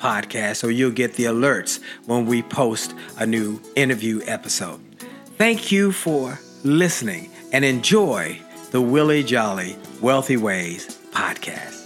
podcast 0.00 0.56
so 0.56 0.68
you'll 0.68 0.90
get 0.90 1.14
the 1.14 1.24
alerts 1.24 1.80
when 2.06 2.26
we 2.26 2.42
post 2.42 2.94
a 3.18 3.26
new 3.26 3.60
interview 3.76 4.20
episode. 4.26 4.80
Thank 5.36 5.70
you 5.70 5.92
for 5.92 6.38
listening 6.64 7.30
and 7.52 7.64
enjoy 7.64 8.40
the 8.70 8.80
Willie 8.80 9.22
Jolley 9.22 9.76
Wealthy 10.00 10.36
Ways 10.36 10.98
podcast. 11.12 11.79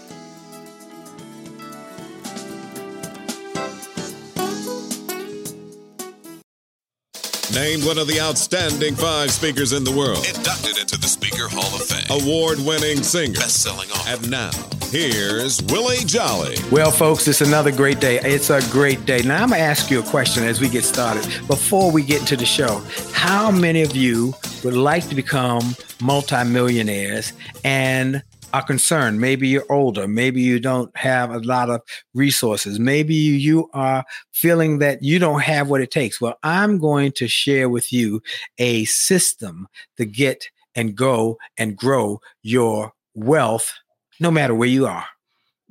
Named 7.55 7.85
one 7.85 7.99
of 7.99 8.09
the 8.09 8.21
outstanding 8.21 8.97
five 8.97 9.31
speakers 9.31 9.73
in 9.73 9.85
the 9.85 9.93
world. 9.93 10.27
Inducted 10.27 10.77
into 10.77 10.99
the 10.99 11.07
Speaker 11.07 11.47
Hall 11.49 11.73
of 11.77 11.87
Fame. 11.87 12.05
Award 12.11 12.59
winning 12.59 13.01
singer. 13.05 13.35
Best 13.35 13.63
selling 13.63 13.89
author. 13.93 14.11
And 14.11 14.29
now, 14.29 14.51
here's 14.91 15.63
Willie 15.63 16.05
Jolley. 16.05 16.57
Well, 16.73 16.91
folks, 16.91 17.29
it's 17.29 17.43
another 17.43 17.71
great 17.71 18.01
day. 18.01 18.19
It's 18.19 18.51
a 18.51 18.61
great 18.73 19.07
day. 19.07 19.23
Now, 19.23 19.45
I'm 19.45 19.51
going 19.51 19.61
to 19.61 19.65
ask 19.65 19.89
you 19.89 20.01
a 20.01 20.03
question 20.03 20.43
as 20.43 20.61
we 20.61 20.69
get 20.69 20.83
started. 20.83 21.23
Before 21.47 21.93
we 21.93 22.03
get 22.03 22.23
into 22.23 22.37
the 22.37 22.45
show, 22.45 22.83
how 23.13 23.53
many 23.53 23.83
of 23.83 23.95
you 23.95 24.35
would 24.65 24.75
like 24.75 25.09
to 25.11 25.15
become 25.15 25.77
multimillionaires 26.01 27.35
and 27.63 28.21
are 28.55 28.63
concerned. 28.63 29.21
Maybe 29.21 29.49
you're 29.49 29.67
older. 29.69 30.07
Maybe 30.07 30.41
you 30.41 30.61
don't 30.61 30.97
have 30.97 31.33
a 31.33 31.41
lot 31.41 31.71
of 31.71 31.83
resources. 32.15 32.79
Maybe 32.79 33.17
you 33.17 33.69
are 33.75 34.05
feeling 34.31 34.79
that 34.79 35.03
you 35.03 35.19
don't 35.19 35.43
have 35.43 35.69
what 35.69 35.81
it 35.81 35.91
takes. 35.91 36.21
Well, 36.21 36.39
I'm 36.45 36.79
going 36.79 37.11
to 37.13 37.27
share 37.27 37.69
with 37.69 37.93
you 37.93 38.23
a 38.59 38.85
system 38.85 39.67
to 39.97 40.05
get 40.05 40.49
and 40.77 40.95
go 40.95 41.37
and 41.59 41.77
grow 41.77 42.21
your 42.43 42.93
wealth 43.17 43.73
no 44.21 44.31
matter 44.31 44.55
where 44.55 44.69
you 44.69 44.87
are. 44.87 45.05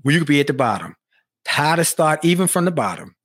Well, 0.04 0.14
you 0.14 0.20
could 0.20 0.28
be 0.28 0.42
at 0.42 0.48
the 0.48 0.54
bottom. 0.54 0.98
How 1.48 1.78
to 1.78 1.86
start 1.86 2.26
even 2.26 2.48
from 2.48 2.66
the 2.66 2.72
bottom 2.72 3.16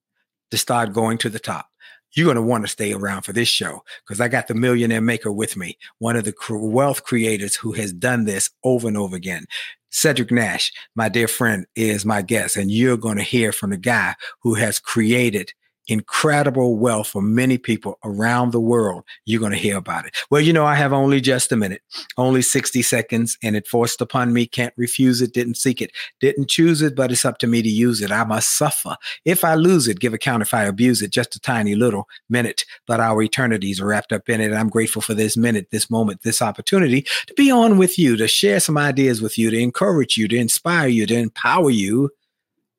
to 0.52 0.56
start 0.56 0.92
going 0.92 1.18
to 1.18 1.30
the 1.30 1.40
top 1.40 1.66
you're 2.12 2.24
going 2.24 2.36
to 2.36 2.42
want 2.42 2.64
to 2.64 2.68
stay 2.68 2.92
around 2.92 3.22
for 3.22 3.32
this 3.32 3.48
show 3.48 3.82
because 4.06 4.20
I 4.20 4.28
got 4.28 4.48
the 4.48 4.54
millionaire 4.54 5.00
maker 5.00 5.32
with 5.32 5.56
me, 5.56 5.78
one 5.98 6.16
of 6.16 6.24
the 6.24 6.34
wealth 6.50 7.04
creators 7.04 7.56
who 7.56 7.72
has 7.72 7.92
done 7.92 8.24
this 8.24 8.50
over 8.64 8.88
and 8.88 8.96
over 8.96 9.16
again. 9.16 9.44
Cedric 9.90 10.30
Nash, 10.30 10.72
my 10.94 11.08
dear 11.08 11.28
friend, 11.28 11.66
is 11.74 12.04
my 12.04 12.22
guest, 12.22 12.56
and 12.56 12.70
you're 12.70 12.96
going 12.96 13.16
to 13.16 13.22
hear 13.22 13.52
from 13.52 13.70
the 13.70 13.78
guy 13.78 14.14
who 14.40 14.54
has 14.54 14.78
created 14.78 15.52
incredible 15.88 16.76
wealth 16.76 17.08
for 17.08 17.22
many 17.22 17.58
people 17.58 17.98
around 18.04 18.52
the 18.52 18.60
world. 18.60 19.04
You're 19.24 19.40
going 19.40 19.52
to 19.52 19.58
hear 19.58 19.76
about 19.76 20.06
it. 20.06 20.16
Well, 20.30 20.40
you 20.40 20.52
know, 20.52 20.66
I 20.66 20.74
have 20.74 20.92
only 20.92 21.20
just 21.20 21.50
a 21.50 21.56
minute, 21.56 21.82
only 22.16 22.42
60 22.42 22.82
seconds, 22.82 23.38
and 23.42 23.56
it 23.56 23.66
forced 23.66 24.00
upon 24.00 24.32
me. 24.32 24.46
Can't 24.46 24.74
refuse 24.76 25.22
it, 25.22 25.32
didn't 25.32 25.56
seek 25.56 25.80
it, 25.80 25.92
didn't 26.20 26.48
choose 26.50 26.82
it, 26.82 26.94
but 26.94 27.10
it's 27.10 27.24
up 27.24 27.38
to 27.38 27.46
me 27.46 27.62
to 27.62 27.68
use 27.68 28.02
it. 28.02 28.12
I 28.12 28.24
must 28.24 28.56
suffer. 28.56 28.96
If 29.24 29.44
I 29.44 29.54
lose 29.54 29.88
it, 29.88 30.00
give 30.00 30.14
account 30.14 30.42
if 30.42 30.54
I 30.54 30.64
abuse 30.64 31.02
it, 31.02 31.10
just 31.10 31.34
a 31.34 31.40
tiny 31.40 31.74
little 31.74 32.06
minute, 32.28 32.64
but 32.86 33.00
our 33.00 33.22
eternities 33.22 33.80
are 33.80 33.86
wrapped 33.86 34.12
up 34.12 34.28
in 34.28 34.40
it. 34.40 34.52
I'm 34.52 34.68
grateful 34.68 35.02
for 35.02 35.14
this 35.14 35.36
minute, 35.36 35.68
this 35.70 35.90
moment, 35.90 36.22
this 36.22 36.42
opportunity 36.42 37.06
to 37.26 37.34
be 37.34 37.50
on 37.50 37.78
with 37.78 37.98
you, 37.98 38.16
to 38.16 38.28
share 38.28 38.60
some 38.60 38.76
ideas 38.76 39.22
with 39.22 39.38
you, 39.38 39.50
to 39.50 39.58
encourage 39.58 40.16
you, 40.16 40.28
to 40.28 40.36
inspire 40.36 40.88
you, 40.88 41.06
to 41.06 41.14
empower 41.14 41.70
you 41.70 42.10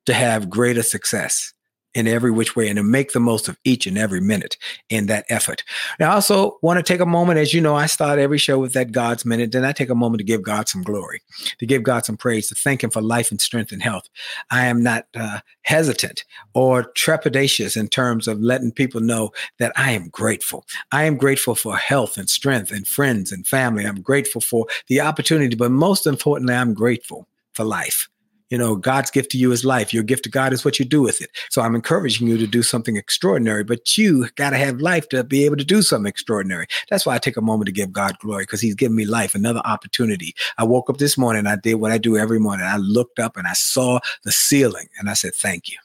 to 0.06 0.14
have 0.14 0.48
greater 0.48 0.82
success 0.82 1.52
in 1.94 2.06
every 2.06 2.30
which 2.30 2.54
way 2.54 2.68
and 2.68 2.76
to 2.76 2.82
make 2.82 3.12
the 3.12 3.20
most 3.20 3.48
of 3.48 3.58
each 3.64 3.86
and 3.86 3.98
every 3.98 4.20
minute 4.20 4.56
in 4.88 5.06
that 5.06 5.24
effort. 5.28 5.64
Now, 5.98 6.10
I 6.10 6.14
also 6.14 6.58
want 6.62 6.78
to 6.78 6.82
take 6.82 7.00
a 7.00 7.06
moment, 7.06 7.38
as 7.38 7.52
you 7.52 7.60
know, 7.60 7.74
I 7.74 7.86
start 7.86 8.18
every 8.18 8.38
show 8.38 8.58
with 8.58 8.72
that 8.74 8.92
God's 8.92 9.24
minute. 9.24 9.52
Then 9.52 9.64
I 9.64 9.72
take 9.72 9.90
a 9.90 9.94
moment 9.94 10.18
to 10.18 10.24
give 10.24 10.42
God 10.42 10.68
some 10.68 10.82
glory, 10.82 11.20
to 11.58 11.66
give 11.66 11.82
God 11.82 12.04
some 12.04 12.16
praise, 12.16 12.48
to 12.48 12.54
thank 12.54 12.84
Him 12.84 12.90
for 12.90 13.02
life 13.02 13.30
and 13.30 13.40
strength 13.40 13.72
and 13.72 13.82
health. 13.82 14.08
I 14.50 14.66
am 14.66 14.82
not 14.82 15.06
uh, 15.14 15.40
hesitant 15.62 16.24
or 16.54 16.92
trepidatious 16.92 17.76
in 17.76 17.88
terms 17.88 18.28
of 18.28 18.40
letting 18.40 18.72
people 18.72 19.00
know 19.00 19.30
that 19.58 19.72
I 19.76 19.92
am 19.92 20.08
grateful. 20.08 20.64
I 20.92 21.04
am 21.04 21.16
grateful 21.16 21.54
for 21.54 21.76
health 21.76 22.16
and 22.16 22.28
strength 22.28 22.70
and 22.70 22.86
friends 22.86 23.32
and 23.32 23.46
family. 23.46 23.84
I'm 23.84 24.00
grateful 24.00 24.40
for 24.40 24.66
the 24.88 25.00
opportunity, 25.00 25.56
but 25.56 25.70
most 25.70 26.06
importantly, 26.06 26.54
I'm 26.54 26.74
grateful 26.74 27.26
for 27.54 27.64
life. 27.64 28.09
You 28.50 28.58
know, 28.58 28.76
God's 28.76 29.10
gift 29.10 29.30
to 29.32 29.38
you 29.38 29.52
is 29.52 29.64
life. 29.64 29.94
Your 29.94 30.02
gift 30.02 30.24
to 30.24 30.30
God 30.30 30.52
is 30.52 30.64
what 30.64 30.78
you 30.78 30.84
do 30.84 31.00
with 31.00 31.20
it. 31.22 31.30
So 31.50 31.62
I'm 31.62 31.74
encouraging 31.74 32.26
you 32.26 32.36
to 32.36 32.46
do 32.46 32.62
something 32.62 32.96
extraordinary, 32.96 33.64
but 33.64 33.96
you 33.96 34.28
got 34.34 34.50
to 34.50 34.56
have 34.58 34.80
life 34.80 35.08
to 35.10 35.24
be 35.24 35.44
able 35.44 35.56
to 35.56 35.64
do 35.64 35.82
something 35.82 36.08
extraordinary. 36.08 36.66
That's 36.90 37.06
why 37.06 37.14
I 37.14 37.18
take 37.18 37.36
a 37.36 37.42
moment 37.42 37.66
to 37.66 37.72
give 37.72 37.92
God 37.92 38.18
glory 38.18 38.42
because 38.42 38.60
He's 38.60 38.74
given 38.74 38.96
me 38.96 39.06
life, 39.06 39.34
another 39.34 39.62
opportunity. 39.64 40.34
I 40.58 40.64
woke 40.64 40.90
up 40.90 40.98
this 40.98 41.16
morning, 41.16 41.46
I 41.46 41.56
did 41.56 41.74
what 41.74 41.92
I 41.92 41.98
do 41.98 42.16
every 42.16 42.40
morning. 42.40 42.66
I 42.66 42.76
looked 42.76 43.18
up 43.18 43.36
and 43.36 43.46
I 43.46 43.54
saw 43.54 44.00
the 44.24 44.32
ceiling 44.32 44.88
and 44.98 45.08
I 45.08 45.14
said, 45.14 45.34
Thank 45.34 45.68
you. 45.68 45.78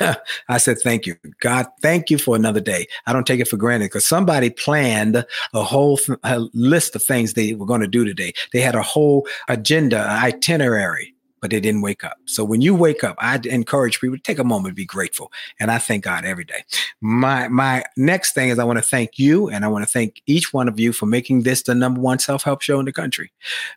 I 0.48 0.58
said, 0.58 0.78
thank 0.80 1.06
you. 1.06 1.16
God, 1.40 1.66
thank 1.80 2.10
you 2.10 2.18
for 2.18 2.34
another 2.34 2.60
day. 2.60 2.86
I 3.06 3.12
don't 3.12 3.26
take 3.26 3.40
it 3.40 3.46
for 3.46 3.56
granted 3.56 3.86
because 3.86 4.06
somebody 4.06 4.50
planned 4.50 5.24
a 5.54 5.62
whole 5.62 5.96
th- 5.96 6.18
a 6.24 6.40
list 6.54 6.96
of 6.96 7.02
things 7.02 7.34
they 7.34 7.54
were 7.54 7.66
going 7.66 7.82
to 7.82 7.86
do 7.86 8.04
today. 8.04 8.32
They 8.52 8.60
had 8.60 8.74
a 8.74 8.82
whole 8.82 9.28
agenda, 9.48 10.00
itinerary 10.08 11.14
but 11.40 11.50
they 11.50 11.60
didn't 11.60 11.82
wake 11.82 12.04
up. 12.04 12.16
So 12.24 12.44
when 12.44 12.60
you 12.60 12.74
wake 12.74 13.04
up, 13.04 13.16
I 13.18 13.40
encourage 13.44 14.00
people 14.00 14.16
to 14.16 14.22
take 14.22 14.38
a 14.38 14.44
moment 14.44 14.72
to 14.72 14.74
be 14.76 14.84
grateful. 14.84 15.30
And 15.60 15.70
I 15.70 15.78
thank 15.78 16.04
God 16.04 16.24
every 16.24 16.44
day. 16.44 16.64
My 17.00 17.48
my 17.48 17.84
next 17.96 18.34
thing 18.34 18.48
is 18.48 18.58
I 18.58 18.64
want 18.64 18.78
to 18.78 18.84
thank 18.84 19.18
you 19.18 19.48
and 19.48 19.64
I 19.64 19.68
want 19.68 19.84
to 19.84 19.90
thank 19.90 20.22
each 20.26 20.52
one 20.52 20.68
of 20.68 20.80
you 20.80 20.92
for 20.92 21.06
making 21.06 21.42
this 21.42 21.62
the 21.62 21.74
number 21.74 22.00
one 22.00 22.18
self-help 22.18 22.62
show 22.62 22.78
in 22.78 22.86
the 22.86 22.92
country, 22.92 23.32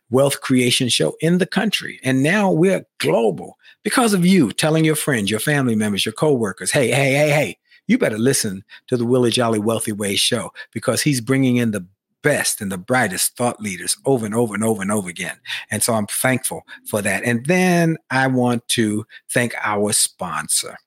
wealth 0.10 0.42
creation 0.42 0.90
show 0.90 1.16
in 1.20 1.38
the 1.38 1.46
country. 1.46 2.00
And 2.04 2.24
now 2.24 2.52
we're 2.52 2.86
global 3.00 3.58
because 3.84 4.14
of 4.14 4.26
you 4.26 4.52
telling 4.52 4.86
your 4.86 4.96
friends, 4.96 5.32
your 5.32 5.40
family 5.40 5.76
members, 5.76 6.06
your 6.06 6.14
coworkers, 6.14 6.72
hey, 6.72 6.90
hey, 6.90 7.14
hey, 7.14 7.30
hey, 7.30 7.58
you 7.88 7.98
better 7.98 8.18
listen 8.18 8.64
to 8.88 8.98
the 8.98 9.06
Willie 9.06 9.32
Jolley 9.32 9.60
Wealthy 9.60 9.92
Ways 9.92 10.20
show 10.20 10.52
because 10.72 11.02
he's 11.02 11.22
bringing 11.22 11.58
in 11.58 11.72
the 11.72 11.86
best 12.22 12.62
and 12.62 12.72
the 12.72 12.78
brightest 12.78 13.36
thought 13.36 13.62
leaders 13.62 13.98
over 14.06 14.26
and 14.26 14.36
over 14.36 14.54
and 14.54 14.64
over 14.64 14.82
and 14.82 14.92
over 14.92 15.10
again. 15.10 15.38
And 15.72 15.82
so 15.84 15.94
I'm 15.94 16.08
thankful 16.08 16.64
for 16.86 17.02
that. 17.02 17.24
And 17.24 17.46
then 17.46 17.98
I 18.10 18.28
want 18.28 18.68
to 18.70 19.06
thank 19.32 19.54
our 19.62 19.94
sponsor, 19.94 20.78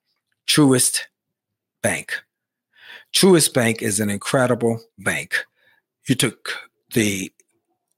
Truist 0.47 1.01
Bank. 1.81 2.13
Truist 3.13 3.53
Bank 3.53 3.81
is 3.81 3.99
an 3.99 4.09
incredible 4.09 4.81
bank. 4.97 5.45
You 6.07 6.15
took 6.15 6.51
the 6.93 7.31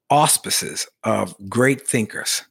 auspices 0.10 0.88
of 1.04 1.36
great 1.50 1.88
thinkers 1.88 2.44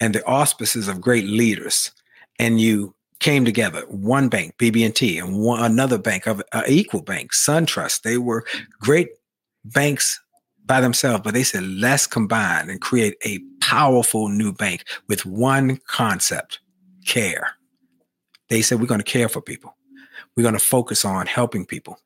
and 0.00 0.14
the 0.14 0.24
auspices 0.26 0.88
of 0.88 1.00
great 1.00 1.24
leaders, 1.24 1.92
and 2.38 2.60
you 2.60 2.94
came 3.20 3.44
together. 3.44 3.82
One 3.88 4.28
bank, 4.28 4.54
BB&T, 4.58 5.18
and 5.18 5.38
one 5.38 5.62
another 5.62 5.98
bank 5.98 6.26
of 6.26 6.42
uh, 6.52 6.62
equal 6.66 7.02
bank, 7.02 7.32
SunTrust. 7.32 8.02
They 8.02 8.18
were 8.18 8.44
great 8.80 9.08
banks 9.64 10.20
by 10.66 10.80
themselves, 10.80 11.22
but 11.24 11.34
they 11.34 11.42
said, 11.42 11.64
let's 11.64 12.06
combine 12.06 12.68
and 12.68 12.80
create 12.80 13.16
a 13.24 13.38
powerful 13.60 14.28
new 14.28 14.52
bank 14.52 14.84
with 15.08 15.24
one 15.24 15.78
concept 15.86 16.60
care. 17.04 17.52
They 18.48 18.62
said, 18.62 18.80
we're 18.80 18.86
going 18.86 19.00
to 19.00 19.04
care 19.04 19.28
for 19.28 19.40
people. 19.40 19.76
We're 20.36 20.42
going 20.42 20.54
to 20.54 20.60
focus 20.60 21.04
on 21.04 21.26
helping 21.26 21.66
people. 21.66 21.98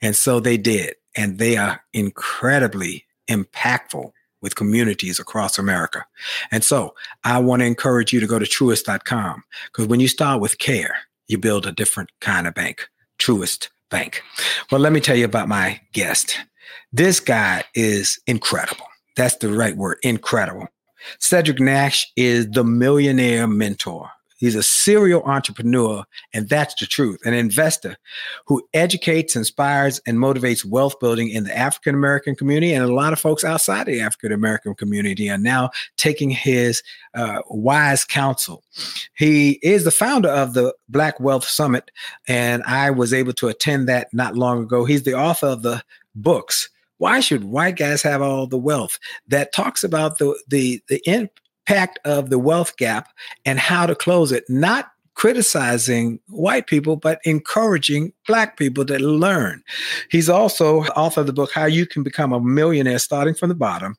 And 0.00 0.14
so 0.14 0.40
they 0.40 0.56
did. 0.56 0.94
And 1.16 1.38
they 1.38 1.56
are 1.56 1.82
incredibly 1.92 3.04
impactful 3.28 4.10
with 4.42 4.56
communities 4.56 5.18
across 5.18 5.58
America. 5.58 6.04
And 6.50 6.62
so 6.62 6.94
I 7.24 7.38
want 7.38 7.60
to 7.60 7.66
encourage 7.66 8.12
you 8.12 8.20
to 8.20 8.26
go 8.26 8.38
to 8.38 8.44
truist.com 8.44 9.42
because 9.66 9.86
when 9.86 10.00
you 10.00 10.08
start 10.08 10.40
with 10.40 10.58
care, 10.58 10.96
you 11.26 11.38
build 11.38 11.66
a 11.66 11.72
different 11.72 12.10
kind 12.20 12.46
of 12.46 12.54
bank. 12.54 12.88
Truist 13.18 13.68
Bank. 13.90 14.22
Well, 14.70 14.80
let 14.80 14.92
me 14.92 15.00
tell 15.00 15.16
you 15.16 15.24
about 15.24 15.48
my 15.48 15.80
guest. 15.92 16.38
This 16.92 17.20
guy 17.20 17.64
is 17.74 18.18
incredible. 18.26 18.86
That's 19.16 19.36
the 19.36 19.52
right 19.52 19.76
word, 19.76 19.98
incredible. 20.02 20.68
Cedric 21.18 21.60
Nash 21.60 22.10
is 22.16 22.50
the 22.50 22.64
millionaire 22.64 23.46
mentor. 23.46 24.10
He's 24.36 24.56
a 24.56 24.62
serial 24.62 25.22
entrepreneur, 25.22 26.04
and 26.34 26.48
that's 26.48 26.74
the 26.74 26.86
truth. 26.86 27.20
An 27.24 27.34
investor 27.34 27.96
who 28.46 28.62
educates, 28.74 29.36
inspires, 29.36 30.00
and 30.06 30.18
motivates 30.18 30.64
wealth 30.64 30.98
building 31.00 31.30
in 31.30 31.44
the 31.44 31.56
African 31.56 31.94
American 31.94 32.34
community. 32.34 32.74
And 32.74 32.84
a 32.84 32.92
lot 32.92 33.12
of 33.12 33.20
folks 33.20 33.44
outside 33.44 33.86
the 33.86 34.00
African 34.00 34.32
American 34.32 34.74
community 34.74 35.30
are 35.30 35.38
now 35.38 35.70
taking 35.96 36.30
his 36.30 36.82
uh, 37.14 37.40
wise 37.48 38.04
counsel. 38.04 38.62
He 39.14 39.52
is 39.62 39.84
the 39.84 39.90
founder 39.90 40.28
of 40.28 40.52
the 40.54 40.74
Black 40.88 41.18
Wealth 41.20 41.44
Summit, 41.44 41.90
and 42.28 42.62
I 42.64 42.90
was 42.90 43.14
able 43.14 43.32
to 43.34 43.48
attend 43.48 43.88
that 43.88 44.12
not 44.12 44.36
long 44.36 44.64
ago. 44.64 44.84
He's 44.84 45.04
the 45.04 45.14
author 45.14 45.46
of 45.46 45.62
the 45.62 45.82
books 46.14 46.68
why 46.98 47.20
should 47.20 47.44
white 47.44 47.76
guys 47.76 48.02
have 48.02 48.22
all 48.22 48.46
the 48.46 48.58
wealth 48.58 48.98
that 49.28 49.52
talks 49.52 49.84
about 49.84 50.18
the 50.18 50.38
the 50.48 50.80
the 50.88 51.02
impact 51.06 51.98
of 52.04 52.30
the 52.30 52.38
wealth 52.38 52.76
gap 52.76 53.08
and 53.44 53.58
how 53.58 53.86
to 53.86 53.94
close 53.94 54.32
it, 54.32 54.44
not 54.48 54.90
criticizing 55.14 56.18
white 56.28 56.66
people, 56.66 56.96
but 56.96 57.20
encouraging 57.24 58.12
black 58.26 58.56
people 58.56 58.84
to 58.84 58.98
learn. 58.98 59.62
He's 60.10 60.28
also 60.28 60.82
author 60.86 61.20
of 61.20 61.28
the 61.28 61.32
book, 61.32 61.52
How 61.52 61.66
You 61.66 61.86
Can 61.86 62.02
Become 62.02 62.32
a 62.32 62.40
Millionaire 62.40 62.98
Starting 62.98 63.34
from 63.34 63.48
the 63.48 63.54
Bottom, 63.54 63.96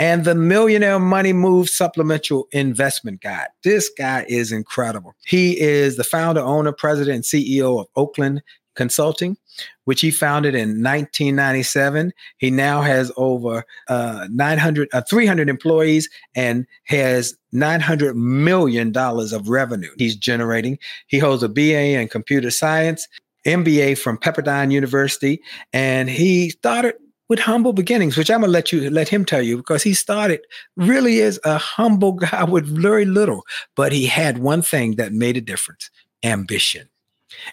and 0.00 0.24
the 0.24 0.34
Millionaire 0.34 0.98
Money 0.98 1.32
Move 1.32 1.70
Supplemental 1.70 2.48
Investment 2.50 3.20
Guide. 3.20 3.46
This 3.62 3.88
guy 3.96 4.24
is 4.28 4.50
incredible. 4.50 5.14
He 5.24 5.60
is 5.60 5.96
the 5.96 6.04
founder, 6.04 6.40
owner, 6.40 6.72
president, 6.72 7.14
and 7.14 7.24
CEO 7.24 7.80
of 7.80 7.86
Oakland 7.94 8.42
Consulting, 8.74 9.36
which 9.84 10.00
he 10.00 10.10
founded 10.10 10.54
in 10.54 10.82
1997. 10.82 12.12
He 12.38 12.50
now 12.50 12.82
has 12.82 13.10
over 13.16 13.64
uh, 13.88 14.28
900, 14.30 14.88
uh, 14.92 15.02
300 15.02 15.48
employees 15.48 16.08
and 16.34 16.66
has 16.84 17.34
900 17.52 18.16
million 18.16 18.92
dollars 18.92 19.32
of 19.32 19.48
revenue 19.48 19.90
he's 19.96 20.16
generating. 20.16 20.78
He 21.06 21.18
holds 21.18 21.42
a 21.42 21.48
BA 21.48 21.98
in 21.98 22.08
computer 22.08 22.50
science, 22.50 23.08
MBA 23.46 23.98
from 23.98 24.18
Pepperdine 24.18 24.70
University, 24.70 25.40
and 25.72 26.08
he 26.08 26.50
started 26.50 26.94
with 27.28 27.38
humble 27.38 27.72
beginnings, 27.72 28.16
which 28.16 28.30
I'm 28.30 28.40
gonna 28.40 28.52
let 28.52 28.72
you 28.72 28.90
let 28.90 29.08
him 29.08 29.24
tell 29.24 29.40
you 29.40 29.56
because 29.56 29.82
he 29.82 29.94
started 29.94 30.40
really 30.76 31.20
is 31.20 31.40
a 31.44 31.56
humble 31.56 32.12
guy 32.12 32.44
with 32.48 32.66
very 32.66 33.06
little, 33.06 33.44
but 33.76 33.92
he 33.92 34.06
had 34.06 34.38
one 34.38 34.62
thing 34.62 34.96
that 34.96 35.12
made 35.12 35.36
a 35.36 35.40
difference: 35.40 35.90
ambition 36.22 36.89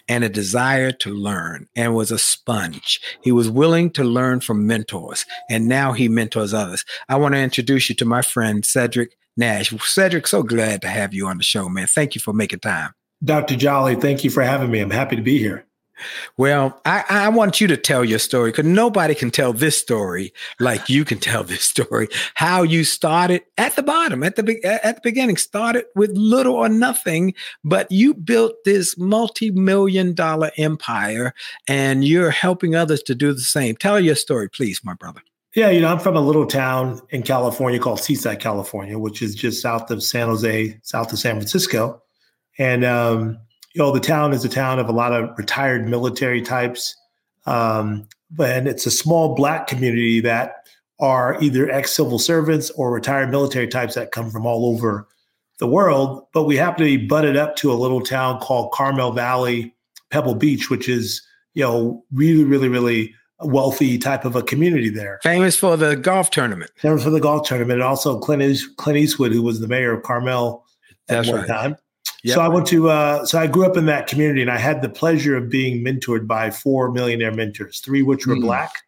and 0.08 0.24
a 0.24 0.28
desire 0.28 0.92
to 0.92 1.10
learn 1.10 1.68
and 1.76 1.94
was 1.94 2.10
a 2.10 2.18
sponge. 2.18 3.00
He 3.22 3.32
was 3.32 3.50
willing 3.50 3.90
to 3.92 4.04
learn 4.04 4.40
from 4.40 4.66
mentors 4.66 5.24
and 5.48 5.68
now 5.68 5.92
he 5.92 6.08
mentors 6.08 6.54
others. 6.54 6.84
I 7.08 7.16
want 7.16 7.34
to 7.34 7.40
introduce 7.40 7.88
you 7.88 7.94
to 7.96 8.04
my 8.04 8.22
friend 8.22 8.64
Cedric 8.64 9.16
Nash. 9.36 9.72
Cedric, 9.84 10.26
so 10.26 10.42
glad 10.42 10.82
to 10.82 10.88
have 10.88 11.14
you 11.14 11.26
on 11.26 11.38
the 11.38 11.44
show, 11.44 11.68
man. 11.68 11.86
Thank 11.86 12.14
you 12.14 12.20
for 12.20 12.32
making 12.32 12.60
time. 12.60 12.92
Dr. 13.22 13.56
Jolley, 13.56 13.96
thank 13.96 14.22
you 14.24 14.30
for 14.30 14.42
having 14.42 14.70
me. 14.70 14.80
I'm 14.80 14.90
happy 14.90 15.16
to 15.16 15.22
be 15.22 15.38
here. 15.38 15.67
Well, 16.36 16.80
I, 16.84 17.04
I 17.08 17.28
want 17.28 17.60
you 17.60 17.66
to 17.68 17.76
tell 17.76 18.04
your 18.04 18.18
story 18.18 18.50
because 18.50 18.66
nobody 18.66 19.14
can 19.14 19.30
tell 19.30 19.52
this 19.52 19.78
story 19.78 20.32
like 20.60 20.88
you 20.88 21.04
can 21.04 21.18
tell 21.18 21.44
this 21.44 21.64
story. 21.64 22.08
How 22.34 22.62
you 22.62 22.84
started 22.84 23.42
at 23.56 23.76
the 23.76 23.82
bottom, 23.82 24.22
at 24.22 24.36
the 24.36 24.64
at 24.64 24.96
the 24.96 25.00
beginning, 25.02 25.36
started 25.36 25.84
with 25.94 26.10
little 26.12 26.54
or 26.54 26.68
nothing, 26.68 27.34
but 27.64 27.90
you 27.90 28.14
built 28.14 28.54
this 28.64 28.96
multi-million 28.98 30.14
dollar 30.14 30.50
empire, 30.56 31.34
and 31.66 32.04
you're 32.04 32.30
helping 32.30 32.74
others 32.74 33.02
to 33.04 33.14
do 33.14 33.32
the 33.32 33.40
same. 33.40 33.76
Tell 33.76 34.00
your 34.00 34.14
story, 34.16 34.48
please, 34.48 34.80
my 34.84 34.94
brother. 34.94 35.22
Yeah, 35.54 35.70
you 35.70 35.80
know, 35.80 35.88
I'm 35.88 35.98
from 35.98 36.16
a 36.16 36.20
little 36.20 36.46
town 36.46 37.00
in 37.10 37.22
California 37.22 37.80
called 37.80 38.00
Seaside, 38.00 38.38
California, 38.38 38.98
which 38.98 39.22
is 39.22 39.34
just 39.34 39.62
south 39.62 39.90
of 39.90 40.02
San 40.02 40.28
Jose, 40.28 40.78
south 40.82 41.12
of 41.12 41.18
San 41.18 41.36
Francisco, 41.36 42.02
and 42.58 42.84
um, 42.84 43.38
you 43.74 43.82
know, 43.82 43.92
the 43.92 44.00
town 44.00 44.32
is 44.32 44.44
a 44.44 44.48
town 44.48 44.78
of 44.78 44.88
a 44.88 44.92
lot 44.92 45.12
of 45.12 45.36
retired 45.38 45.88
military 45.88 46.42
types. 46.42 46.96
Um, 47.46 48.08
and 48.38 48.68
it's 48.68 48.86
a 48.86 48.90
small 48.90 49.34
black 49.34 49.66
community 49.66 50.20
that 50.20 50.66
are 51.00 51.40
either 51.40 51.70
ex 51.70 51.94
civil 51.94 52.18
servants 52.18 52.70
or 52.70 52.90
retired 52.90 53.30
military 53.30 53.68
types 53.68 53.94
that 53.94 54.12
come 54.12 54.30
from 54.30 54.46
all 54.46 54.66
over 54.66 55.06
the 55.58 55.66
world. 55.66 56.26
But 56.32 56.44
we 56.44 56.56
happen 56.56 56.78
to 56.78 56.98
be 56.98 57.06
butted 57.06 57.36
up 57.36 57.56
to 57.56 57.72
a 57.72 57.74
little 57.74 58.00
town 58.00 58.40
called 58.40 58.72
Carmel 58.72 59.12
Valley, 59.12 59.74
Pebble 60.10 60.34
Beach, 60.34 60.70
which 60.70 60.88
is, 60.88 61.22
you 61.54 61.62
know, 61.62 62.04
really, 62.12 62.44
really, 62.44 62.68
really 62.68 63.14
wealthy 63.40 63.98
type 63.98 64.24
of 64.24 64.34
a 64.34 64.42
community 64.42 64.88
there. 64.88 65.20
Famous 65.22 65.56
for 65.56 65.76
the 65.76 65.94
golf 65.94 66.30
tournament. 66.30 66.70
Famous 66.76 67.04
for 67.04 67.10
the 67.10 67.20
golf 67.20 67.46
tournament. 67.46 67.80
And 67.80 67.82
also 67.82 68.18
Clint, 68.18 68.58
Clint 68.76 68.98
Eastwood, 68.98 69.32
who 69.32 69.42
was 69.42 69.60
the 69.60 69.68
mayor 69.68 69.92
of 69.92 70.02
Carmel 70.02 70.64
at 71.08 71.16
That's 71.16 71.28
one 71.28 71.40
right. 71.40 71.48
time. 71.48 71.76
Yep. 72.28 72.34
So 72.34 72.40
I 72.42 72.48
went 72.48 72.66
to 72.66 72.90
uh, 72.90 73.24
so 73.24 73.38
I 73.38 73.46
grew 73.46 73.64
up 73.64 73.78
in 73.78 73.86
that 73.86 74.06
community, 74.06 74.42
and 74.42 74.50
I 74.50 74.58
had 74.58 74.82
the 74.82 74.88
pleasure 74.90 75.34
of 75.34 75.48
being 75.48 75.82
mentored 75.82 76.26
by 76.26 76.50
four 76.50 76.92
millionaire 76.92 77.32
mentors, 77.32 77.80
three 77.80 78.02
which 78.02 78.26
were 78.26 78.36
mm. 78.36 78.42
black, 78.42 78.82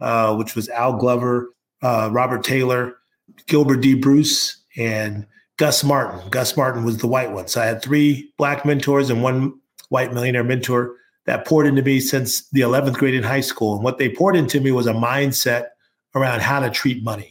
uh, 0.00 0.36
which 0.36 0.54
was 0.54 0.68
Al 0.68 0.92
Glover, 0.92 1.54
uh, 1.82 2.10
Robert 2.12 2.44
Taylor, 2.44 2.96
Gilbert 3.46 3.78
D. 3.78 3.94
Bruce, 3.94 4.62
and 4.76 5.26
Gus 5.56 5.82
Martin. 5.82 6.28
Gus 6.28 6.58
Martin 6.58 6.84
was 6.84 6.98
the 6.98 7.06
white 7.06 7.32
one. 7.32 7.48
So 7.48 7.62
I 7.62 7.64
had 7.64 7.80
three 7.80 8.30
black 8.36 8.66
mentors 8.66 9.08
and 9.08 9.22
one 9.22 9.54
white 9.88 10.12
millionaire 10.12 10.44
mentor 10.44 10.96
that 11.24 11.46
poured 11.46 11.66
into 11.66 11.80
me 11.80 12.00
since 12.00 12.50
the 12.50 12.60
11th 12.60 12.94
grade 12.94 13.14
in 13.14 13.22
high 13.22 13.40
school. 13.40 13.76
And 13.76 13.82
what 13.82 13.96
they 13.96 14.10
poured 14.10 14.36
into 14.36 14.60
me 14.60 14.72
was 14.72 14.86
a 14.86 14.92
mindset 14.92 15.68
around 16.14 16.42
how 16.42 16.60
to 16.60 16.68
treat 16.68 17.02
money. 17.02 17.30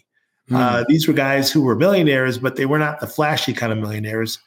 Mm. 0.49 0.85
these 0.87 1.07
were 1.07 1.13
guys 1.13 1.51
who 1.51 1.61
were 1.61 1.75
millionaires, 1.75 2.37
but 2.37 2.55
they 2.55 2.65
were 2.65 2.79
not 2.79 2.99
the 2.99 3.07
flashy 3.07 3.53
kind 3.53 3.71
of 3.71 3.77
millionaires 3.77 4.39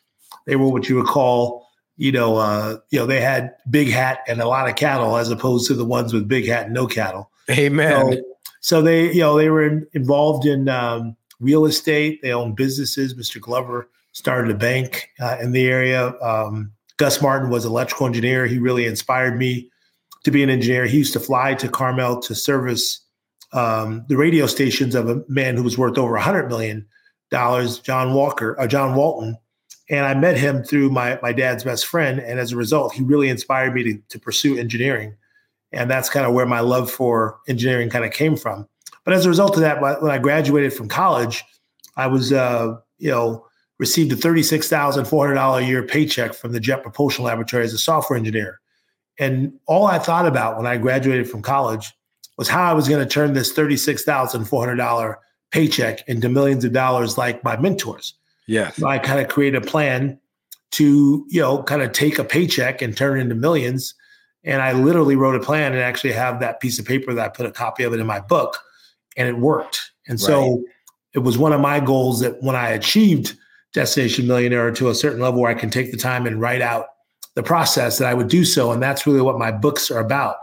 they 0.46 0.56
were 0.56 0.68
what 0.68 0.88
you 0.88 0.96
would 0.96 1.06
call, 1.06 1.68
you 1.96 2.12
know, 2.12 2.36
uh, 2.36 2.78
you 2.90 2.98
know, 2.98 3.06
they 3.06 3.20
had 3.20 3.54
big 3.68 3.88
hat 3.88 4.20
and 4.26 4.40
a 4.40 4.48
lot 4.48 4.68
of 4.68 4.76
cattle 4.76 5.16
as 5.16 5.30
opposed 5.30 5.66
to 5.68 5.74
the 5.74 5.84
ones 5.84 6.12
with 6.12 6.28
big 6.28 6.46
hat 6.46 6.66
and 6.66 6.74
no 6.74 6.86
cattle. 6.86 7.30
Amen. 7.50 8.12
So, 8.12 8.22
so 8.60 8.82
they, 8.82 9.12
you 9.12 9.20
know, 9.20 9.36
they 9.36 9.48
were 9.48 9.66
in, 9.66 9.86
involved 9.92 10.46
in 10.46 10.68
um, 10.68 11.16
real 11.40 11.66
estate. 11.66 12.20
They 12.22 12.32
owned 12.32 12.56
businesses. 12.56 13.14
Mr. 13.14 13.40
Glover 13.40 13.88
started 14.12 14.50
a 14.50 14.58
bank 14.58 15.10
uh, 15.20 15.36
in 15.40 15.52
the 15.52 15.66
area. 15.68 16.14
Um, 16.20 16.72
Gus 16.96 17.20
Martin 17.20 17.50
was 17.50 17.64
an 17.64 17.70
electrical 17.70 18.06
engineer. 18.06 18.46
He 18.46 18.58
really 18.58 18.86
inspired 18.86 19.36
me 19.36 19.70
to 20.24 20.30
be 20.30 20.42
an 20.42 20.50
engineer. 20.50 20.86
He 20.86 20.98
used 20.98 21.12
to 21.12 21.20
fly 21.20 21.54
to 21.54 21.68
Carmel 21.68 22.20
to 22.20 22.34
service 22.34 23.00
um, 23.52 24.04
the 24.08 24.16
radio 24.16 24.46
stations 24.46 24.94
of 24.94 25.08
a 25.08 25.22
man 25.28 25.56
who 25.56 25.62
was 25.62 25.78
worth 25.78 25.98
over 25.98 26.16
a 26.16 26.22
hundred 26.22 26.48
million 26.48 26.86
dollars, 27.30 27.78
John 27.78 28.14
Walker, 28.14 28.58
uh, 28.58 28.66
John 28.66 28.94
Walton, 28.94 29.36
and 29.88 30.04
I 30.04 30.14
met 30.14 30.36
him 30.36 30.64
through 30.64 30.90
my 30.90 31.18
my 31.22 31.32
dad's 31.32 31.64
best 31.64 31.86
friend, 31.86 32.18
and 32.18 32.38
as 32.40 32.52
a 32.52 32.56
result, 32.56 32.92
he 32.92 33.02
really 33.02 33.28
inspired 33.28 33.74
me 33.74 33.82
to 33.84 33.98
to 34.08 34.18
pursue 34.18 34.58
engineering, 34.58 35.14
and 35.72 35.90
that's 35.90 36.10
kind 36.10 36.26
of 36.26 36.32
where 36.32 36.46
my 36.46 36.60
love 36.60 36.90
for 36.90 37.38
engineering 37.48 37.90
kind 37.90 38.04
of 38.04 38.12
came 38.12 38.36
from. 38.36 38.68
But 39.04 39.14
as 39.14 39.24
a 39.24 39.28
result 39.28 39.54
of 39.54 39.60
that, 39.60 39.80
when 39.80 40.10
I 40.10 40.18
graduated 40.18 40.72
from 40.72 40.88
college, 40.88 41.44
I 41.96 42.08
was 42.08 42.32
uh, 42.32 42.76
you 42.98 43.10
know 43.10 43.46
received 43.78 44.12
a 44.12 44.16
thirty 44.16 44.42
six 44.42 44.68
thousand 44.68 45.06
four 45.06 45.24
hundred 45.24 45.36
dollar 45.36 45.60
a 45.60 45.64
year 45.64 45.82
paycheck 45.82 46.34
from 46.34 46.52
the 46.52 46.60
Jet 46.60 46.82
Propulsion 46.82 47.24
Laboratory 47.24 47.64
as 47.64 47.72
a 47.72 47.78
software 47.78 48.18
engineer, 48.18 48.60
and 49.18 49.52
all 49.66 49.86
I 49.86 49.98
thought 49.98 50.26
about 50.26 50.56
when 50.56 50.66
I 50.66 50.76
graduated 50.78 51.30
from 51.30 51.42
college 51.42 51.92
was 52.36 52.48
how 52.48 52.68
I 52.68 52.74
was 52.74 52.88
going 52.88 53.06
to 53.06 53.10
turn 53.10 53.32
this 53.34 53.52
thirty 53.52 53.76
six 53.76 54.02
thousand 54.02 54.46
four 54.46 54.60
hundred 54.62 54.76
dollar 54.76 55.20
paycheck 55.52 56.06
into 56.08 56.28
millions 56.28 56.64
of 56.64 56.72
dollars 56.72 57.16
like 57.16 57.44
my 57.44 57.56
mentors. 57.56 58.14
Yeah. 58.46 58.70
So 58.70 58.86
I 58.86 58.98
kind 58.98 59.20
of 59.20 59.28
created 59.28 59.62
a 59.62 59.66
plan 59.66 60.18
to, 60.72 61.26
you 61.28 61.40
know, 61.40 61.62
kind 61.62 61.82
of 61.82 61.92
take 61.92 62.18
a 62.18 62.24
paycheck 62.24 62.82
and 62.82 62.96
turn 62.96 63.18
it 63.18 63.22
into 63.22 63.34
millions. 63.34 63.94
And 64.44 64.62
I 64.62 64.72
literally 64.72 65.16
wrote 65.16 65.34
a 65.34 65.40
plan 65.40 65.72
and 65.72 65.82
actually 65.82 66.12
have 66.12 66.40
that 66.40 66.60
piece 66.60 66.78
of 66.78 66.84
paper 66.84 67.12
that 67.14 67.24
I 67.24 67.28
put 67.28 67.46
a 67.46 67.50
copy 67.50 67.82
of 67.82 67.92
it 67.92 68.00
in 68.00 68.06
my 68.06 68.20
book 68.20 68.58
and 69.16 69.28
it 69.28 69.38
worked. 69.38 69.90
And 70.06 70.20
so 70.20 70.50
right. 70.50 70.64
it 71.14 71.18
was 71.20 71.36
one 71.36 71.52
of 71.52 71.60
my 71.60 71.80
goals 71.80 72.20
that 72.20 72.40
when 72.42 72.54
I 72.54 72.68
achieved 72.68 73.36
Destination 73.72 74.26
Millionaire 74.26 74.70
to 74.72 74.88
a 74.88 74.94
certain 74.94 75.20
level 75.20 75.40
where 75.40 75.50
I 75.50 75.58
can 75.58 75.70
take 75.70 75.90
the 75.90 75.98
time 75.98 76.26
and 76.26 76.40
write 76.40 76.62
out 76.62 76.86
the 77.34 77.42
process 77.42 77.98
that 77.98 78.08
I 78.08 78.14
would 78.14 78.28
do 78.28 78.44
so. 78.44 78.72
And 78.72 78.82
that's 78.82 79.06
really 79.06 79.20
what 79.20 79.38
my 79.38 79.50
books 79.50 79.90
are 79.90 80.00
about. 80.00 80.36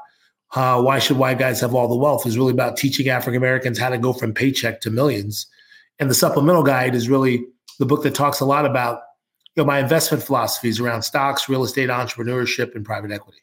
Uh, 0.56 0.82
why 0.82 1.00
should 1.00 1.18
white 1.18 1.40
guys 1.40 1.60
have 1.62 1.74
all 1.74 1.88
the 1.88 1.96
wealth 1.96 2.28
is 2.28 2.38
really 2.38 2.52
about 2.52 2.78
teaching 2.78 3.10
African 3.10 3.38
Americans 3.38 3.80
how 3.80 3.90
to 3.90 3.98
go 3.98 4.14
from 4.14 4.34
paycheck 4.34 4.82
to 4.82 4.92
millions. 4.92 5.48
And 5.98 6.10
the 6.10 6.14
supplemental 6.14 6.62
guide 6.62 6.94
is 6.94 7.10
really 7.10 7.46
the 7.80 7.86
book 7.86 8.04
that 8.04 8.16
talks 8.16 8.40
a 8.40 8.46
lot 8.46 8.66
about 8.66 9.02
you 9.56 9.64
know, 9.64 9.68
my 9.68 9.80
investment 9.80 10.24
philosophies 10.24 10.80
around 10.80 11.04
stocks, 11.04 11.48
real 11.48 11.64
estate, 11.64 11.90
entrepreneurship, 11.90 12.76
and 12.76 12.84
private 12.84 13.12
equity. 13.12 13.40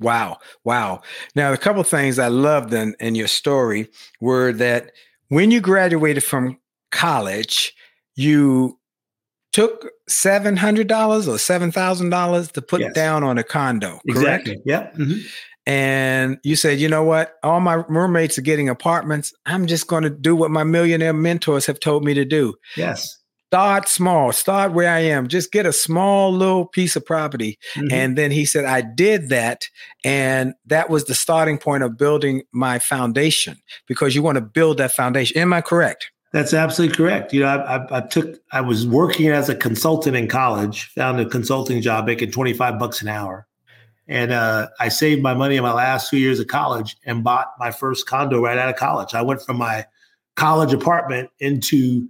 Wow. 0.00 0.38
Wow. 0.64 1.02
Now, 1.36 1.52
a 1.52 1.56
couple 1.56 1.80
of 1.80 1.86
things 1.86 2.18
I 2.18 2.28
loved 2.28 2.74
in, 2.74 2.96
in 2.98 3.14
your 3.14 3.28
story 3.28 3.88
were 4.20 4.52
that 4.54 4.90
when 5.28 5.50
you 5.50 5.60
graduated 5.60 6.24
from 6.24 6.58
college, 6.90 7.72
you 8.16 8.78
took 9.52 9.88
seven 10.08 10.56
hundred 10.56 10.88
dollars 10.88 11.28
or 11.28 11.38
seven 11.38 11.70
thousand 11.70 12.10
dollars 12.10 12.50
to 12.52 12.62
put 12.62 12.80
yes. 12.80 12.92
down 12.92 13.22
on 13.22 13.38
a 13.38 13.44
condo. 13.44 14.00
Correct? 14.10 14.48
Exactly. 14.48 14.62
Yeah. 14.64 14.90
Mm-hmm. 14.98 15.20
And 15.66 16.38
you 16.42 16.56
said, 16.56 16.78
you 16.78 16.88
know 16.88 17.04
what? 17.04 17.36
All 17.42 17.60
my 17.60 17.74
roommates 17.88 18.36
are 18.36 18.42
getting 18.42 18.68
apartments. 18.68 19.32
I'm 19.46 19.66
just 19.66 19.86
going 19.86 20.02
to 20.02 20.10
do 20.10 20.36
what 20.36 20.50
my 20.50 20.64
millionaire 20.64 21.14
mentors 21.14 21.64
have 21.66 21.80
told 21.80 22.04
me 22.04 22.12
to 22.14 22.24
do. 22.24 22.54
Yes. 22.76 23.16
Start 23.54 23.88
small. 23.88 24.32
Start 24.32 24.72
where 24.72 24.92
I 24.92 24.98
am. 24.98 25.28
Just 25.28 25.52
get 25.52 25.64
a 25.64 25.72
small 25.72 26.32
little 26.32 26.66
piece 26.66 26.96
of 26.96 27.06
property. 27.06 27.56
Mm-hmm. 27.76 27.86
And 27.92 28.18
then 28.18 28.32
he 28.32 28.46
said, 28.46 28.64
I 28.64 28.80
did 28.80 29.28
that. 29.28 29.68
And 30.02 30.54
that 30.66 30.90
was 30.90 31.04
the 31.04 31.14
starting 31.14 31.58
point 31.58 31.84
of 31.84 31.96
building 31.96 32.42
my 32.50 32.80
foundation 32.80 33.58
because 33.86 34.12
you 34.12 34.24
want 34.24 34.38
to 34.38 34.40
build 34.40 34.78
that 34.78 34.90
foundation. 34.90 35.38
Am 35.38 35.52
I 35.52 35.60
correct? 35.60 36.10
That's 36.32 36.52
absolutely 36.52 36.96
correct. 36.96 37.32
You 37.32 37.42
know, 37.42 37.46
I, 37.46 37.76
I, 37.76 37.98
I, 37.98 38.00
took, 38.00 38.40
I 38.50 38.60
was 38.60 38.88
working 38.88 39.28
as 39.28 39.48
a 39.48 39.54
consultant 39.54 40.16
in 40.16 40.26
college, 40.26 40.86
found 40.86 41.20
a 41.20 41.24
consulting 41.24 41.80
job 41.80 42.06
making 42.06 42.32
25 42.32 42.76
bucks 42.80 43.02
an 43.02 43.06
hour. 43.06 43.46
And 44.08 44.32
uh, 44.32 44.66
I 44.80 44.88
saved 44.88 45.22
my 45.22 45.34
money 45.34 45.54
in 45.54 45.62
my 45.62 45.72
last 45.72 46.10
two 46.10 46.18
years 46.18 46.40
of 46.40 46.48
college 46.48 46.96
and 47.06 47.22
bought 47.22 47.52
my 47.60 47.70
first 47.70 48.08
condo 48.08 48.42
right 48.42 48.58
out 48.58 48.68
of 48.68 48.74
college. 48.74 49.14
I 49.14 49.22
went 49.22 49.42
from 49.42 49.58
my 49.58 49.86
college 50.34 50.72
apartment 50.72 51.30
into 51.38 52.08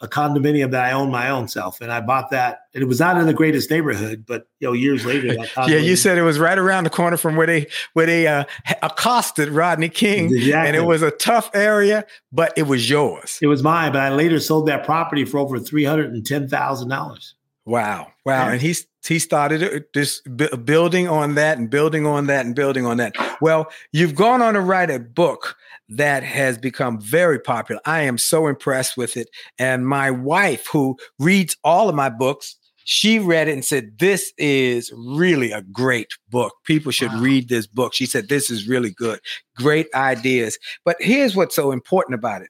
a 0.00 0.08
condominium 0.08 0.70
that 0.72 0.84
I 0.84 0.92
own 0.92 1.10
my 1.10 1.30
own 1.30 1.48
self, 1.48 1.80
and 1.80 1.90
I 1.92 2.00
bought 2.00 2.30
that. 2.30 2.62
And 2.74 2.82
it 2.82 2.86
was 2.86 3.00
not 3.00 3.16
in 3.18 3.26
the 3.26 3.32
greatest 3.32 3.70
neighborhood, 3.70 4.24
but 4.26 4.48
you 4.60 4.68
know, 4.68 4.72
years 4.72 5.04
later, 5.04 5.28
yeah, 5.58 5.78
you 5.78 5.96
said 5.96 6.18
it 6.18 6.22
was 6.22 6.38
right 6.38 6.58
around 6.58 6.84
the 6.84 6.90
corner 6.90 7.16
from 7.16 7.36
where 7.36 7.46
they 7.46 7.66
where 7.94 8.06
they 8.06 8.26
uh, 8.26 8.44
accosted 8.82 9.48
Rodney 9.48 9.88
King, 9.88 10.26
exactly. 10.26 10.68
and 10.68 10.76
it 10.76 10.86
was 10.86 11.02
a 11.02 11.10
tough 11.10 11.50
area, 11.54 12.04
but 12.32 12.52
it 12.56 12.64
was 12.64 12.88
yours. 12.88 13.38
It 13.40 13.46
was 13.46 13.62
mine, 13.62 13.92
but 13.92 14.02
I 14.02 14.10
later 14.10 14.40
sold 14.40 14.66
that 14.66 14.84
property 14.84 15.24
for 15.24 15.38
over 15.38 15.58
three 15.58 15.84
hundred 15.84 16.12
and 16.12 16.26
ten 16.26 16.48
thousand 16.48 16.88
dollars. 16.88 17.34
Wow, 17.66 18.08
wow, 18.26 18.46
yeah. 18.46 18.52
and 18.52 18.60
he's 18.60 18.86
he 19.06 19.18
started 19.18 19.84
just 19.94 20.22
building 20.64 21.08
on 21.08 21.34
that 21.34 21.58
and 21.58 21.70
building 21.70 22.06
on 22.06 22.26
that 22.26 22.44
and 22.44 22.54
building 22.54 22.84
on 22.86 22.96
that. 22.98 23.14
Well, 23.40 23.70
you've 23.92 24.14
gone 24.14 24.42
on 24.42 24.54
to 24.54 24.60
write 24.60 24.90
a 24.90 24.98
book 24.98 25.56
that 25.88 26.22
has 26.22 26.58
become 26.58 27.00
very 27.00 27.38
popular. 27.38 27.80
I 27.84 28.02
am 28.02 28.18
so 28.18 28.46
impressed 28.46 28.96
with 28.96 29.16
it. 29.16 29.28
And 29.58 29.86
my 29.86 30.10
wife, 30.10 30.66
who 30.72 30.96
reads 31.18 31.56
all 31.64 31.88
of 31.88 31.94
my 31.94 32.08
books, 32.08 32.56
she 32.84 33.18
read 33.18 33.48
it 33.48 33.52
and 33.52 33.64
said, 33.64 33.98
This 33.98 34.32
is 34.38 34.92
really 34.94 35.52
a 35.52 35.62
great 35.62 36.12
book. 36.30 36.54
People 36.64 36.92
should 36.92 37.12
wow. 37.12 37.20
read 37.20 37.48
this 37.48 37.66
book. 37.66 37.94
She 37.94 38.06
said, 38.06 38.28
This 38.28 38.50
is 38.50 38.68
really 38.68 38.90
good. 38.90 39.20
Great 39.56 39.88
ideas. 39.94 40.58
But 40.84 40.96
here's 41.00 41.34
what's 41.34 41.56
so 41.56 41.72
important 41.72 42.14
about 42.14 42.42
it 42.42 42.48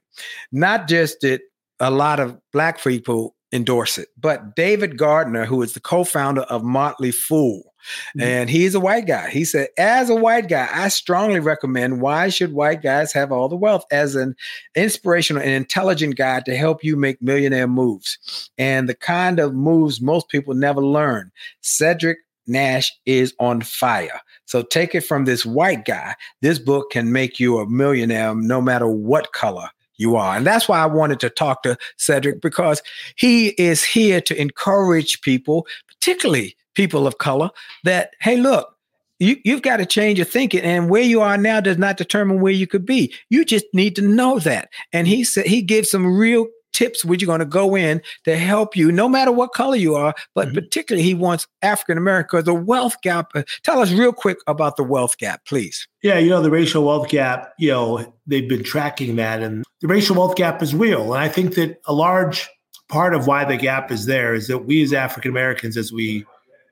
not 0.52 0.88
just 0.88 1.20
that 1.20 1.40
a 1.80 1.90
lot 1.90 2.20
of 2.20 2.38
Black 2.52 2.82
people 2.82 3.34
endorse 3.52 3.98
it, 3.98 4.08
but 4.18 4.56
David 4.56 4.98
Gardner, 4.98 5.44
who 5.44 5.62
is 5.62 5.72
the 5.72 5.80
co 5.80 6.04
founder 6.04 6.42
of 6.42 6.64
Motley 6.64 7.12
Fool, 7.12 7.73
Mm-hmm. 8.10 8.20
And 8.22 8.50
he's 8.50 8.74
a 8.74 8.80
white 8.80 9.06
guy. 9.06 9.30
He 9.30 9.44
said, 9.44 9.68
as 9.78 10.10
a 10.10 10.14
white 10.14 10.48
guy, 10.48 10.68
I 10.72 10.88
strongly 10.88 11.40
recommend 11.40 12.00
why 12.00 12.28
should 12.28 12.52
white 12.52 12.82
guys 12.82 13.12
have 13.12 13.32
all 13.32 13.48
the 13.48 13.56
wealth 13.56 13.84
as 13.90 14.14
an 14.14 14.34
inspirational 14.74 15.42
and 15.42 15.50
intelligent 15.50 16.16
guide 16.16 16.44
to 16.46 16.56
help 16.56 16.82
you 16.82 16.96
make 16.96 17.20
millionaire 17.22 17.68
moves 17.68 18.50
and 18.58 18.88
the 18.88 18.94
kind 18.94 19.38
of 19.38 19.54
moves 19.54 20.00
most 20.00 20.28
people 20.28 20.54
never 20.54 20.80
learn. 20.80 21.30
Cedric 21.60 22.18
Nash 22.46 22.92
is 23.06 23.34
on 23.40 23.62
fire. 23.62 24.20
So 24.46 24.62
take 24.62 24.94
it 24.94 25.00
from 25.00 25.24
this 25.24 25.46
white 25.46 25.84
guy. 25.84 26.14
This 26.42 26.58
book 26.58 26.90
can 26.90 27.12
make 27.12 27.40
you 27.40 27.58
a 27.58 27.68
millionaire 27.68 28.34
no 28.34 28.60
matter 28.60 28.86
what 28.86 29.32
color 29.32 29.68
you 29.96 30.16
are. 30.16 30.36
And 30.36 30.46
that's 30.46 30.68
why 30.68 30.80
I 30.80 30.86
wanted 30.86 31.20
to 31.20 31.30
talk 31.30 31.62
to 31.62 31.76
Cedric 31.96 32.40
because 32.40 32.82
he 33.16 33.48
is 33.50 33.84
here 33.84 34.20
to 34.22 34.40
encourage 34.40 35.20
people, 35.22 35.66
particularly 35.86 36.56
people 36.74 37.06
of 37.06 37.18
color 37.18 37.50
that, 37.84 38.10
hey, 38.20 38.36
look, 38.36 38.74
you, 39.18 39.36
you've 39.44 39.62
got 39.62 39.78
to 39.78 39.86
change 39.86 40.18
your 40.18 40.26
thinking. 40.26 40.60
And 40.60 40.90
where 40.90 41.02
you 41.02 41.20
are 41.20 41.38
now 41.38 41.60
does 41.60 41.78
not 41.78 41.96
determine 41.96 42.40
where 42.40 42.52
you 42.52 42.66
could 42.66 42.84
be. 42.84 43.14
You 43.30 43.44
just 43.44 43.66
need 43.72 43.96
to 43.96 44.02
know 44.02 44.38
that. 44.40 44.68
And 44.92 45.06
he 45.06 45.24
said 45.24 45.46
he 45.46 45.62
gives 45.62 45.90
some 45.90 46.16
real 46.16 46.46
tips 46.74 47.04
which 47.04 47.22
you're 47.22 47.26
going 47.26 47.38
to 47.38 47.46
go 47.46 47.76
in 47.76 48.02
to 48.24 48.36
help 48.36 48.76
you 48.76 48.92
no 48.92 49.08
matter 49.08 49.32
what 49.32 49.52
color 49.52 49.76
you 49.76 49.94
are 49.94 50.12
but 50.34 50.48
mm-hmm. 50.48 50.56
particularly 50.56 51.04
he 51.04 51.14
wants 51.14 51.46
african 51.62 51.96
america 51.96 52.42
the 52.42 52.52
wealth 52.52 53.00
gap 53.00 53.30
uh, 53.36 53.44
tell 53.62 53.78
us 53.78 53.92
real 53.92 54.12
quick 54.12 54.38
about 54.48 54.76
the 54.76 54.82
wealth 54.82 55.16
gap 55.18 55.44
please 55.46 55.86
yeah 56.02 56.18
you 56.18 56.28
know 56.28 56.42
the 56.42 56.50
racial 56.50 56.84
wealth 56.84 57.08
gap 57.08 57.52
you 57.60 57.70
know 57.70 58.12
they've 58.26 58.48
been 58.48 58.64
tracking 58.64 59.14
that 59.14 59.40
and 59.40 59.64
the 59.80 59.86
racial 59.86 60.16
wealth 60.16 60.34
gap 60.34 60.60
is 60.62 60.74
real 60.74 61.14
and 61.14 61.22
i 61.22 61.28
think 61.28 61.54
that 61.54 61.80
a 61.86 61.92
large 61.92 62.50
part 62.88 63.14
of 63.14 63.28
why 63.28 63.44
the 63.44 63.56
gap 63.56 63.92
is 63.92 64.06
there 64.06 64.34
is 64.34 64.48
that 64.48 64.58
we 64.58 64.82
as 64.82 64.92
african 64.92 65.30
americans 65.30 65.76
as 65.76 65.92
we 65.92 66.26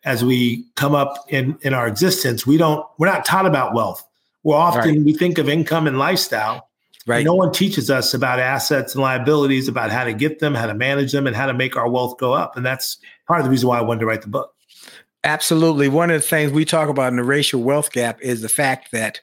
as 0.05 0.25
we 0.25 0.65
come 0.75 0.95
up 0.95 1.25
in 1.29 1.57
in 1.63 1.75
our 1.75 1.87
existence 1.87 2.47
we 2.47 2.57
don't 2.57 2.87
we're 2.99 3.07
not 3.07 3.25
taught 3.25 3.47
about 3.47 3.75
wealth. 3.75 4.07
We're 4.45 4.57
often 4.57 4.97
right. 4.97 5.05
we 5.05 5.13
think 5.13 5.39
of 5.39 5.49
income 5.49 5.87
and 5.87 5.99
lifestyle. 5.99 6.69
Right. 7.07 7.25
No 7.25 7.35
one 7.35 7.53
teaches 7.53 7.91
us 7.91 8.15
about 8.15 8.39
assets 8.39 8.95
and 8.95 9.03
liabilities 9.03 9.67
about 9.67 9.91
how 9.91 10.05
to 10.05 10.13
get 10.13 10.39
them 10.39 10.55
how 10.55 10.67
to 10.67 10.75
manage 10.75 11.13
them 11.13 11.27
and 11.27 11.35
how 11.35 11.47
to 11.47 11.55
make 11.55 11.77
our 11.77 11.89
wealth 11.89 12.19
go 12.19 12.33
up. 12.33 12.57
And 12.57 12.65
that's 12.65 12.99
part 13.27 13.41
of 13.41 13.45
the 13.45 13.51
reason 13.51 13.69
why 13.69 13.79
i 13.79 13.83
wanted 13.83 14.01
to 14.01 14.07
write 14.07 14.23
the 14.23 14.29
book. 14.29 14.55
Absolutely. 15.25 15.89
One 15.89 16.11
of 16.11 16.21
the 16.21 16.27
things 16.27 16.53
we 16.53 16.65
talk 16.65 16.89
about 16.89 17.09
in 17.09 17.17
the 17.17 17.25
racial 17.25 17.63
wealth 17.63 17.93
gap 17.93 18.21
is 18.21 18.41
the 18.41 18.49
fact 18.49 18.91
that 18.93 19.21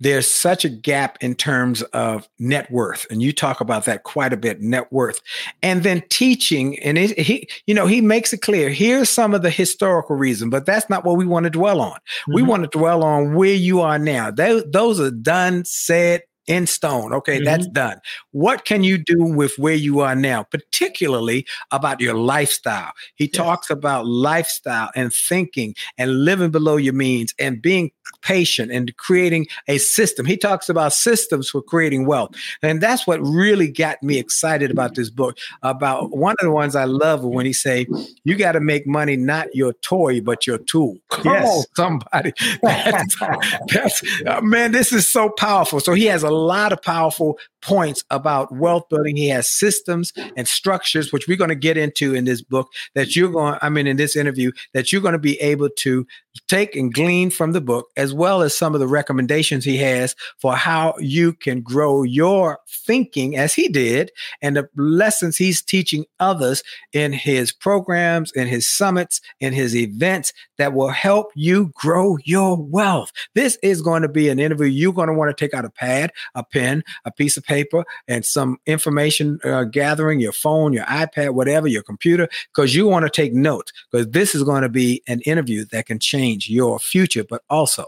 there's 0.00 0.28
such 0.30 0.64
a 0.64 0.68
gap 0.68 1.18
in 1.20 1.34
terms 1.34 1.82
of 1.92 2.28
net 2.38 2.70
worth 2.70 3.06
and 3.10 3.22
you 3.22 3.32
talk 3.32 3.60
about 3.60 3.84
that 3.84 4.02
quite 4.02 4.32
a 4.32 4.36
bit 4.36 4.60
net 4.60 4.90
worth 4.92 5.20
and 5.62 5.82
then 5.82 6.02
teaching 6.08 6.78
and 6.80 6.98
it, 6.98 7.18
he 7.18 7.48
you 7.66 7.74
know 7.74 7.86
he 7.86 8.00
makes 8.00 8.32
it 8.32 8.42
clear 8.42 8.70
here's 8.70 9.08
some 9.08 9.34
of 9.34 9.42
the 9.42 9.50
historical 9.50 10.16
reason 10.16 10.50
but 10.50 10.66
that's 10.66 10.88
not 10.90 11.04
what 11.04 11.16
we 11.16 11.26
want 11.26 11.44
to 11.44 11.50
dwell 11.50 11.80
on 11.80 11.92
mm-hmm. 11.92 12.34
we 12.34 12.42
want 12.42 12.62
to 12.62 12.78
dwell 12.78 13.04
on 13.04 13.34
where 13.34 13.54
you 13.54 13.80
are 13.80 13.98
now 13.98 14.30
those, 14.30 14.64
those 14.70 14.98
are 14.98 15.10
done 15.10 15.64
said 15.64 16.22
in 16.50 16.66
stone. 16.66 17.12
Okay, 17.12 17.36
mm-hmm. 17.36 17.44
that's 17.44 17.68
done. 17.68 18.00
What 18.32 18.64
can 18.64 18.82
you 18.82 18.98
do 18.98 19.22
with 19.22 19.56
where 19.56 19.74
you 19.74 20.00
are 20.00 20.16
now, 20.16 20.42
particularly 20.42 21.46
about 21.70 22.00
your 22.00 22.14
lifestyle? 22.14 22.92
He 23.14 23.26
yes. 23.26 23.34
talks 23.34 23.70
about 23.70 24.06
lifestyle 24.06 24.90
and 24.96 25.12
thinking 25.12 25.76
and 25.96 26.24
living 26.24 26.50
below 26.50 26.76
your 26.76 26.92
means 26.92 27.34
and 27.38 27.62
being 27.62 27.92
patient 28.22 28.70
and 28.70 28.96
creating 28.96 29.46
a 29.68 29.78
system. 29.78 30.26
He 30.26 30.36
talks 30.36 30.68
about 30.68 30.92
systems 30.92 31.50
for 31.50 31.62
creating 31.62 32.06
wealth. 32.06 32.34
And 32.62 32.80
that's 32.80 33.06
what 33.06 33.20
really 33.20 33.68
got 33.68 34.02
me 34.02 34.18
excited 34.18 34.70
about 34.70 34.94
this 34.94 35.10
book. 35.10 35.38
About 35.62 36.16
one 36.16 36.36
of 36.38 36.44
the 36.44 36.50
ones 36.50 36.76
I 36.76 36.84
love 36.84 37.24
when 37.24 37.46
he 37.46 37.52
say, 37.52 37.86
you 38.24 38.36
got 38.36 38.52
to 38.52 38.60
make 38.60 38.86
money 38.86 39.16
not 39.16 39.54
your 39.54 39.72
toy 39.74 40.20
but 40.20 40.46
your 40.46 40.58
tool. 40.58 40.96
Come 41.10 41.32
yes. 41.32 41.48
on, 41.48 41.64
somebody. 41.76 42.32
That's, 42.62 43.16
that's 43.68 44.02
man, 44.42 44.72
this 44.72 44.92
is 44.92 45.10
so 45.10 45.30
powerful. 45.30 45.80
So 45.80 45.94
he 45.94 46.06
has 46.06 46.22
a 46.22 46.30
lot 46.30 46.72
of 46.72 46.82
powerful 46.82 47.38
points 47.62 48.04
about 48.10 48.54
wealth 48.54 48.88
building. 48.88 49.16
He 49.16 49.28
has 49.28 49.48
systems 49.48 50.12
and 50.36 50.46
structures, 50.46 51.12
which 51.12 51.28
we're 51.28 51.36
going 51.36 51.48
to 51.50 51.54
get 51.54 51.76
into 51.76 52.14
in 52.14 52.24
this 52.24 52.42
book 52.42 52.68
that 52.94 53.16
you're 53.16 53.30
going, 53.30 53.58
I 53.62 53.68
mean, 53.68 53.86
in 53.86 53.96
this 53.96 54.16
interview, 54.16 54.52
that 54.74 54.92
you're 54.92 55.02
going 55.02 55.12
to 55.12 55.18
be 55.18 55.40
able 55.40 55.68
to 55.78 56.06
take 56.48 56.76
and 56.76 56.94
glean 56.94 57.30
from 57.30 57.52
the 57.52 57.60
book, 57.60 57.88
as 57.96 58.14
well 58.14 58.42
as 58.42 58.56
some 58.56 58.74
of 58.74 58.80
the 58.80 58.86
recommendations 58.86 59.64
he 59.64 59.76
has 59.78 60.14
for 60.38 60.54
how 60.54 60.94
you 60.98 61.32
can 61.32 61.60
grow 61.60 62.02
your 62.02 62.58
thinking 62.68 63.36
as 63.36 63.54
he 63.54 63.68
did, 63.68 64.10
and 64.40 64.56
the 64.56 64.68
lessons 64.76 65.36
he's 65.36 65.62
teaching 65.62 66.04
others 66.18 66.62
in 66.92 67.12
his 67.12 67.52
programs, 67.52 68.32
in 68.32 68.46
his 68.46 68.68
summits, 68.68 69.20
in 69.40 69.52
his 69.52 69.74
events 69.76 70.32
that 70.58 70.72
will 70.72 70.88
help 70.88 71.30
you 71.34 71.72
grow 71.74 72.16
your 72.24 72.56
wealth. 72.56 73.10
This 73.34 73.58
is 73.62 73.82
going 73.82 74.02
to 74.02 74.08
be 74.08 74.28
an 74.28 74.38
interview. 74.38 74.66
You're 74.66 74.92
going 74.92 75.08
to 75.08 75.14
want 75.14 75.36
to 75.36 75.44
take 75.44 75.54
out 75.54 75.64
a 75.64 75.70
pad, 75.70 76.12
a 76.34 76.44
pen, 76.44 76.84
a 77.04 77.10
piece 77.10 77.36
of 77.36 77.44
paper 77.50 77.84
and 78.06 78.24
some 78.24 78.58
information 78.64 79.40
uh, 79.42 79.64
gathering, 79.64 80.20
your 80.20 80.32
phone, 80.32 80.72
your 80.72 80.84
iPad, 80.84 81.34
whatever, 81.34 81.66
your 81.66 81.82
computer, 81.82 82.28
because 82.54 82.76
you 82.76 82.86
want 82.86 83.04
to 83.04 83.10
take 83.10 83.34
notes, 83.34 83.72
because 83.90 84.08
this 84.10 84.36
is 84.36 84.44
going 84.44 84.62
to 84.62 84.68
be 84.68 85.02
an 85.08 85.20
interview 85.22 85.64
that 85.72 85.86
can 85.86 85.98
change 85.98 86.48
your 86.48 86.78
future, 86.78 87.24
but 87.24 87.42
also 87.50 87.84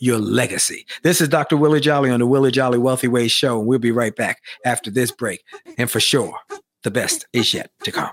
your 0.00 0.18
legacy. 0.18 0.84
This 1.04 1.20
is 1.20 1.28
Dr. 1.28 1.56
Willie 1.56 1.78
Jolley 1.78 2.10
on 2.10 2.18
the 2.18 2.26
Willie 2.26 2.50
Jolley 2.50 2.78
Wealthy 2.78 3.06
Ways 3.06 3.30
Show, 3.30 3.60
and 3.60 3.68
we'll 3.68 3.78
be 3.78 3.92
right 3.92 4.16
back 4.16 4.42
after 4.64 4.90
this 4.90 5.12
break. 5.12 5.44
And 5.78 5.88
for 5.88 6.00
sure, 6.00 6.34
the 6.82 6.90
best 6.90 7.26
is 7.32 7.54
yet 7.54 7.70
to 7.84 7.92
come. 7.92 8.10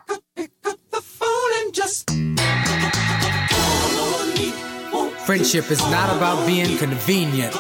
Friendship 5.30 5.70
is 5.70 5.80
not 5.92 6.10
about 6.18 6.48
being 6.48 6.76
convenient. 6.80 7.54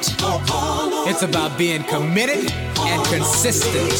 It's 1.05 1.21
about 1.21 1.55
being 1.55 1.83
committed 1.83 2.51
and 2.79 3.05
consistent. 3.05 3.93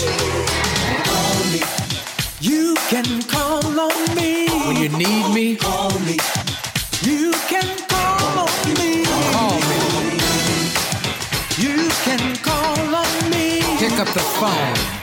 You 2.41 2.73
can 2.89 3.21
call 3.27 3.63
on 3.79 4.15
me 4.15 4.47
when 4.65 4.75
you 4.77 4.89
need 4.97 5.35
me. 5.35 5.55
Call 5.55 5.91
me. 5.99 6.17
You 7.03 7.31
can 7.47 7.77
call 7.88 8.39
on 8.39 8.73
me. 8.73 9.05
Call 9.05 9.59
me. 9.69 9.77
You 11.59 11.89
can 12.05 12.35
call 12.38 12.95
on 12.95 13.29
me. 13.29 13.61
Pick 13.77 13.99
up 13.99 14.07
the 14.15 14.25
phone. 14.39 14.99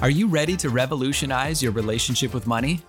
Are 0.00 0.10
you 0.10 0.28
ready 0.28 0.56
to 0.58 0.70
revolutionize 0.70 1.60
your 1.60 1.72
relationship 1.72 2.32
with 2.32 2.46
money? 2.46 2.80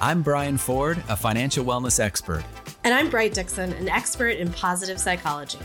I'm 0.00 0.22
Brian 0.22 0.56
Ford, 0.56 0.96
a 1.10 1.16
financial 1.16 1.62
wellness 1.62 2.00
expert. 2.00 2.42
And 2.84 2.94
I'm 2.94 3.10
Bright 3.10 3.34
Dickson, 3.34 3.74
an 3.74 3.90
expert 3.90 4.38
in 4.38 4.50
positive 4.50 4.98
psychology. 4.98 5.58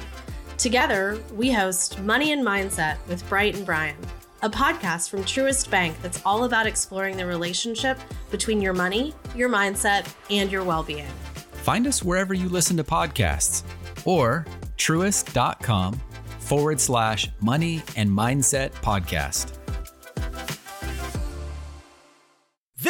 Together, 0.58 1.18
we 1.34 1.54
host 1.54 2.02
Money 2.02 2.34
and 2.34 2.46
Mindset 2.46 2.98
with 3.08 3.28
Bright 3.30 3.56
and 3.56 3.66
Brian, 3.66 3.96
a 4.42 4.50
podcast 4.50 5.10
from 5.10 5.24
Truist 5.24 5.70
Bank 5.70 5.96
that's 6.02 6.22
all 6.26 6.44
about 6.44 6.68
exploring 6.68 7.16
the 7.16 7.26
relationship 7.26 7.98
between 8.30 8.60
your 8.60 8.74
money, 8.74 9.14
your 9.34 9.48
mindset, 9.48 10.14
and 10.30 10.52
your 10.52 10.66
well 10.66 10.84
being. 10.84 11.08
Find 11.64 11.88
us 11.88 12.04
wherever 12.04 12.34
you 12.34 12.50
listen 12.50 12.76
to 12.76 12.84
podcasts 12.84 13.64
or 14.04 14.46
truist.com 14.76 15.94
forward 16.40 16.82
slash 16.82 17.30
money 17.40 17.84
and 17.96 18.10
mindset 18.10 18.72
podcast. 18.82 19.59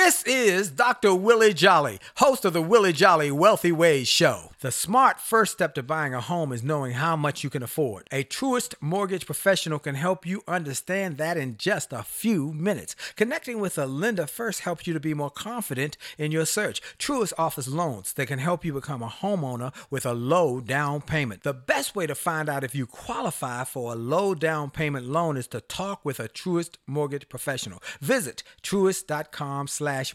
This 0.01 0.23
is 0.23 0.71
Dr. 0.71 1.13
Willie 1.13 1.53
Jolley, 1.53 1.99
host 2.15 2.45
of 2.45 2.53
the 2.53 2.61
Willie 2.61 2.93
Jolley 2.93 3.33
Wealthy 3.33 3.73
Ways 3.73 4.07
Show. 4.07 4.48
The 4.61 4.73
smart 4.73 5.21
first 5.21 5.53
step 5.53 5.73
to 5.75 5.83
buying 5.83 6.13
a 6.13 6.19
home 6.19 6.51
is 6.51 6.61
knowing 6.61 6.91
how 6.91 7.15
much 7.15 7.45
you 7.45 7.49
can 7.49 7.63
afford. 7.63 8.09
A 8.11 8.25
Truist 8.25 8.75
mortgage 8.81 9.25
professional 9.25 9.79
can 9.79 9.95
help 9.95 10.25
you 10.25 10.43
understand 10.49 11.15
that 11.15 11.37
in 11.37 11.55
just 11.55 11.93
a 11.93 12.03
few 12.03 12.51
minutes. 12.51 12.93
Connecting 13.15 13.61
with 13.61 13.77
a 13.77 13.85
lender 13.85 14.27
first 14.27 14.59
helps 14.59 14.85
you 14.85 14.93
to 14.93 14.99
be 14.99 15.13
more 15.13 15.29
confident 15.29 15.95
in 16.17 16.33
your 16.33 16.45
search. 16.45 16.81
Truist 16.97 17.31
offers 17.37 17.69
loans 17.69 18.11
that 18.11 18.25
can 18.25 18.39
help 18.39 18.65
you 18.65 18.73
become 18.73 19.01
a 19.01 19.07
homeowner 19.07 19.73
with 19.89 20.05
a 20.05 20.13
low 20.13 20.59
down 20.59 20.99
payment. 20.99 21.43
The 21.43 21.53
best 21.53 21.95
way 21.95 22.05
to 22.05 22.13
find 22.13 22.49
out 22.49 22.65
if 22.65 22.75
you 22.75 22.85
qualify 22.85 23.63
for 23.63 23.93
a 23.93 23.95
low 23.95 24.35
down 24.35 24.71
payment 24.71 25.05
loan 25.05 25.37
is 25.37 25.47
to 25.47 25.61
talk 25.61 26.03
with 26.03 26.19
a 26.19 26.27
Truist 26.27 26.75
mortgage 26.85 27.29
professional. 27.29 27.81
Visit 28.01 28.43
truist.com 28.61 29.69
slash 29.69 30.13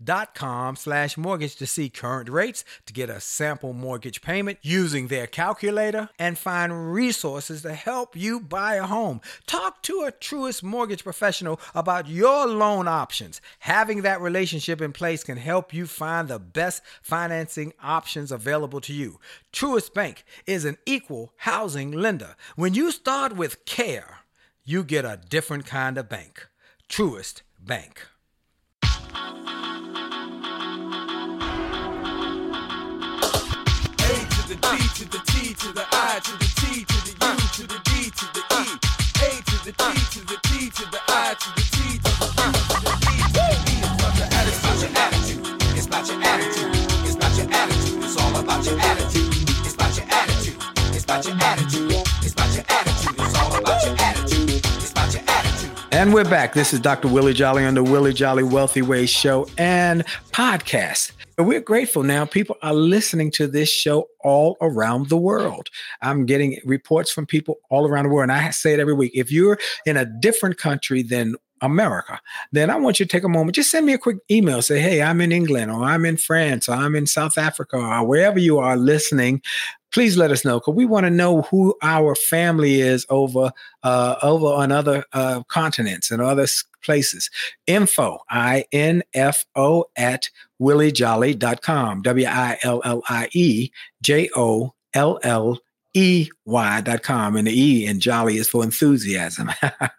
mortgage. 0.00 0.28
Truist.com 0.38 0.76
slash 0.76 1.16
mortgage 1.16 1.56
to 1.56 1.66
see 1.66 1.88
current 1.88 2.28
rates, 2.28 2.64
to 2.86 2.92
get 2.92 3.10
a 3.10 3.20
sample 3.20 3.72
mortgage 3.72 4.22
payment 4.22 4.58
using 4.62 5.08
their 5.08 5.26
calculator, 5.26 6.08
and 6.18 6.38
find 6.38 6.92
resources 6.92 7.62
to 7.62 7.74
help 7.74 8.16
you 8.16 8.40
buy 8.40 8.76
a 8.76 8.86
home. 8.86 9.20
Talk 9.46 9.82
to 9.82 10.04
a 10.06 10.12
Truist 10.12 10.62
mortgage 10.62 11.04
professional 11.04 11.60
about 11.74 12.08
your 12.08 12.46
loan 12.46 12.88
options. 12.88 13.40
Having 13.60 14.02
that 14.02 14.20
relationship 14.20 14.80
in 14.80 14.92
place 14.92 15.24
can 15.24 15.38
help 15.38 15.72
you 15.74 15.86
find 15.86 16.28
the 16.28 16.38
best 16.38 16.82
financing 17.02 17.72
options 17.82 18.32
available 18.32 18.80
to 18.82 18.92
you. 18.92 19.18
Truist 19.52 19.94
Bank 19.94 20.24
is 20.46 20.64
an 20.64 20.78
equal 20.86 21.32
housing 21.38 21.92
lender. 21.92 22.36
When 22.56 22.74
you 22.74 22.90
start 22.90 23.36
with 23.36 23.64
care, 23.64 24.20
you 24.64 24.84
get 24.84 25.04
a 25.04 25.20
different 25.28 25.66
kind 25.66 25.98
of 25.98 26.08
bank. 26.08 26.46
Truist 26.88 27.42
Bank. 27.58 28.06
About 48.48 48.64
your 48.64 48.78
attitude 48.80 49.50
It's 49.64 49.76
not 49.78 49.96
your 49.96 50.06
attitude. 50.08 50.56
It's 50.94 51.04
about 51.04 51.24
your 51.26 51.36
attitude. 51.36 52.07
And 55.98 56.14
we're 56.14 56.22
back. 56.22 56.54
This 56.54 56.72
is 56.72 56.78
Dr. 56.78 57.08
Willie 57.08 57.34
Jolley 57.34 57.64
on 57.64 57.74
the 57.74 57.82
Willie 57.82 58.12
Jolley 58.12 58.44
Wealthy 58.44 58.82
Ways 58.82 59.10
show 59.10 59.48
and 59.58 60.04
podcast. 60.30 61.10
We're 61.38 61.60
grateful 61.60 62.04
now. 62.04 62.24
People 62.24 62.56
are 62.62 62.72
listening 62.72 63.32
to 63.32 63.48
this 63.48 63.68
show 63.68 64.06
all 64.20 64.56
around 64.60 65.08
the 65.08 65.16
world. 65.16 65.70
I'm 66.00 66.24
getting 66.24 66.60
reports 66.64 67.10
from 67.10 67.26
people 67.26 67.56
all 67.68 67.84
around 67.84 68.04
the 68.04 68.10
world. 68.10 68.30
And 68.30 68.32
I 68.32 68.50
say 68.50 68.74
it 68.74 68.78
every 68.78 68.94
week. 68.94 69.10
If 69.12 69.32
you're 69.32 69.58
in 69.86 69.96
a 69.96 70.04
different 70.04 70.56
country 70.56 71.02
than 71.02 71.34
America, 71.62 72.20
then 72.52 72.70
I 72.70 72.76
want 72.76 73.00
you 73.00 73.06
to 73.06 73.10
take 73.10 73.24
a 73.24 73.28
moment. 73.28 73.56
Just 73.56 73.72
send 73.72 73.84
me 73.84 73.92
a 73.92 73.98
quick 73.98 74.18
email. 74.30 74.62
Say, 74.62 74.78
hey, 74.78 75.02
I'm 75.02 75.20
in 75.20 75.32
England, 75.32 75.72
or 75.72 75.82
I'm 75.82 76.04
in 76.04 76.16
France, 76.16 76.68
or 76.68 76.74
I'm 76.74 76.94
in 76.94 77.08
South 77.08 77.36
Africa, 77.36 77.76
or 77.76 78.06
wherever 78.06 78.38
you 78.38 78.58
are 78.58 78.76
listening. 78.76 79.42
Please 79.92 80.16
let 80.16 80.30
us 80.30 80.44
know 80.44 80.58
because 80.58 80.74
we 80.74 80.84
want 80.84 81.04
to 81.04 81.10
know 81.10 81.42
who 81.42 81.74
our 81.82 82.14
family 82.14 82.80
is 82.80 83.06
over 83.08 83.50
uh, 83.82 84.16
over 84.22 84.46
on 84.46 84.70
other 84.70 85.04
uh, 85.12 85.42
continents 85.44 86.10
and 86.10 86.20
other 86.20 86.46
places. 86.82 87.30
Info, 87.66 88.18
I 88.30 88.64
N 88.72 89.02
F 89.14 89.44
O 89.56 89.86
at 89.96 90.28
williejolley.com. 90.60 92.02
W 92.02 92.26
I 92.26 92.58
L 94.94 95.18
L 95.22 95.58
I 95.98 96.04
E 96.04 96.24
J 96.24 96.30
O 96.46 96.56
L 96.56 96.64
L 96.64 96.78
E 96.78 96.84
Y.com. 96.84 97.36
And 97.36 97.46
the 97.46 97.60
E 97.60 97.86
in 97.86 98.00
Jolley 98.00 98.36
is 98.38 98.48
for 98.48 98.64
enthusiasm. 98.64 99.50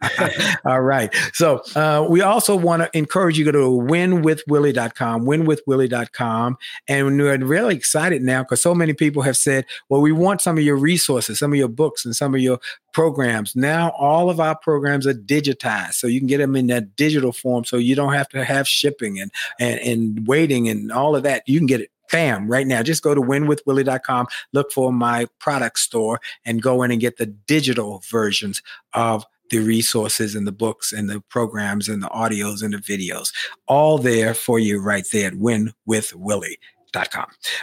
All 0.66 0.82
right. 0.82 1.14
So 1.34 1.62
uh, 1.76 2.08
we 2.10 2.22
also 2.22 2.56
want 2.56 2.82
to 2.82 2.98
encourage 2.98 3.38
you 3.38 3.46
to 3.46 3.52
go 3.52 3.60
to 3.60 3.92
winwithwillie.com, 3.92 5.26
winwithwillie.com. 5.26 6.58
And 6.88 7.18
we're 7.18 7.38
really 7.38 7.76
excited 7.76 8.22
now 8.22 8.44
because 8.44 8.62
so 8.62 8.74
many 8.74 8.94
people 8.94 9.22
have 9.24 9.38
said, 9.38 9.66
well, 9.90 10.02
we 10.02 10.12
want 10.12 10.42
some 10.42 10.58
of 10.58 10.64
your 10.64 10.78
resources, 10.78 11.40
some 11.40 11.52
of 11.54 11.58
your 11.58 11.68
books, 11.68 12.06
and 12.06 12.16
some 12.16 12.34
of 12.34 12.42
your 12.42 12.60
programs. 12.92 13.56
Now 13.56 13.92
all 13.92 14.30
of 14.30 14.40
our 14.40 14.56
programs 14.56 15.06
are 15.06 15.14
digitized. 15.14 15.94
So 15.94 16.08
you 16.08 16.20
can 16.20 16.28
get 16.28 16.40
them 16.40 16.56
in 16.56 16.68
that 16.68 16.96
digital 16.96 17.32
form. 17.32 17.64
So 17.66 17.78
you 17.78 17.96
don't 17.96 18.14
have 18.14 18.30
to 18.30 18.44
have 18.44 18.68
shipping 18.68 19.20
and, 19.20 19.32
and, 19.60 19.80
and 19.80 20.28
waiting 20.28 20.68
and 20.68 20.92
all 20.92 21.16
of 21.16 21.24
that. 21.24 21.44
You 21.48 21.60
can 21.60 21.68
get 21.68 21.82
it 21.82 21.92
bam 22.12 22.48
right 22.48 22.67
now. 22.67 22.84
Just 22.84 23.04
go 23.04 23.13
to 23.13 23.22
winwithwillie.com 23.22 24.28
look 24.54 24.72
for 24.72 24.91
my 24.91 25.28
product 25.39 25.80
store 25.80 26.19
and 26.45 26.62
go 26.62 26.84
in 26.84 26.91
and 26.91 27.02
get 27.02 27.17
the 27.17 27.26
digital 27.26 28.04
versions 28.10 28.62
of 28.93 29.26
the 29.50 29.60
resources 29.60 30.36
and 30.36 30.45
the 30.45 30.52
books 30.52 30.93
and 30.93 31.10
the 31.10 31.22
programs 31.22 31.89
and 31.89 32.04
the 32.04 32.10
audios 32.10 32.62
and 32.62 32.74
the 32.74 32.78
videos. 32.78 33.34
All 33.67 33.98
there 33.98 34.34
for 34.34 34.60
you 34.60 34.80
right 34.80 35.06
there 35.12 35.28
at 35.28 35.34
winwithwillie.com 35.34 36.56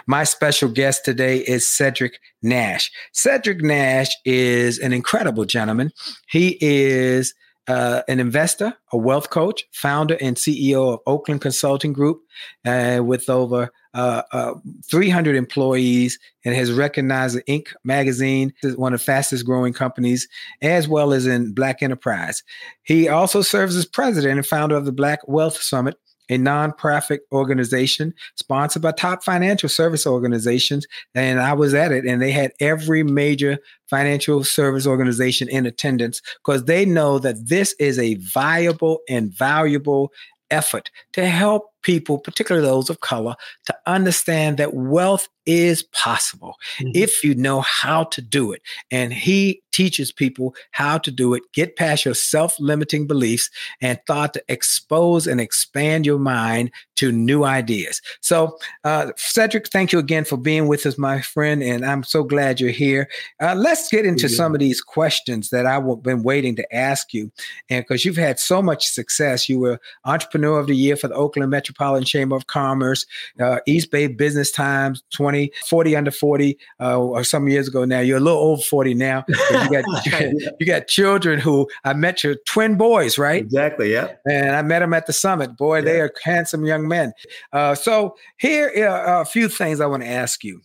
my 0.06 0.24
special 0.24 0.68
guest 0.68 1.04
today 1.04 1.38
is 1.38 1.68
cedric 1.68 2.20
nash. 2.42 2.90
Cedric 3.12 3.60
nash 3.60 4.14
is 4.24 4.78
an 4.78 4.92
incredible 4.92 5.44
gentleman. 5.44 5.90
He 6.28 6.58
is 6.60 7.34
uh, 7.68 8.02
an 8.08 8.20
investor, 8.20 8.74
a 8.92 8.96
wealth 8.96 9.30
coach, 9.30 9.64
founder 9.72 10.16
and 10.20 10.36
CEO 10.36 10.94
of 10.94 11.00
Oakland 11.06 11.40
Consulting 11.40 11.92
Group, 11.92 12.22
uh, 12.64 13.00
with 13.04 13.28
over 13.28 13.72
uh, 13.96 14.22
uh, 14.32 14.54
300 14.84 15.34
employees, 15.34 16.18
and 16.44 16.54
has 16.54 16.70
recognized 16.70 17.38
Inc. 17.48 17.68
magazine 17.82 18.52
as 18.62 18.76
one 18.76 18.92
of 18.92 19.00
the 19.00 19.04
fastest 19.04 19.46
growing 19.46 19.72
companies, 19.72 20.28
as 20.60 20.86
well 20.86 21.12
as 21.12 21.26
in 21.26 21.52
Black 21.52 21.82
Enterprise. 21.82 22.44
He 22.82 23.08
also 23.08 23.40
serves 23.40 23.74
as 23.74 23.86
president 23.86 24.36
and 24.36 24.46
founder 24.46 24.76
of 24.76 24.84
the 24.84 24.92
Black 24.92 25.20
Wealth 25.26 25.60
Summit, 25.60 25.96
a 26.28 26.36
nonprofit 26.36 27.20
organization 27.32 28.12
sponsored 28.34 28.82
by 28.82 28.92
top 28.92 29.24
financial 29.24 29.68
service 29.68 30.06
organizations. 30.06 30.86
And 31.14 31.40
I 31.40 31.54
was 31.54 31.72
at 31.72 31.90
it, 31.90 32.04
and 32.04 32.20
they 32.20 32.32
had 32.32 32.52
every 32.60 33.02
major 33.02 33.58
financial 33.88 34.44
service 34.44 34.86
organization 34.86 35.48
in 35.48 35.64
attendance 35.64 36.20
because 36.44 36.64
they 36.64 36.84
know 36.84 37.18
that 37.20 37.48
this 37.48 37.74
is 37.78 37.98
a 37.98 38.16
viable 38.16 39.00
and 39.08 39.32
valuable 39.32 40.12
effort 40.50 40.90
to 41.12 41.26
help 41.26 41.72
people, 41.86 42.18
particularly 42.18 42.66
those 42.66 42.90
of 42.90 43.00
color, 43.00 43.36
to 43.64 43.74
understand 43.86 44.58
that 44.58 44.74
wealth 44.74 45.28
is 45.46 45.84
possible 45.84 46.56
Mhm. 46.80 46.90
if 46.96 47.22
you 47.22 47.32
know 47.32 47.60
how 47.60 48.02
to 48.02 48.20
do 48.20 48.50
it. 48.50 48.60
And 48.90 49.12
he 49.12 49.62
teaches 49.72 50.10
people 50.10 50.54
how 50.72 50.98
to 50.98 51.12
do 51.12 51.34
it. 51.34 51.42
Get 51.52 51.76
past 51.76 52.04
your 52.04 52.14
self 52.14 52.58
limiting 52.58 53.06
beliefs 53.06 53.48
and 53.80 54.00
thought 54.08 54.34
to 54.34 54.42
expose 54.48 55.28
and 55.28 55.40
expand 55.40 56.04
your 56.04 56.18
mind 56.18 56.72
to 56.96 57.12
new 57.12 57.44
ideas. 57.44 58.00
So, 58.22 58.58
uh, 58.82 59.12
Cedric, 59.16 59.68
thank 59.68 59.92
you 59.92 60.00
again 60.00 60.24
for 60.24 60.36
being 60.36 60.66
with 60.66 60.84
us, 60.84 60.98
my 60.98 61.20
friend. 61.20 61.62
And 61.62 61.86
I'm 61.86 62.02
so 62.02 62.24
glad 62.24 62.58
you're 62.58 62.70
here. 62.70 63.08
Uh, 63.40 63.54
let's 63.54 63.88
get 63.88 64.04
into 64.04 64.28
Yeah. 64.28 64.36
some 64.36 64.54
of 64.54 64.60
these 64.60 64.80
questions 64.80 65.50
that 65.50 65.64
I've 65.66 66.02
been 66.02 66.24
waiting 66.24 66.56
to 66.56 66.74
ask 66.74 67.12
you. 67.12 67.30
And 67.70 67.84
because 67.84 68.04
you've 68.04 68.16
had 68.16 68.40
so 68.40 68.60
much 68.60 68.88
success, 68.88 69.48
you 69.48 69.60
were 69.60 69.78
Entrepreneur 70.04 70.58
of 70.58 70.66
the 70.66 70.74
Year 70.74 70.96
for 70.96 71.06
the 71.06 71.14
Oakland 71.14 71.50
Metropolitan 71.50 71.75
Chamber 72.04 72.36
of 72.36 72.46
Commerce, 72.46 73.06
uh, 73.40 73.58
East 73.66 73.90
Bay 73.90 74.06
Business 74.06 74.50
Times 74.50 75.02
20, 75.12 75.52
40 75.68 75.96
under 75.96 76.10
40, 76.10 76.58
uh, 76.80 76.98
or 76.98 77.24
some 77.24 77.48
years 77.48 77.68
ago 77.68 77.84
now. 77.84 78.00
You're 78.00 78.18
a 78.18 78.20
little 78.20 78.40
over 78.40 78.62
40 78.62 78.94
now. 78.94 79.24
You 79.28 79.36
got, 79.70 79.84
you 80.04 80.10
got, 80.10 80.22
you 80.60 80.66
got 80.66 80.86
children 80.88 81.38
who 81.38 81.68
I 81.84 81.94
met 81.94 82.24
your 82.24 82.36
twin 82.46 82.76
boys, 82.76 83.18
right? 83.18 83.42
Exactly. 83.42 83.92
Yeah. 83.92 84.12
And 84.28 84.56
I 84.56 84.62
met 84.62 84.80
them 84.80 84.94
at 84.94 85.06
the 85.06 85.12
summit. 85.12 85.56
Boy, 85.56 85.82
they 85.82 86.00
are 86.00 86.12
handsome 86.22 86.64
young 86.64 86.88
men. 86.88 87.12
Uh, 87.52 87.74
so 87.74 88.16
here 88.38 88.70
are 88.88 89.22
a 89.22 89.26
few 89.26 89.48
things 89.48 89.80
I 89.80 89.86
want 89.86 90.02
to 90.02 90.08
ask 90.08 90.44
you. 90.44 90.60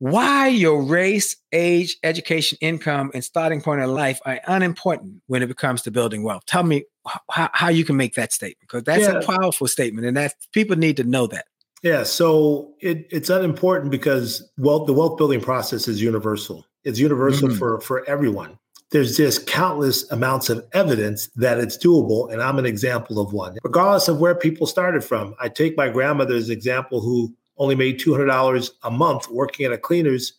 Why 0.00 0.46
your 0.46 0.82
race, 0.82 1.36
age, 1.52 1.98
education, 2.04 2.56
income, 2.60 3.10
and 3.14 3.24
starting 3.24 3.60
point 3.60 3.80
in 3.80 3.92
life 3.92 4.20
are 4.24 4.40
unimportant 4.46 5.22
when 5.26 5.42
it 5.42 5.56
comes 5.56 5.82
to 5.82 5.90
building 5.90 6.22
wealth. 6.22 6.44
Tell 6.46 6.62
me 6.62 6.84
how, 7.30 7.50
how 7.52 7.68
you 7.68 7.84
can 7.84 7.96
make 7.96 8.14
that 8.14 8.32
statement 8.32 8.60
because 8.60 8.84
that's 8.84 9.02
Yeah. 9.02 9.18
a 9.18 9.24
powerful 9.26 9.66
statement, 9.66 10.06
and 10.06 10.16
that 10.16 10.34
people 10.52 10.76
need 10.76 10.96
to 10.98 11.04
know 11.04 11.26
that. 11.28 11.46
Yeah, 11.82 12.02
so 12.02 12.74
it, 12.80 13.06
it's 13.10 13.30
unimportant 13.30 13.90
because 13.92 14.42
wealth, 14.58 14.86
the 14.86 14.92
wealth 14.92 15.16
building 15.16 15.40
process 15.40 15.86
is 15.86 16.02
universal. 16.02 16.64
It's 16.84 16.98
universal 16.98 17.48
Mhm. 17.48 17.58
for 17.58 17.80
for 17.80 18.08
everyone. 18.08 18.58
There's 18.90 19.16
just 19.18 19.46
countless 19.46 20.10
amounts 20.10 20.48
of 20.48 20.64
evidence 20.72 21.28
that 21.36 21.58
it's 21.58 21.76
doable, 21.76 22.32
and 22.32 22.40
I'm 22.42 22.58
an 22.58 22.64
example 22.66 23.20
of 23.20 23.32
one. 23.32 23.56
Regardless 23.62 24.08
of 24.08 24.18
where 24.18 24.34
people 24.34 24.66
started 24.66 25.04
from, 25.04 25.34
I 25.38 25.48
take 25.50 25.76
my 25.76 25.88
grandmother's 25.90 26.48
example, 26.48 27.00
who 27.00 27.34
only 27.58 27.74
made 27.74 27.98
two 27.98 28.12
hundred 28.12 28.26
dollars 28.26 28.70
a 28.82 28.90
month 28.90 29.28
working 29.30 29.66
at 29.66 29.72
a 29.72 29.78
cleaners 29.78 30.32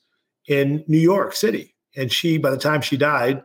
in 0.47 0.83
New 0.87 0.97
York 0.97 1.35
City, 1.35 1.75
and 1.95 2.11
she, 2.11 2.37
by 2.37 2.49
the 2.49 2.57
time 2.57 2.81
she 2.81 2.97
died, 2.97 3.43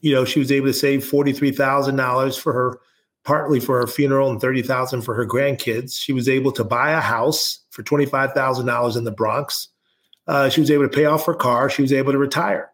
you 0.00 0.14
know, 0.14 0.24
she 0.24 0.38
was 0.38 0.52
able 0.52 0.66
to 0.66 0.72
save 0.72 1.04
forty 1.04 1.32
three 1.32 1.52
thousand 1.52 1.96
dollars 1.96 2.36
for 2.36 2.52
her 2.52 2.80
partly 3.26 3.58
for 3.58 3.80
her 3.80 3.88
funeral 3.88 4.30
and 4.30 4.40
30,000 4.40 5.02
for 5.02 5.12
her 5.12 5.26
grandkids. 5.26 6.00
She 6.00 6.12
was 6.12 6.28
able 6.28 6.52
to 6.52 6.62
buy 6.62 6.92
a 6.92 7.00
house 7.00 7.58
for 7.70 7.82
$25,000 7.82 8.96
in 8.96 9.02
the 9.02 9.10
Bronx. 9.10 9.68
Uh, 10.28 10.48
she 10.48 10.60
was 10.60 10.70
able 10.70 10.84
to 10.84 10.96
pay 10.96 11.06
off 11.06 11.26
her 11.26 11.34
car. 11.34 11.68
She 11.68 11.82
was 11.82 11.92
able 11.92 12.12
to 12.12 12.18
retire. 12.18 12.70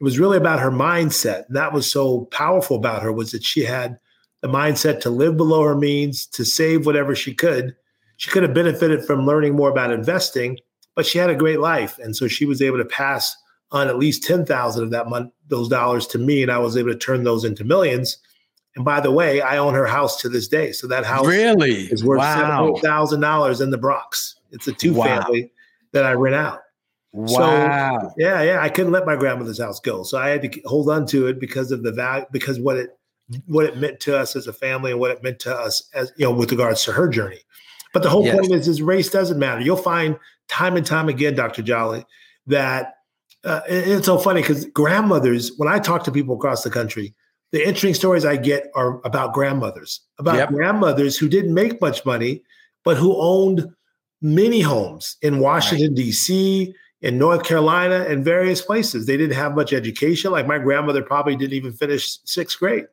It 0.00 0.04
was 0.04 0.18
really 0.18 0.36
about 0.36 0.60
her 0.60 0.70
mindset. 0.70 1.48
And 1.48 1.56
that 1.56 1.72
was 1.72 1.90
so 1.90 2.26
powerful 2.26 2.76
about 2.76 3.02
her 3.02 3.12
was 3.12 3.32
that 3.32 3.42
she 3.42 3.64
had 3.64 3.98
the 4.42 4.48
mindset 4.48 5.00
to 5.00 5.10
live 5.10 5.36
below 5.36 5.64
her 5.64 5.74
means, 5.74 6.24
to 6.28 6.44
save 6.44 6.86
whatever 6.86 7.16
she 7.16 7.34
could. 7.34 7.74
She 8.16 8.30
could 8.30 8.44
have 8.44 8.54
benefited 8.54 9.04
from 9.04 9.26
learning 9.26 9.56
more 9.56 9.70
about 9.70 9.90
investing, 9.90 10.58
but 10.94 11.04
she 11.04 11.18
had 11.18 11.30
a 11.30 11.34
great 11.34 11.58
life. 11.58 11.98
And 11.98 12.14
so 12.14 12.28
she 12.28 12.46
was 12.46 12.62
able 12.62 12.78
to 12.78 12.84
pass 12.84 13.36
on 13.72 13.88
at 13.88 13.98
least 13.98 14.22
10,000 14.24 14.82
of 14.84 14.90
that 14.90 15.08
month, 15.08 15.32
those 15.48 15.68
dollars 15.68 16.06
to 16.08 16.18
me. 16.18 16.42
And 16.42 16.52
I 16.52 16.58
was 16.58 16.76
able 16.76 16.90
to 16.92 16.98
turn 16.98 17.24
those 17.24 17.44
into 17.44 17.64
millions. 17.64 18.18
And 18.76 18.84
by 18.84 19.00
the 19.00 19.10
way, 19.10 19.40
I 19.40 19.58
own 19.58 19.74
her 19.74 19.86
house 19.86 20.20
to 20.22 20.28
this 20.28 20.48
day. 20.48 20.72
So 20.72 20.86
that 20.86 21.04
house 21.04 21.26
Really? 21.26 21.84
is 21.86 22.04
worth 22.04 22.18
wow. 22.18 22.74
thousand 22.82 23.20
dollars 23.20 23.60
in 23.60 23.70
the 23.70 23.78
Bronx. 23.78 24.36
It's 24.52 24.68
a 24.68 24.72
two 24.72 24.92
Wow. 24.94 25.04
family 25.04 25.52
that 25.92 26.04
I 26.04 26.12
rent 26.12 26.36
out. 26.36 26.60
Wow. 27.12 28.12
Yeah, 28.18 28.42
yeah. 28.42 28.60
I 28.60 28.68
couldn't 28.68 28.92
let 28.92 29.06
my 29.06 29.16
grandmother's 29.16 29.58
house 29.60 29.80
go, 29.80 30.02
so 30.02 30.18
I 30.18 30.28
had 30.28 30.42
to 30.42 30.60
hold 30.66 30.90
on 30.90 31.06
to 31.06 31.28
it 31.28 31.40
because 31.40 31.72
of 31.72 31.82
the 31.82 31.90
value, 31.92 32.26
because 32.30 32.60
what 32.60 32.76
it 32.76 32.90
what 33.46 33.64
it 33.64 33.76
meant 33.78 33.98
to 34.00 34.16
us 34.16 34.36
as 34.36 34.46
a 34.46 34.52
family 34.52 34.90
and 34.92 35.00
what 35.00 35.10
it 35.10 35.22
meant 35.22 35.38
to 35.40 35.54
us 35.54 35.88
as 35.94 36.12
you 36.16 36.26
know 36.26 36.32
with 36.32 36.50
regards 36.50 36.84
to 36.84 36.92
her 36.92 37.08
journey. 37.08 37.40
But 37.94 38.02
the 38.02 38.10
whole 38.10 38.24
Yes. 38.24 38.36
point 38.38 38.52
is, 38.52 38.68
is 38.68 38.82
race 38.82 39.08
doesn't 39.08 39.38
matter. 39.38 39.62
You'll 39.62 39.76
find 39.78 40.18
time 40.48 40.76
and 40.76 40.84
time 40.84 41.08
again, 41.08 41.34
Dr. 41.34 41.62
Jolley, 41.62 42.04
that 42.46 42.95
uh, 43.46 43.60
it- 43.68 43.88
it's 43.88 44.06
so 44.06 44.18
funny 44.18 44.42
because 44.42 44.64
grandmothers. 44.66 45.52
When 45.56 45.68
I 45.68 45.78
talk 45.78 46.04
to 46.04 46.12
people 46.12 46.34
across 46.34 46.62
the 46.62 46.70
country, 46.70 47.14
the 47.52 47.60
interesting 47.60 47.94
stories 47.94 48.24
I 48.24 48.36
get 48.36 48.68
are 48.74 49.00
about 49.04 49.32
grandmothers, 49.32 50.00
about 50.18 50.36
Yep. 50.36 50.48
grandmothers 50.50 51.16
who 51.16 51.28
didn't 51.28 51.54
make 51.54 51.80
much 51.80 52.04
money, 52.04 52.42
but 52.84 52.96
who 52.96 53.14
owned 53.16 53.68
many 54.20 54.60
homes 54.60 55.16
in 55.22 55.38
Washington, 55.40 55.94
D.C., 55.94 56.74
in 57.02 57.18
North 57.18 57.44
Carolina, 57.44 58.04
and 58.08 58.24
various 58.24 58.62
places. 58.62 59.06
They 59.06 59.16
didn't 59.16 59.36
have 59.36 59.54
much 59.54 59.72
education. 59.72 60.32
Like 60.32 60.46
my 60.46 60.58
grandmother 60.58 61.02
probably 61.02 61.36
didn't 61.36 61.52
even 61.52 61.72
finish 61.72 62.18
sixth 62.24 62.58
grade 62.58 62.86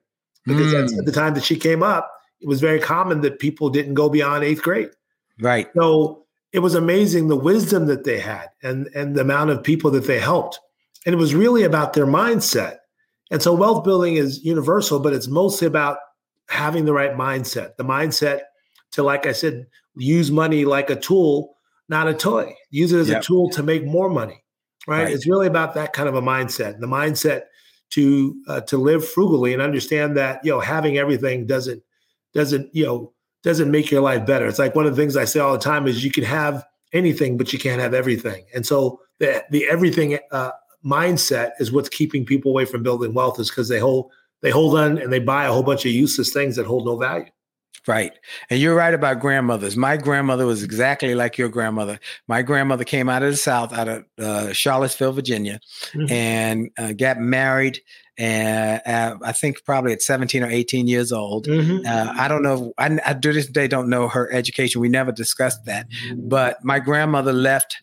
because 0.45 0.73
Mm. 0.73 0.99
at 0.99 1.05
the 1.05 1.11
time 1.11 1.33
that 1.35 1.43
she 1.43 1.55
came 1.55 1.81
up, 1.81 2.11
it 2.41 2.47
was 2.47 2.59
very 2.59 2.79
common 2.79 3.21
that 3.21 3.39
people 3.39 3.69
didn't 3.69 3.93
go 3.93 4.09
beyond 4.09 4.43
eighth 4.43 4.61
grade. 4.61 4.89
Right. 5.39 5.69
So 5.75 6.22
it 6.53 6.59
was 6.59 6.75
amazing 6.75 7.27
the 7.27 7.35
wisdom 7.35 7.87
that 7.87 8.03
they 8.03 8.19
had 8.19 8.49
and, 8.61 8.87
and 8.95 9.15
the 9.15 9.21
amount 9.21 9.49
of 9.49 9.63
people 9.63 9.91
that 9.91 10.05
they 10.05 10.19
helped. 10.19 10.59
And 11.05 11.13
it 11.13 11.17
was 11.17 11.35
really 11.35 11.63
about 11.63 11.93
their 11.93 12.05
mindset. 12.05 12.77
And 13.31 13.41
so 13.41 13.53
wealth 13.53 13.83
building 13.83 14.15
is 14.15 14.43
universal, 14.45 14.99
but 14.99 15.13
it's 15.13 15.27
mostly 15.27 15.67
about 15.67 15.97
having 16.49 16.85
the 16.85 16.93
right 16.93 17.15
mindset, 17.17 17.75
the 17.77 17.83
mindset 17.83 18.41
to, 18.91 19.03
like 19.03 19.25
I 19.25 19.31
said, 19.31 19.65
use 19.95 20.31
money 20.31 20.65
like 20.65 20.89
a 20.91 20.95
tool, 20.95 21.57
not 21.89 22.07
a 22.07 22.13
toy. 22.13 22.53
Use 22.69 22.91
it 22.93 22.99
as 22.99 23.09
Yep. 23.09 23.21
a 23.21 23.25
tool 23.25 23.49
to 23.49 23.63
make 23.63 23.83
more 23.85 24.09
money. 24.09 24.43
Right? 24.87 25.05
Right. 25.05 25.13
It's 25.13 25.27
really 25.27 25.47
about 25.47 25.73
that 25.73 25.93
kind 25.93 26.07
of 26.07 26.15
a 26.15 26.21
mindset. 26.21 26.79
The 26.79 26.87
mindset 26.87 27.43
to 27.91 28.35
uh, 28.47 28.61
to 28.61 28.77
live 28.77 29.07
frugally 29.07 29.53
and 29.53 29.61
understand 29.61 30.17
that 30.17 30.41
you 30.43 30.51
know 30.51 30.59
having 30.59 30.97
everything 30.97 31.45
doesn't 31.45 31.81
doesn't 32.33 32.73
you 32.75 32.85
know 32.85 33.12
doesn't 33.43 33.69
make 33.71 33.91
your 33.91 34.01
life 34.01 34.25
better. 34.25 34.47
It's 34.47 34.59
like 34.59 34.75
one 34.75 34.85
of 34.85 34.95
the 34.95 35.01
things 35.01 35.15
I 35.17 35.25
say 35.25 35.39
all 35.39 35.53
the 35.53 35.59
time 35.59 35.87
is 35.87 36.03
you 36.03 36.11
can 36.11 36.23
have 36.23 36.65
anything, 36.93 37.37
but 37.37 37.51
you 37.53 37.59
can't 37.59 37.81
have 37.81 37.93
everything. 37.93 38.45
And 38.53 38.65
so 38.65 38.99
the 39.19 39.43
the 39.51 39.67
everything 39.69 40.17
uh, 40.31 40.51
mindset 40.85 41.51
is 41.59 41.71
what's 41.71 41.89
keeping 41.89 42.25
people 42.25 42.51
away 42.51 42.65
from 42.65 42.83
building 42.83 43.13
wealth 43.13 43.39
is 43.39 43.49
because 43.49 43.69
they 43.69 43.79
hold 43.79 44.11
they 44.41 44.49
hold 44.51 44.77
on 44.77 44.97
and 44.97 45.11
they 45.11 45.19
buy 45.19 45.45
a 45.45 45.51
whole 45.51 45.63
bunch 45.63 45.85
of 45.85 45.91
useless 45.91 46.31
things 46.33 46.55
that 46.55 46.65
hold 46.65 46.85
no 46.85 46.97
value. 46.97 47.25
Right. 47.85 48.13
And 48.49 48.61
you're 48.61 48.75
right 48.75 48.93
about 48.93 49.19
grandmothers. 49.19 49.75
My 49.75 49.97
grandmother 49.97 50.45
was 50.45 50.63
exactly 50.63 51.15
like 51.15 51.37
your 51.37 51.49
grandmother. 51.49 51.99
My 52.29 52.41
grandmother 52.41 52.85
came 52.85 53.09
out 53.09 53.23
of 53.23 53.31
the 53.31 53.37
South, 53.37 53.73
out 53.73 53.89
of 53.89 54.05
uh, 54.17 54.53
Charlottesville, 54.53 55.11
Virginia, 55.11 55.59
Mhm. 55.93 56.09
and 56.11 56.69
uh, 56.77 56.93
got 56.93 57.19
married. 57.19 57.81
And 58.17 58.81
uh, 58.85 59.17
I 59.23 59.31
think 59.31 59.63
probably 59.65 59.93
at 59.93 60.01
17 60.01 60.43
or 60.43 60.47
18 60.49 60.87
years 60.87 61.11
old. 61.11 61.47
Uh, 61.47 62.13
I 62.17 62.27
don't 62.27 62.43
know. 62.43 62.73
I, 62.77 62.99
I 63.05 63.13
to 63.13 63.33
this 63.33 63.47
day 63.47 63.67
don't 63.67 63.89
know 63.89 64.07
her 64.07 64.31
education. 64.31 64.81
We 64.81 64.89
never 64.89 65.11
discussed 65.11 65.65
that. 65.65 65.87
But 66.15 66.63
my 66.63 66.79
grandmother 66.79 67.33
left 67.33 67.77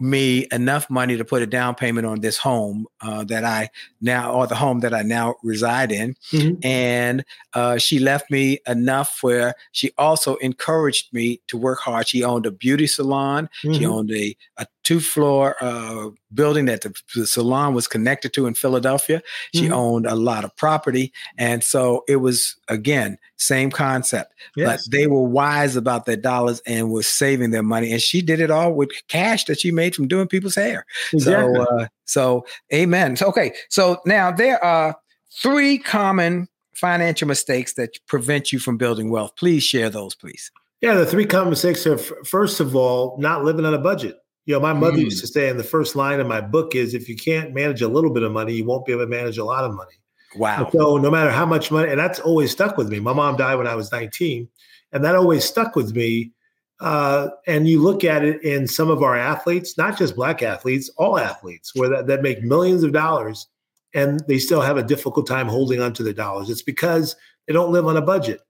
me 0.00 0.46
enough 0.52 0.88
money 0.88 1.16
to 1.16 1.24
put 1.24 1.42
a 1.42 1.46
down 1.46 1.74
payment 1.74 2.06
on 2.06 2.20
this 2.20 2.36
home 2.38 2.86
uh, 3.00 3.24
that 3.24 3.44
I 3.44 3.68
now, 4.00 4.32
or 4.32 4.46
the 4.46 4.54
home 4.54 4.78
that 4.80 4.94
I 4.94 5.02
now 5.02 5.34
reside 5.42 5.90
in. 5.90 6.14
Mhm. 6.30 6.64
And 6.64 7.24
uh, 7.52 7.78
she 7.78 7.98
left 7.98 8.30
me 8.30 8.60
enough 8.68 9.18
where 9.22 9.54
she 9.72 9.90
also 9.98 10.36
encouraged 10.36 11.12
me 11.12 11.40
to 11.48 11.56
work 11.58 11.80
hard. 11.80 12.06
She 12.08 12.22
owned 12.22 12.46
a 12.46 12.52
beauty 12.52 12.86
salon. 12.86 13.48
She 13.62 13.68
Mhm. 13.68 13.86
owned 13.90 14.10
a, 14.12 14.36
a 14.56 14.66
two 14.84 15.00
floor 15.00 15.56
uh, 15.60 16.10
building 16.34 16.66
that 16.66 16.82
the, 16.82 16.94
the 17.14 17.26
salon 17.26 17.74
was 17.74 17.88
connected 17.88 18.32
to 18.34 18.46
in 18.46 18.54
Philadelphia. 18.54 19.22
She 19.54 19.68
Mhm. 19.68 19.72
owned 19.72 20.06
a 20.06 20.14
lot 20.14 20.44
of 20.44 20.54
property. 20.56 21.12
And 21.36 21.64
so 21.64 22.04
it 22.08 22.16
was, 22.16 22.56
again, 22.68 23.18
same 23.36 23.70
concept. 23.70 24.34
Yes. 24.56 24.84
But 24.86 24.92
they 24.92 25.06
were 25.06 25.22
wise 25.22 25.76
about 25.76 26.04
their 26.06 26.16
dollars 26.16 26.60
and 26.66 26.90
were 26.90 27.02
saving 27.02 27.50
their 27.50 27.62
money. 27.62 27.92
And 27.92 28.00
she 28.02 28.20
did 28.20 28.40
it 28.40 28.50
all 28.50 28.72
with 28.72 28.90
cash 29.08 29.44
that 29.44 29.60
she 29.60 29.70
made 29.70 29.94
from 29.94 30.08
doing 30.08 30.28
people's 30.28 30.54
hair. 30.54 30.84
Exactly. 31.12 31.54
So, 31.54 31.62
uh, 31.62 31.86
so 32.04 32.46
amen. 32.72 33.16
So, 33.16 33.26
okay. 33.28 33.54
So 33.70 34.00
now 34.04 34.30
there 34.30 34.62
are 34.62 34.96
three 35.42 35.78
common 35.78 36.48
financial 36.74 37.26
mistakes 37.26 37.74
that 37.74 37.98
prevent 38.06 38.52
you 38.52 38.58
from 38.58 38.76
building 38.76 39.10
wealth. 39.10 39.32
Please 39.36 39.62
share 39.62 39.90
those, 39.90 40.14
please. 40.14 40.50
Yeah, 40.80 40.94
the 40.94 41.06
three 41.06 41.26
common 41.26 41.50
mistakes 41.50 41.86
are 41.86 41.98
first 41.98 42.60
of 42.60 42.76
all, 42.76 43.16
not 43.18 43.44
living 43.44 43.64
on 43.64 43.74
a 43.74 43.78
budget. 43.78 44.16
You 44.48 44.54
know, 44.54 44.60
my 44.60 44.72
mother 44.72 44.96
Mm. 44.96 45.02
used 45.02 45.20
to 45.20 45.26
say, 45.26 45.50
and 45.50 45.60
the 45.60 45.64
first 45.64 45.94
line 45.94 46.20
in 46.20 46.26
my 46.26 46.40
book 46.40 46.74
is 46.74 46.94
if 46.94 47.06
you 47.06 47.16
can't 47.16 47.52
manage 47.52 47.82
a 47.82 47.86
little 47.88 48.08
bit 48.10 48.22
of 48.22 48.32
money, 48.32 48.54
you 48.54 48.64
won't 48.64 48.86
be 48.86 48.92
able 48.92 49.04
to 49.04 49.06
manage 49.06 49.36
a 49.36 49.44
lot 49.44 49.62
of 49.62 49.74
money. 49.74 49.92
Wow. 50.36 50.64
And 50.64 50.72
so 50.72 50.96
no 50.96 51.10
matter 51.10 51.30
how 51.30 51.44
much 51.44 51.70
money, 51.70 51.90
and 51.90 52.00
that's 52.00 52.18
always 52.18 52.50
stuck 52.50 52.78
with 52.78 52.88
me. 52.88 52.98
My 52.98 53.12
mom 53.12 53.36
died 53.36 53.56
when 53.56 53.66
I 53.66 53.74
was 53.74 53.92
19, 53.92 54.48
and 54.92 55.04
that 55.04 55.14
always 55.14 55.44
stuck 55.44 55.76
with 55.76 55.94
me. 55.94 56.32
Uh, 56.80 57.28
and 57.46 57.68
you 57.68 57.82
look 57.82 58.04
at 58.04 58.24
it 58.24 58.42
in 58.42 58.66
some 58.66 58.88
of 58.88 59.02
our 59.02 59.18
athletes, 59.18 59.76
not 59.76 59.98
just 59.98 60.16
black 60.16 60.42
athletes, 60.42 60.88
all 60.96 61.18
athletes, 61.18 61.74
where 61.74 61.90
that, 61.90 62.06
that 62.06 62.22
make 62.22 62.42
millions 62.42 62.82
of 62.84 62.92
dollars 62.92 63.48
and 63.94 64.22
they 64.28 64.38
still 64.38 64.62
have 64.62 64.78
a 64.78 64.82
difficult 64.82 65.26
time 65.26 65.48
holding 65.48 65.82
on 65.82 65.92
to 65.92 66.02
their 66.02 66.14
dollars. 66.14 66.48
It's 66.48 66.62
because 66.62 67.16
they 67.46 67.52
don't 67.52 67.72
live 67.72 67.86
on 67.86 67.98
a 67.98 68.02
budget. 68.02 68.40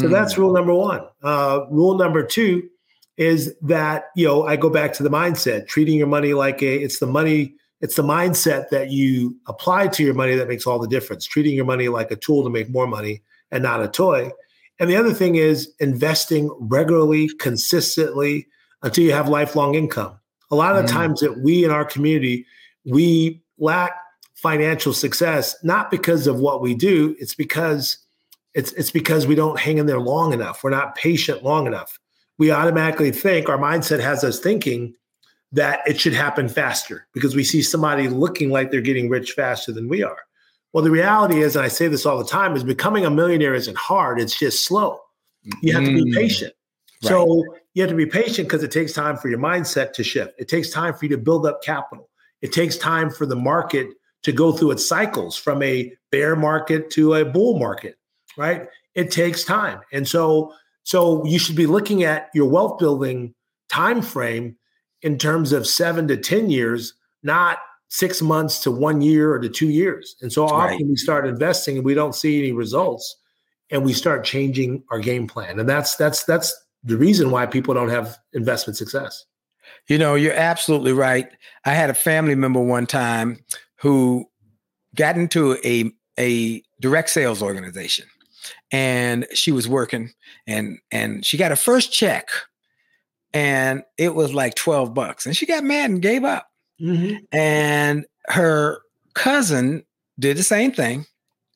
So 0.00 0.08
that's 0.08 0.36
rule 0.36 0.52
number 0.52 0.74
one. 0.74 1.02
Uh, 1.22 1.60
rule 1.70 1.96
number 1.96 2.24
two 2.24 2.68
is 3.16 3.54
that 3.62 4.06
you 4.16 4.26
know 4.26 4.46
I 4.46 4.56
go 4.56 4.70
back 4.70 4.92
to 4.94 5.02
the 5.02 5.10
mindset, 5.10 5.68
treating 5.68 5.96
your 5.96 6.06
money 6.06 6.34
like 6.34 6.62
a 6.62 6.76
it's 6.82 6.98
the 6.98 7.06
money 7.06 7.54
it's 7.80 7.96
the 7.96 8.02
mindset 8.02 8.70
that 8.70 8.90
you 8.90 9.36
apply 9.46 9.88
to 9.88 10.02
your 10.02 10.14
money 10.14 10.34
that 10.34 10.48
makes 10.48 10.66
all 10.66 10.78
the 10.78 10.88
difference. 10.88 11.26
Treating 11.26 11.54
your 11.54 11.66
money 11.66 11.88
like 11.88 12.10
a 12.10 12.16
tool 12.16 12.42
to 12.42 12.50
make 12.50 12.70
more 12.70 12.86
money 12.86 13.22
and 13.50 13.62
not 13.62 13.82
a 13.82 13.88
toy. 13.88 14.30
And 14.78 14.90
the 14.90 14.96
other 14.96 15.12
thing 15.12 15.36
is 15.36 15.72
investing 15.78 16.50
regularly, 16.58 17.28
consistently 17.38 18.46
until 18.82 19.04
you 19.04 19.12
have 19.12 19.28
lifelong 19.28 19.74
income. 19.74 20.18
A 20.50 20.56
lot 20.56 20.76
of 20.76 20.86
the 20.86 20.88
Mm. 20.90 20.94
times 20.94 21.20
that 21.20 21.40
we 21.40 21.64
in 21.64 21.70
our 21.70 21.84
community 21.84 22.46
we 22.86 23.42
lack 23.58 23.92
financial 24.34 24.92
success 24.92 25.56
not 25.64 25.90
because 25.90 26.26
of 26.26 26.38
what 26.38 26.62
we 26.62 26.74
do, 26.74 27.16
it's 27.18 27.34
because 27.34 27.98
it's 28.54 28.72
it's 28.72 28.90
because 28.90 29.26
we 29.26 29.34
don't 29.34 29.58
hang 29.58 29.78
in 29.78 29.86
there 29.86 30.00
long 30.00 30.32
enough. 30.32 30.62
We're 30.62 30.70
not 30.70 30.94
patient 30.94 31.42
long 31.42 31.66
enough. 31.66 31.98
We 32.38 32.50
automatically 32.50 33.10
think 33.10 33.48
our 33.48 33.58
mindset 33.58 34.00
has 34.00 34.22
us 34.24 34.38
thinking 34.38 34.94
that 35.52 35.80
it 35.86 35.98
should 36.00 36.12
happen 36.12 36.48
faster 36.48 37.06
because 37.12 37.34
we 37.34 37.44
see 37.44 37.62
somebody 37.62 38.08
looking 38.08 38.50
like 38.50 38.70
they're 38.70 38.80
getting 38.80 39.08
rich 39.08 39.32
faster 39.32 39.72
than 39.72 39.88
we 39.88 40.02
are. 40.02 40.18
Well, 40.72 40.84
the 40.84 40.90
reality 40.90 41.40
is, 41.40 41.56
and 41.56 41.64
I 41.64 41.68
say 41.68 41.88
this 41.88 42.04
all 42.04 42.18
the 42.18 42.28
time, 42.28 42.54
is 42.56 42.64
becoming 42.64 43.06
a 43.06 43.10
millionaire 43.10 43.54
isn't 43.54 43.78
hard, 43.78 44.20
it's 44.20 44.38
just 44.38 44.66
slow. 44.66 45.00
You 45.62 45.72
have 45.72 45.84
to 45.84 45.92
be 45.92 46.10
Mm. 46.10 46.14
patient. 46.14 46.52
So 47.02 47.44
you 47.74 47.82
have 47.82 47.90
to 47.90 47.96
be 47.96 48.06
patient 48.06 48.48
because 48.48 48.62
it 48.62 48.72
takes 48.72 48.92
time 48.92 49.16
for 49.16 49.28
your 49.28 49.38
mindset 49.38 49.92
to 49.94 50.02
shift. 50.02 50.34
It 50.38 50.48
takes 50.48 50.70
time 50.70 50.92
for 50.94 51.04
you 51.04 51.10
to 51.10 51.18
build 51.18 51.46
up 51.46 51.62
capital. 51.62 52.10
It 52.42 52.52
takes 52.52 52.76
time 52.76 53.10
for 53.10 53.26
the 53.26 53.36
market 53.36 53.88
to 54.22 54.32
go 54.32 54.50
through 54.52 54.72
its 54.72 54.86
cycles 54.86 55.36
from 55.36 55.62
a 55.62 55.92
bear 56.10 56.34
market 56.36 56.90
to 56.90 57.14
a 57.14 57.24
bull 57.24 57.58
market, 57.58 57.96
right? 58.36 58.68
It 58.94 59.10
takes 59.10 59.44
time. 59.44 59.80
And 59.92 60.06
so 60.06 60.52
so 60.86 61.24
you 61.26 61.40
should 61.40 61.56
be 61.56 61.66
looking 61.66 62.04
at 62.04 62.30
your 62.32 62.48
wealth 62.48 62.78
building 62.78 63.34
time 63.68 64.00
frame 64.00 64.56
in 65.02 65.18
terms 65.18 65.50
of 65.52 65.66
7 65.66 66.06
to 66.06 66.16
10 66.16 66.48
years, 66.48 66.94
not 67.24 67.58
6 67.88 68.22
months 68.22 68.60
to 68.60 68.70
1 68.70 69.00
year 69.00 69.32
or 69.32 69.40
to 69.40 69.48
2 69.48 69.68
years. 69.68 70.14
And 70.22 70.32
so 70.32 70.44
often 70.44 70.76
Right. 70.76 70.86
we 70.86 70.94
start 70.94 71.26
investing 71.26 71.76
and 71.78 71.84
we 71.84 71.94
don't 71.94 72.14
see 72.14 72.38
any 72.38 72.52
results 72.52 73.16
and 73.68 73.84
we 73.84 73.92
start 73.92 74.24
changing 74.24 74.84
our 74.92 75.00
game 75.00 75.26
plan. 75.26 75.58
And 75.58 75.68
that's 75.68 75.96
that's 75.96 76.22
that's 76.22 76.54
the 76.84 76.96
reason 76.96 77.32
why 77.32 77.46
people 77.46 77.74
don't 77.74 77.90
have 77.90 78.16
investment 78.32 78.76
success. 78.76 79.24
You 79.88 79.98
know, 79.98 80.14
you're 80.14 80.34
absolutely 80.34 80.92
right. 80.92 81.28
I 81.64 81.72
had 81.74 81.90
a 81.90 81.94
family 81.94 82.36
member 82.36 82.60
one 82.60 82.86
time 82.86 83.44
who 83.80 84.24
got 84.94 85.16
into 85.16 85.58
a 85.64 85.90
a 86.16 86.62
direct 86.80 87.10
sales 87.10 87.42
organization 87.42 88.06
and 88.72 89.26
she 89.34 89.52
was 89.52 89.68
working 89.68 90.12
and 90.46 90.78
and 90.90 91.24
she 91.24 91.36
got 91.36 91.50
her 91.50 91.56
first 91.56 91.92
check 91.92 92.28
and 93.32 93.82
it 93.98 94.14
was 94.14 94.34
like 94.34 94.54
12 94.54 94.94
bucks 94.94 95.26
and 95.26 95.36
she 95.36 95.46
got 95.46 95.64
mad 95.64 95.90
and 95.90 96.02
gave 96.02 96.24
up. 96.24 96.48
Mm-hmm. 96.80 97.16
And 97.32 98.06
her 98.26 98.80
cousin 99.14 99.84
did 100.18 100.36
the 100.36 100.42
same 100.42 100.72
thing, 100.72 101.06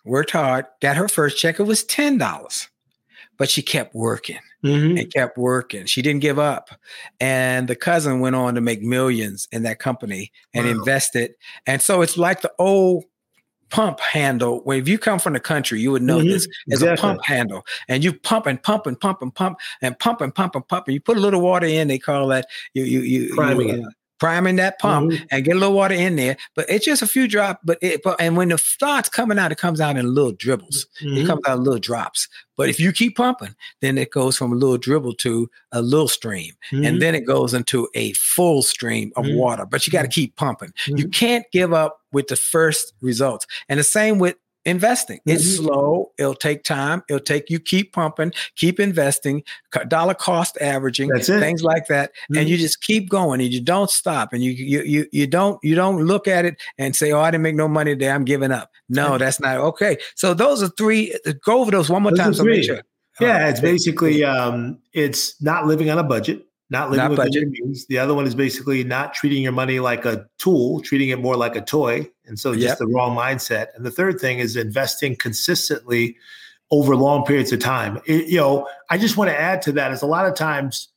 worked 0.04 0.30
hard, 0.30 0.66
got 0.80 0.96
her 0.96 1.08
first 1.08 1.38
check. 1.38 1.58
It 1.58 1.64
was 1.64 1.84
$10, 1.84 2.68
but 3.38 3.50
she 3.50 3.62
kept 3.62 3.94
working 3.94 4.38
mm-hmm. 4.64 4.98
and 4.98 5.12
kept 5.12 5.38
working. 5.38 5.86
She 5.86 6.02
didn't 6.02 6.20
give 6.20 6.38
up. 6.38 6.70
And 7.18 7.68
the 7.68 7.76
cousin 7.76 8.20
went 8.20 8.36
on 8.36 8.54
to 8.54 8.60
make 8.60 8.82
millions 8.82 9.48
in 9.52 9.62
that 9.64 9.78
company 9.78 10.32
and 10.54 10.66
Wow. 10.66 10.72
invested. 10.72 11.34
And 11.66 11.80
so 11.80 12.02
it's 12.02 12.16
like 12.16 12.42
the 12.42 12.52
old 12.58 13.04
pump 13.70 14.00
handle. 14.00 14.61
Where 14.64 14.78
if 14.78 14.88
you 14.88 14.98
come 14.98 15.18
from 15.18 15.33
the 15.33 15.40
country, 15.40 15.80
you 15.80 15.90
would 15.92 16.02
know 16.02 16.18
Mhm. 16.18 16.30
this 16.30 16.46
as 16.72 16.83
Exactly. 16.83 16.92
a 17.09 17.12
pump 17.12 17.24
handle. 17.24 17.64
And 17.88 18.02
you 18.04 18.12
pump 18.12 18.46
and 18.46 18.62
pump 18.62 18.87
and 18.87 18.98
pump 19.00 19.22
and 19.22 19.35
pump 19.35 19.59
and 19.83 19.98
pump 19.98 20.20
and 20.20 20.35
pump 20.35 20.54
and 20.56 20.66
pump. 20.68 20.87
And 20.88 20.94
you 20.94 21.00
put 21.00 21.16
a 21.16 21.20
little 21.20 21.40
water 21.40 21.66
in, 21.66 21.88
they 21.88 21.98
call 21.98 22.28
that 22.28 22.46
you 22.74 22.85
you 22.85 23.00
you 23.00 23.35
Priming 23.35 23.68
you, 23.68 23.87
it. 23.88 23.94
Priming 24.20 24.56
that 24.56 24.78
pump 24.78 25.11
Mhm. 25.11 25.26
and 25.30 25.44
get 25.44 25.56
a 25.56 25.59
little 25.59 25.74
water 25.74 25.94
in 25.94 26.14
there. 26.16 26.37
But 26.54 26.66
it's 26.68 26.85
just 26.85 27.02
a 27.02 27.06
few 27.06 27.26
drops. 27.26 27.61
But 27.64 27.78
it 27.83 28.02
but 28.04 28.20
and 28.20 28.37
when 28.37 28.50
the 28.50 28.59
starts 28.59 29.09
coming 29.09 29.38
out, 29.38 29.50
it 29.50 29.59
comes 29.59 29.80
out 29.80 29.96
in 29.96 30.14
little 30.14 30.33
dribbles. 30.33 30.87
It 31.00 31.06
Mhm. 31.06 31.26
comes 31.26 31.40
out 31.48 31.59
in 31.59 31.64
little 31.64 31.80
drops. 31.80 32.28
But 32.56 32.68
if 32.68 32.78
you 32.78 32.92
keep 32.92 33.16
pumping, 33.16 33.54
then 33.80 33.96
it 33.98 34.11
goes 34.11 34.37
from 34.37 34.52
a 34.52 34.56
little 34.56 34.76
dribble 34.76 35.14
to 35.14 35.48
a 35.72 35.80
little 35.83 36.09
stream. 36.09 36.52
Mhm. 36.72 36.87
And 36.87 37.02
then 37.02 37.14
it 37.14 37.26
goes 37.26 37.54
into 37.54 37.88
a 37.94 38.12
full 38.12 38.62
stream 38.62 39.12
of 39.16 39.24
Mhm. 39.24 39.37
water. 39.37 39.64
But 39.66 39.87
you 39.87 39.90
got 39.92 40.02
to 40.02 40.09
keep 40.09 40.37
pumping. 40.37 40.72
You 40.87 41.06
Mhm. 41.06 41.12
can't 41.12 41.44
give 41.52 41.72
up 41.72 41.98
with 42.12 42.28
the 42.28 42.37
first 42.37 42.92
results. 43.00 43.46
And 43.68 43.80
the 43.80 43.85
same 43.85 44.18
with 44.18 44.37
investing. 44.64 45.20
It's 45.26 45.44
Mhm. 45.44 45.56
slow. 45.56 46.10
It'll 46.18 46.34
take 46.34 46.64
time. 46.64 47.02
It'll 47.08 47.20
take 47.20 47.50
you 47.50 47.58
keep 47.58 47.92
pumping, 47.92 48.32
keep 48.56 48.78
investing, 48.78 49.42
dollar 49.88 50.14
cost 50.14 50.58
averaging, 50.60 51.10
things 51.40 51.62
like 51.62 51.86
that. 51.88 52.12
And 52.28 52.46
Mhm. 52.46 52.48
you 52.48 52.56
just 52.58 52.82
keep 52.82 53.08
going 53.08 53.40
and 53.40 53.52
you 53.52 53.60
don't 53.60 53.90
stop. 53.90 54.32
And 54.32 54.42
you 54.42 54.50
you 54.52 54.82
you 54.82 55.06
you 55.12 55.26
don't 55.26 55.58
you 55.62 55.74
don't 55.74 56.04
look 56.04 56.28
at 56.28 56.44
it 56.44 56.56
and 56.78 56.94
say, 56.94 57.12
"Oh, 57.12 57.20
I 57.20 57.30
didn't 57.30 57.42
make 57.42 57.54
no 57.54 57.68
money 57.68 57.92
today. 57.92 58.10
I'm 58.10 58.24
giving 58.24 58.52
up." 58.52 58.70
No, 58.88 59.18
that's 59.18 59.40
not 59.40 59.56
okay. 59.58 59.96
So 60.14 60.34
those 60.34 60.62
are 60.62 60.68
three. 60.76 61.14
Go 61.44 61.60
over 61.60 61.70
those 61.70 61.88
one 61.88 62.02
more 62.02 62.12
Those 62.12 62.18
time. 62.18 62.34
So 62.34 62.44
make 62.44 62.64
sure. 62.64 62.82
Yeah, 63.20 63.46
Uh, 63.46 63.50
it's 63.50 63.60
basically 63.60 64.24
um, 64.24 64.78
it's 64.92 65.40
not 65.42 65.66
living 65.66 65.90
on 65.90 65.98
a 65.98 66.02
budget, 66.02 66.46
not 66.70 66.90
living 66.90 67.02
Not 67.02 67.11
within 67.11 67.26
budget. 67.26 67.48
means. 67.50 67.87
The 67.87 67.98
other 67.98 68.14
one 68.14 68.26
is 68.26 68.35
basically 68.35 68.85
not 68.85 69.12
treating 69.12 69.42
your 69.42 69.52
money 69.52 69.80
like 69.80 70.04
a 70.04 70.26
tool, 70.38 70.80
treating 70.80 71.09
it 71.11 71.20
more 71.20 71.37
like 71.37 71.56
a 71.56 71.61
toy, 71.61 72.09
and 72.26 72.38
so 72.38 72.54
just 72.54 72.64
Yep. 72.66 72.78
the 72.78 72.87
wrong 72.87 73.16
mindset. 73.16 73.66
And 73.74 73.85
the 73.85 73.90
third 73.90 74.20
thing 74.20 74.38
is 74.38 74.56
investing 74.56 75.16
consistently 75.16 76.16
over 76.70 76.94
long 76.94 77.24
periods 77.24 77.50
of 77.52 77.59
time. 77.59 78.00
It- 78.06 78.26
you 78.26 78.37
know, 78.38 78.68
I 78.88 78.98
just 78.98 79.16
want 79.16 79.30
to 79.30 79.38
add 79.38 79.61
to 79.62 79.72
that 79.72 79.90
is 79.92 80.02
a 80.02 80.06
lot 80.06 80.26
of 80.26 80.35
times 80.35 80.88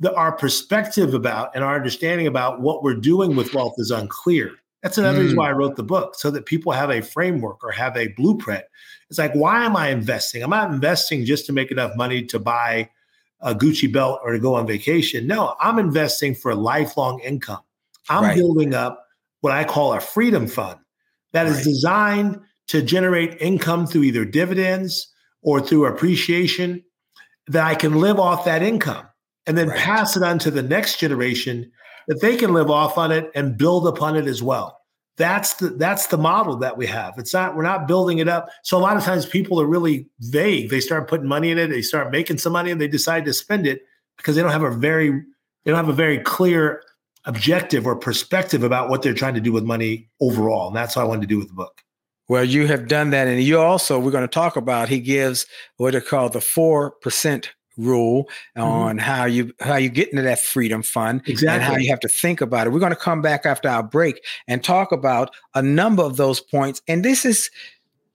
the, 0.00 0.12
our 0.14 0.32
perspective 0.32 1.14
about 1.14 1.50
and 1.54 1.64
our 1.64 1.74
understanding 1.74 2.26
about 2.26 2.60
what 2.60 2.82
we're 2.82 2.94
doing 2.94 3.34
with 3.36 3.54
wealth 3.54 3.74
is 3.78 3.90
unclear. 3.90 4.50
That's 4.82 4.98
another 4.98 5.20
reason 5.20 5.36
Mm. 5.36 5.38
why 5.40 5.48
I 5.48 5.52
wrote 5.52 5.76
the 5.76 5.82
book, 5.84 6.16
so 6.16 6.30
that 6.32 6.44
people 6.44 6.72
have 6.72 6.90
a 6.90 7.00
framework 7.00 7.62
or 7.64 7.70
have 7.70 7.96
a 7.96 8.08
blueprint. 8.08 8.64
It's 9.08 9.18
like, 9.18 9.32
why 9.32 9.64
am 9.64 9.76
I 9.76 9.88
investing? 9.88 10.42
I'm 10.42 10.50
not 10.50 10.70
investing 10.72 11.24
just 11.24 11.46
to 11.46 11.52
make 11.52 11.70
enough 11.70 11.92
money 11.96 12.22
to 12.24 12.38
buy 12.38 12.90
a 13.42 13.54
Gucci 13.54 13.92
belt 13.92 14.20
or 14.24 14.32
to 14.32 14.38
go 14.38 14.54
on 14.54 14.66
vacation. 14.66 15.26
No, 15.26 15.54
I'm 15.60 15.78
investing 15.78 16.34
for 16.34 16.54
lifelong 16.54 17.20
income. 17.20 17.60
I'm 18.08 18.24
Right. 18.24 18.36
building 18.36 18.74
up 18.74 19.04
what 19.40 19.52
I 19.52 19.64
call 19.64 19.92
a 19.92 20.00
freedom 20.00 20.46
fund 20.46 20.78
that 21.32 21.46
is 21.46 21.56
Right. 21.56 21.64
designed 21.64 22.40
to 22.68 22.82
generate 22.82 23.40
income 23.40 23.86
through 23.86 24.04
either 24.04 24.24
dividends 24.24 25.08
or 25.42 25.60
through 25.60 25.86
appreciation 25.86 26.82
that 27.48 27.64
I 27.66 27.74
can 27.74 28.00
live 28.00 28.20
off 28.20 28.44
that 28.44 28.62
income 28.62 29.06
and 29.46 29.58
then 29.58 29.68
Right. 29.68 29.78
pass 29.78 30.16
it 30.16 30.22
on 30.22 30.38
to 30.40 30.50
the 30.50 30.62
next 30.62 30.98
generation 31.00 31.70
that 32.06 32.20
they 32.20 32.36
can 32.36 32.52
live 32.52 32.70
off 32.70 32.96
on 32.96 33.10
it 33.10 33.30
and 33.34 33.56
build 33.58 33.86
upon 33.86 34.16
it 34.16 34.26
as 34.26 34.42
well. 34.42 34.78
That's 35.18 35.54
the 35.54 35.68
that's 35.68 36.06
the 36.06 36.16
model 36.16 36.56
that 36.56 36.76
we 36.76 36.86
have. 36.86 37.14
It's 37.18 37.34
not 37.34 37.54
we're 37.54 37.62
not 37.62 37.86
building 37.86 38.18
it 38.18 38.28
up. 38.28 38.48
So 38.62 38.78
a 38.78 38.80
lot 38.80 38.96
of 38.96 39.04
times 39.04 39.26
people 39.26 39.60
are 39.60 39.66
really 39.66 40.06
vague. 40.20 40.70
They 40.70 40.80
start 40.80 41.08
putting 41.08 41.28
money 41.28 41.50
in 41.50 41.58
it, 41.58 41.68
they 41.68 41.82
start 41.82 42.10
making 42.10 42.38
some 42.38 42.52
money 42.52 42.70
and 42.70 42.80
they 42.80 42.88
decide 42.88 43.24
to 43.26 43.34
spend 43.34 43.66
it 43.66 43.82
because 44.16 44.36
they 44.36 44.42
don't 44.42 44.52
have 44.52 44.62
a 44.62 44.70
very 44.70 45.10
they 45.10 45.70
don't 45.70 45.76
have 45.76 45.88
a 45.88 45.92
very 45.92 46.18
clear 46.18 46.82
objective 47.24 47.86
or 47.86 47.94
perspective 47.94 48.62
about 48.62 48.88
what 48.88 49.02
they're 49.02 49.14
trying 49.14 49.34
to 49.34 49.40
do 49.40 49.52
with 49.52 49.64
money 49.64 50.08
overall. 50.20 50.68
And 50.68 50.76
that's 50.76 50.96
what 50.96 51.02
I 51.02 51.04
wanted 51.04 51.22
to 51.22 51.26
do 51.26 51.38
with 51.38 51.48
the 51.48 51.54
book. 51.54 51.82
Well, 52.28 52.44
you 52.44 52.66
have 52.66 52.88
done 52.88 53.10
that, 53.10 53.28
and 53.28 53.42
you 53.42 53.60
also 53.60 53.98
we're 53.98 54.10
going 54.10 54.22
to 54.22 54.28
talk 54.28 54.56
about. 54.56 54.88
He 54.88 55.00
gives 55.00 55.44
what 55.76 55.92
they 55.92 56.00
call 56.00 56.30
the 56.30 56.40
four 56.40 56.92
percent 57.02 57.52
rule 57.76 58.24
mm-hmm. 58.56 58.62
on 58.62 58.98
how 58.98 59.24
you 59.24 59.52
how 59.60 59.76
you 59.76 59.88
get 59.88 60.10
into 60.10 60.22
that 60.22 60.40
freedom 60.40 60.82
fund 60.82 61.22
and 61.26 61.62
how 61.62 61.76
you 61.76 61.90
have 61.90 62.00
to 62.00 62.08
think 62.08 62.40
about 62.40 62.66
it. 62.66 62.70
We're 62.70 62.80
going 62.80 62.90
to 62.90 62.96
come 62.96 63.22
back 63.22 63.46
after 63.46 63.68
our 63.68 63.82
break 63.82 64.22
and 64.48 64.62
talk 64.62 64.92
about 64.92 65.34
a 65.54 65.62
number 65.62 66.02
of 66.02 66.16
those 66.16 66.40
points. 66.40 66.82
And 66.88 67.04
this 67.04 67.24
is 67.24 67.50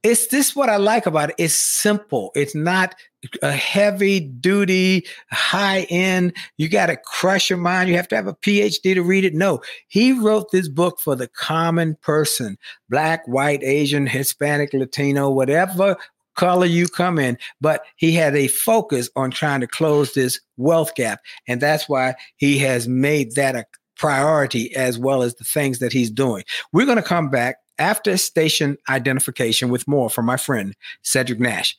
it's 0.03 0.27
this 0.27 0.55
what 0.55 0.69
I 0.69 0.77
like 0.77 1.05
about 1.05 1.31
it. 1.31 1.35
It's 1.37 1.55
simple. 1.55 2.31
It's 2.35 2.55
not 2.55 2.95
a 3.41 3.51
heavy 3.51 4.19
duty, 4.19 5.05
high 5.31 5.87
end. 5.89 6.33
You 6.57 6.69
got 6.69 6.85
to 6.85 6.97
crush 6.97 7.49
your 7.49 7.57
mind. 7.57 7.89
You 7.89 7.95
have 7.95 8.07
to 8.09 8.15
have 8.15 8.27
a 8.27 8.33
PhD 8.33 8.93
to 8.93 9.01
read 9.01 9.25
it. 9.25 9.33
No, 9.33 9.61
he 9.87 10.13
wrote 10.13 10.51
this 10.51 10.69
book 10.69 10.99
for 10.99 11.15
the 11.15 11.27
common 11.27 11.97
person, 12.01 12.57
black, 12.89 13.27
white, 13.27 13.63
Asian, 13.63 14.07
Hispanic, 14.07 14.71
Latino, 14.73 15.29
whatever 15.29 15.97
color 16.37 16.65
you 16.65 16.87
come 16.87 17.19
in. 17.19 17.37
But 17.59 17.83
he 17.97 18.13
had 18.13 18.35
a 18.35 18.47
focus 18.47 19.09
on 19.15 19.31
trying 19.31 19.59
to 19.59 19.67
close 19.67 20.13
this 20.13 20.39
wealth 20.55 20.95
gap. 20.95 21.19
And 21.47 21.61
that's 21.61 21.89
why 21.89 22.15
he 22.37 22.57
has 22.59 22.87
made 22.87 23.35
that 23.35 23.55
a 23.55 23.65
priority 23.97 24.73
as 24.75 24.97
well 24.97 25.23
as 25.23 25.35
the 25.35 25.43
things 25.43 25.79
that 25.79 25.91
he's 25.91 26.11
doing. 26.11 26.43
We're 26.71 26.85
going 26.85 26.97
to 26.97 27.03
come 27.03 27.29
back 27.29 27.57
after 27.79 28.15
station 28.17 28.77
identification 28.89 29.69
with 29.69 29.87
more 29.87 30.09
from 30.09 30.25
my 30.25 30.37
friend 30.37 30.75
Cedric 31.01 31.39
Nash. 31.39 31.75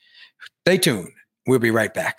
Stay 0.66 0.78
tuned. 0.78 1.10
We'll 1.46 1.58
be 1.58 1.70
right 1.70 1.94
back. 1.94 2.18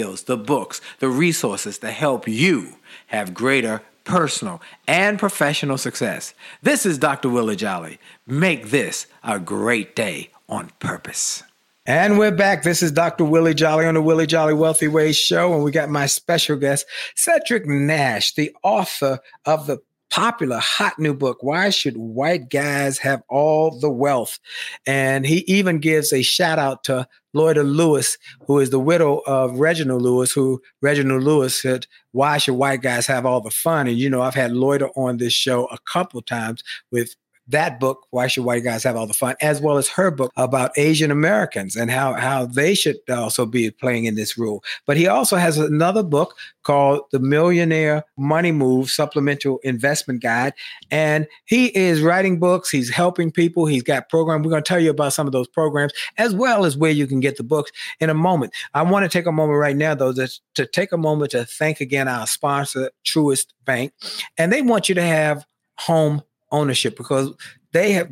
videos, 0.01 0.25
the 0.25 0.37
books, 0.37 0.81
the 0.99 1.07
resources 1.07 1.77
to 1.79 1.91
help 1.91 2.27
you 2.27 2.75
have 3.07 3.33
greater 3.33 3.81
personal 4.03 4.61
and 4.87 5.19
professional 5.19 5.77
success. 5.77 6.33
This 6.61 6.85
is 6.85 6.97
Dr. 6.97 7.29
Willie 7.29 7.55
Jolley. 7.55 7.99
Make 8.25 8.69
this 8.69 9.07
a 9.23 9.39
great 9.39 9.95
day 9.95 10.29
on 10.49 10.71
purpose. 10.79 11.43
And 11.85 12.19
we're 12.19 12.31
back. 12.31 12.63
This 12.63 12.83
is 12.83 12.91
Dr. 12.91 13.25
Willie 13.25 13.53
Jolley 13.53 13.85
on 13.85 13.95
the 13.95 14.01
Willie 14.01 14.27
Jolley 14.27 14.53
Wealthy 14.53 14.87
Ways 14.87 15.17
show. 15.17 15.53
And 15.53 15.63
we 15.63 15.71
got 15.71 15.89
my 15.89 16.05
special 16.05 16.55
guest, 16.55 16.85
Cedric 17.15 17.65
Nash, 17.65 18.33
the 18.33 18.55
author 18.63 19.19
of 19.45 19.67
the 19.67 19.79
popular 20.11 20.59
hot 20.59 20.99
new 20.99 21.13
book 21.13 21.37
why 21.41 21.69
should 21.69 21.95
white 21.95 22.49
guys 22.49 22.97
have 22.97 23.23
all 23.29 23.79
the 23.79 23.89
wealth 23.89 24.39
and 24.85 25.25
he 25.25 25.39
even 25.47 25.79
gives 25.79 26.11
a 26.11 26.21
shout 26.21 26.59
out 26.59 26.83
to 26.83 27.07
Loida 27.35 27.63
Lewis, 27.63 28.17
who 28.45 28.59
is 28.59 28.71
the 28.71 28.79
widow 28.79 29.19
of 29.25 29.59
Reginald 29.59 30.01
Lewis, 30.01 30.31
who 30.31 30.61
Reginald 30.81 31.23
Lewis 31.23 31.61
said, 31.61 31.87
Why 32.11 32.37
should 32.37 32.55
white 32.55 32.81
guys 32.81 33.07
have 33.07 33.25
all 33.25 33.41
the 33.41 33.51
fun? 33.51 33.87
And 33.87 33.97
you 33.97 34.09
know, 34.09 34.21
I've 34.21 34.35
had 34.35 34.51
Loida 34.51 34.89
on 34.97 35.17
this 35.17 35.33
show 35.33 35.65
a 35.67 35.77
couple 35.91 36.21
times 36.21 36.63
with 36.91 37.15
that 37.47 37.79
book, 37.79 38.07
Why 38.11 38.27
Should 38.27 38.45
White 38.45 38.63
Guys 38.63 38.83
Have 38.83 38.95
All 38.95 39.07
the 39.07 39.13
Fun, 39.13 39.35
as 39.41 39.61
well 39.61 39.77
as 39.77 39.87
her 39.89 40.11
book 40.11 40.31
about 40.37 40.71
Asian 40.77 41.11
Americans 41.11 41.75
and 41.75 41.91
how, 41.91 42.13
how 42.13 42.45
they 42.45 42.73
should 42.73 42.97
also 43.09 43.45
be 43.45 43.71
playing 43.71 44.05
in 44.05 44.15
this 44.15 44.37
role. 44.37 44.63
But 44.85 44.97
he 44.97 45.07
also 45.07 45.37
has 45.37 45.57
another 45.57 46.03
book 46.03 46.35
called 46.63 47.01
The 47.11 47.19
Millionaire 47.19 48.03
Money 48.17 48.51
Move 48.51 48.89
Supplemental 48.89 49.59
Investment 49.63 50.21
Guide. 50.21 50.53
And 50.89 51.27
he 51.45 51.67
is 51.77 52.01
writing 52.01 52.39
books, 52.39 52.69
he's 52.69 52.89
helping 52.89 53.31
people, 53.31 53.65
he's 53.65 53.83
got 53.83 54.09
programs. 54.09 54.45
We're 54.45 54.51
going 54.51 54.63
to 54.63 54.67
tell 54.67 54.79
you 54.79 54.91
about 54.91 55.13
some 55.13 55.27
of 55.27 55.33
those 55.33 55.47
programs 55.47 55.93
as 56.17 56.33
well 56.33 56.65
as 56.65 56.77
where 56.77 56.91
you 56.91 57.07
can 57.07 57.19
get 57.19 57.37
the 57.37 57.43
books 57.43 57.71
in 57.99 58.09
a 58.09 58.13
moment. 58.13 58.53
I 58.73 58.83
want 58.83 59.03
to 59.03 59.09
take 59.09 59.25
a 59.25 59.31
moment 59.31 59.59
right 59.59 59.75
now, 59.75 59.95
though, 59.95 60.13
to, 60.13 60.29
to 60.55 60.65
take 60.65 60.91
a 60.91 60.97
moment 60.97 61.31
to 61.31 61.45
thank 61.45 61.81
again 61.81 62.07
our 62.07 62.27
sponsor, 62.27 62.91
Truist 63.05 63.47
Bank. 63.65 63.93
And 64.37 64.53
they 64.53 64.61
want 64.61 64.89
you 64.89 64.95
to 64.95 65.03
have 65.03 65.45
home 65.77 66.21
ownership 66.51 66.97
because 66.97 67.33
they 67.71 67.93
have 67.93 68.09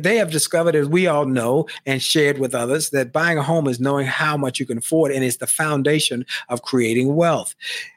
they 0.00 0.16
have 0.16 0.30
discovered 0.30 0.74
as 0.74 0.88
we 0.88 1.06
all 1.06 1.24
know 1.24 1.66
and 1.86 2.02
shared 2.02 2.38
with 2.38 2.54
others 2.54 2.90
that 2.90 3.12
buying 3.12 3.38
a 3.38 3.42
home 3.42 3.68
is 3.68 3.80
knowing 3.80 4.06
how 4.06 4.36
much 4.36 4.58
you 4.58 4.66
can 4.66 4.78
afford 4.78 5.12
and 5.12 5.24
it's 5.24 5.36
the 5.36 5.46
foundation 5.46 6.26
of 6.48 6.62
creating 6.62 7.14
wealth 7.14 7.54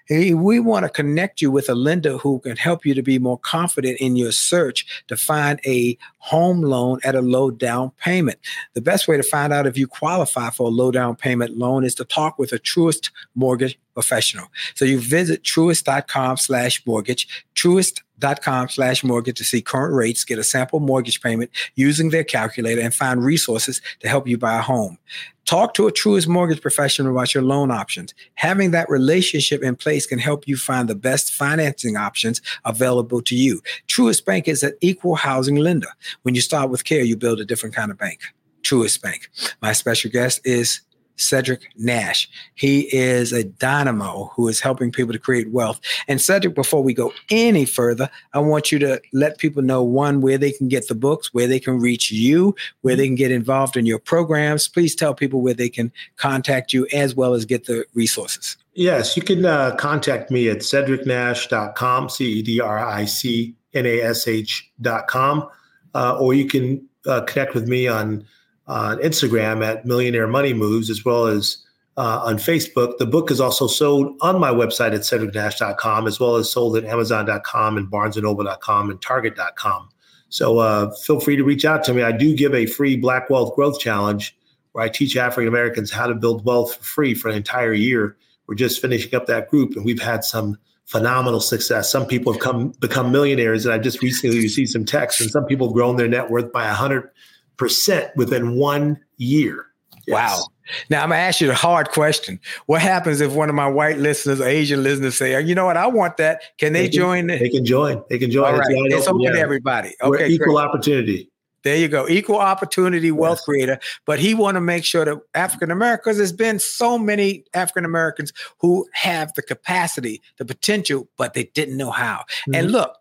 we 0.10 0.60
want 0.60 0.84
to 0.84 0.90
connect 0.90 1.42
you 1.42 1.52
with 1.52 1.70
a 1.70 1.76
lender 1.76 2.18
who 2.18 2.40
can 2.40 2.58
help 2.58 2.86
you 2.86 2.94
to 2.94 3.02
be 3.02 3.20
more 3.20 3.38
confident 3.40 4.00
in 4.00 4.16
your 4.16 4.32
search 4.32 5.04
to 5.08 5.18
find 5.18 5.60
a 5.66 5.98
home 6.18 6.62
loan 6.62 7.00
at 7.04 7.16
a 7.16 7.22
low 7.22 7.52
down 7.52 7.92
payment. 7.98 8.40
The 8.74 8.82
best 8.82 9.08
way 9.08 9.18
to 9.18 9.24
find 9.24 9.54
out 9.54 9.68
if 9.68 9.78
you 9.78 9.88
qualify 9.88 10.50
for 10.50 10.68
a 10.68 10.72
low 10.72 10.92
down 10.92 11.16
payment 11.16 11.58
loan 11.58 11.84
is 11.84 11.96
to 11.96 12.06
talk 12.06 12.38
with 12.38 12.52
a 12.52 12.60
Truist 12.60 13.12
mortgage 13.36 13.78
professional. 13.94 14.48
So 14.76 14.86
you 14.86 15.00
visit 15.00 15.44
truist.com 15.44 16.38
slash 16.38 16.86
mortgage, 16.86 17.46
truist.com 17.56 18.70
slash 18.70 19.04
mortgage 19.04 19.38
to 19.38 19.44
see 19.44 19.62
current 19.62 19.94
rates, 19.94 20.24
get 20.24 20.40
a 20.40 20.44
sample 20.44 20.80
mortgage 20.80 21.22
payment 21.22 21.52
using 21.76 22.10
their 22.10 22.24
calculator, 22.24 22.82
and 22.82 22.94
find 22.94 23.24
resources 23.24 23.82
to 24.00 24.08
help 24.08 24.28
you 24.28 24.38
buy 24.38 24.58
a 24.58 24.62
home. 24.62 24.98
Talk 25.46 25.74
to 25.74 25.88
a 25.88 25.92
Truist 25.92 26.28
mortgage 26.28 26.62
professional 26.62 27.12
about 27.12 27.34
your 27.34 27.44
loan 27.44 27.70
options. 27.70 28.14
Having 28.36 28.72
that 28.72 28.90
relationship 28.90 29.62
in 29.62 29.76
place 29.76 30.06
can 30.06 30.20
help 30.20 30.48
you 30.48 30.56
find 30.56 30.88
the 30.88 30.96
best 30.96 31.34
financing 31.34 31.98
options 31.98 32.42
available 32.64 33.22
to 33.24 33.36
you. 33.36 33.62
Truist 33.88 34.24
Bank 34.24 34.48
is 34.48 34.64
an 34.64 34.74
equal 34.80 35.16
housing 35.16 35.56
lender. 35.56 35.90
When 36.22 36.34
you 36.34 36.42
start 36.42 36.70
with 36.70 36.86
care, 36.86 37.04
you 37.04 37.18
build 37.18 37.42
a 37.42 37.46
different 37.46 37.76
kind 37.76 37.92
of 37.92 37.98
bank. 37.98 38.22
Truist 38.62 39.02
Bank. 39.02 39.30
My 39.62 39.74
special 39.74 40.10
guest 40.10 40.40
is 40.46 40.80
Cedric 41.16 41.70
Nash. 41.78 42.30
He 42.56 42.94
is 42.96 43.32
a 43.32 43.44
dynamo 43.44 44.32
who 44.36 44.48
is 44.48 44.60
helping 44.60 44.92
people 44.92 45.14
to 45.14 45.20
create 45.20 45.52
wealth. 45.52 45.80
And 46.08 46.22
Cedric, 46.22 46.56
before 46.56 46.84
we 46.84 46.94
go 46.94 47.14
any 47.30 47.66
further, 47.66 48.10
I 48.34 48.40
want 48.40 48.72
you 48.72 48.80
to 48.80 49.02
let 49.14 49.38
people 49.38 49.62
know 49.62 49.84
one, 49.84 50.22
where 50.22 50.38
they 50.38 50.52
can 50.52 50.68
get 50.68 50.88
the 50.88 50.96
books, 50.96 51.34
where 51.34 51.48
they 51.48 51.60
can 51.60 51.80
reach 51.80 52.12
you, 52.12 52.56
where 52.82 52.96
they 52.96 53.06
can 53.06 53.16
get 53.16 53.32
involved 53.32 53.78
in 53.78 53.86
your 53.86 54.00
programs. 54.00 54.68
Please 54.68 54.96
tell 54.96 55.14
people 55.14 55.42
where 55.42 55.54
they 55.54 55.70
can 55.70 55.92
contact 56.18 56.74
you 56.74 56.88
as 56.94 57.16
well 57.16 57.34
as 57.34 57.46
get 57.46 57.66
the 57.66 57.86
resources. 57.94 58.58
Yes, 58.76 59.16
you 59.16 59.22
can 59.22 59.46
uh, 59.46 59.76
contact 59.76 60.32
me 60.32 60.50
at 60.50 60.60
cedricnash.com, 60.60 62.10
C 62.10 62.26
E 62.26 62.42
D 62.42 62.60
R 62.60 62.80
I 62.80 63.06
C 63.06 63.56
N 63.74 63.86
A 63.86 64.02
S 64.02 64.28
H.com, 64.28 65.48
uh, 65.94 66.18
or 66.20 66.34
you 66.34 66.46
can 66.46 66.88
uh, 67.06 67.22
connect 67.22 67.54
with 67.54 67.68
me 67.68 67.88
on 67.88 68.26
on 68.68 68.98
Instagram 69.00 69.66
at 69.66 69.86
Millionaire 69.86 70.28
Money 70.28 70.54
Moves, 70.54 70.90
as 70.90 71.04
well 71.04 71.28
as 71.28 71.58
uh, 71.98 72.22
on 72.24 72.38
Facebook. 72.38 72.98
The 72.98 73.06
book 73.06 73.30
is 73.30 73.40
also 73.40 73.68
sold 73.68 74.18
on 74.22 74.40
my 74.40 74.52
website 74.52 74.94
at 74.94 75.02
cedricnash.com, 75.02 76.08
as 76.08 76.20
well 76.20 76.36
as 76.36 76.52
sold 76.52 76.78
at 76.78 76.86
amazon.com 76.86 77.78
and 77.78 77.92
barnesandnoble.com 77.92 78.90
and 78.90 79.02
target.com. 79.02 79.90
So 80.30 80.58
uh, 80.60 80.92
feel 80.96 81.20
free 81.20 81.36
to 81.36 81.44
reach 81.44 81.66
out 81.66 81.84
to 81.86 81.94
me. 81.94 82.02
I 82.02 82.12
do 82.12 82.36
give 82.36 82.56
a 82.56 82.66
free 82.66 82.98
Black 82.98 83.30
Wealth 83.30 83.56
Growth 83.56 83.80
Challenge 83.80 84.36
where 84.72 84.84
I 84.84 84.90
teach 84.90 85.16
African 85.16 85.48
Americans 85.48 85.92
how 85.92 86.08
to 86.08 86.16
build 86.16 86.44
wealth 86.46 86.76
for 86.76 86.84
free 86.84 87.14
for 87.14 87.30
an 87.30 87.36
entire 87.36 87.74
year. 87.74 88.18
We're 88.48 88.56
just 88.56 88.82
finishing 88.82 89.14
up 89.16 89.28
that 89.28 89.50
group, 89.50 89.76
and 89.76 89.86
we've 89.86 90.02
had 90.02 90.24
some 90.24 90.58
phenomenal 90.86 91.40
success. 91.40 91.92
Some 91.92 92.06
people 92.06 92.34
have 92.34 92.42
come 92.42 92.74
become 92.80 93.12
millionaires, 93.12 93.66
and 93.66 93.74
I 93.74 93.78
just 93.78 94.02
recently 94.02 94.40
received 94.40 94.72
some 94.72 94.86
texts, 94.86 95.22
and 95.22 95.30
some 95.30 95.46
people 95.46 95.68
have 95.68 95.74
grown 95.74 95.96
their 95.96 96.08
net 96.08 96.30
worth 96.30 96.52
by 96.52 96.68
a 96.68 96.74
hundred 96.74 97.10
percent 97.58 98.12
within 98.16 98.56
one 98.56 99.00
year. 99.18 99.68
Yes. 100.06 100.16
Wow. 100.16 100.48
Now 100.90 101.04
I'm 101.04 101.10
gonna 101.10 101.22
ask 101.22 101.42
you 101.42 101.48
the 101.48 101.56
hard 101.56 101.90
question. 101.90 102.40
What 102.66 102.82
happens 102.82 103.22
if 103.22 103.34
one 103.34 103.50
of 103.50 103.56
my 103.56 103.68
white 103.68 103.98
listeners 103.98 104.42
Asian 104.42 104.84
listeners 104.84 105.18
say, 105.18 105.40
you 105.42 105.56
know 105.56 105.66
what, 105.66 105.78
I 105.78 105.88
want 105.88 106.18
that. 106.18 106.42
Can 106.58 106.74
they, 106.74 106.84
they 106.84 106.90
can, 106.90 107.00
join? 107.00 107.28
They 107.28 107.50
can 107.50 107.66
join. 107.66 108.04
They 108.10 108.18
can 108.18 108.32
join. 108.32 108.54
All 108.54 108.60
right. 108.60 108.68
It's 108.70 109.08
open 109.08 109.34
to 109.34 109.40
everybody. 109.40 109.94
Okay. 110.02 110.10
We're 110.10 110.26
equal 110.26 110.56
great. 110.56 110.66
opportunity. 110.66 111.30
There 111.64 111.78
you 111.78 111.88
go. 111.88 112.08
Equal 112.10 112.40
opportunity 112.40 113.12
wealth 113.12 113.40
yes. 113.40 113.46
creator. 113.46 113.80
But 114.06 114.20
he 114.20 114.34
want 114.34 114.56
to 114.56 114.62
make 114.62 114.84
sure 114.84 115.06
that 115.06 115.18
African 115.34 115.72
Americans, 115.72 116.18
there's 116.18 116.34
been 116.34 116.60
so 116.60 116.98
many 116.98 117.46
African 117.54 117.86
Americans 117.86 118.34
who 118.60 118.86
have 118.94 119.34
the 119.36 119.42
capacity, 119.42 120.22
the 120.38 120.46
potential, 120.46 121.08
but 121.18 121.34
they 121.34 121.46
didn't 121.46 121.78
know 121.78 121.92
how. 121.92 122.26
Mm-hmm. 122.42 122.56
And 122.56 122.72
look, 122.72 122.98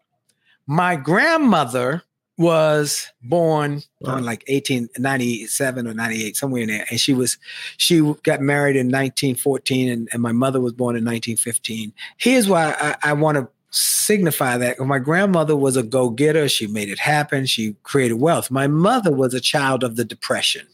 my 0.68 0.94
grandmother 0.94 2.04
was 2.38 3.10
born 3.22 3.82
on 4.04 4.24
like 4.24 4.42
1897 4.48 5.86
or 5.86 5.94
98 5.94 6.36
somewhere 6.36 6.62
in 6.62 6.68
there. 6.68 6.86
And 6.90 6.98
she 6.98 7.12
was 7.12 7.38
she 7.76 8.00
got 8.22 8.40
married 8.40 8.76
in 8.76 8.86
1914 8.86 9.90
and, 9.90 10.08
and 10.12 10.22
my 10.22 10.32
mother 10.32 10.60
was 10.60 10.72
born 10.72 10.96
in 10.96 11.04
1915 11.04 11.92
here's 12.16 12.48
why 12.48 12.74
i, 12.80 13.10
I 13.10 13.12
want 13.12 13.36
to 13.36 13.48
signify 13.72 14.58
that. 14.58 14.78
My 14.78 14.98
grandmother 14.98 15.56
was 15.56 15.76
a 15.76 15.82
go-getter. 15.82 16.48
She 16.48 16.66
made 16.66 16.90
it 16.90 16.98
happen. 16.98 17.46
She 17.46 17.74
created 17.82 18.14
wealth. 18.14 18.50
My 18.50 18.66
mother 18.66 19.10
was 19.10 19.34
a 19.34 19.40
child 19.40 19.82
of 19.82 19.96
the 19.96 20.04
depression. 20.04 20.66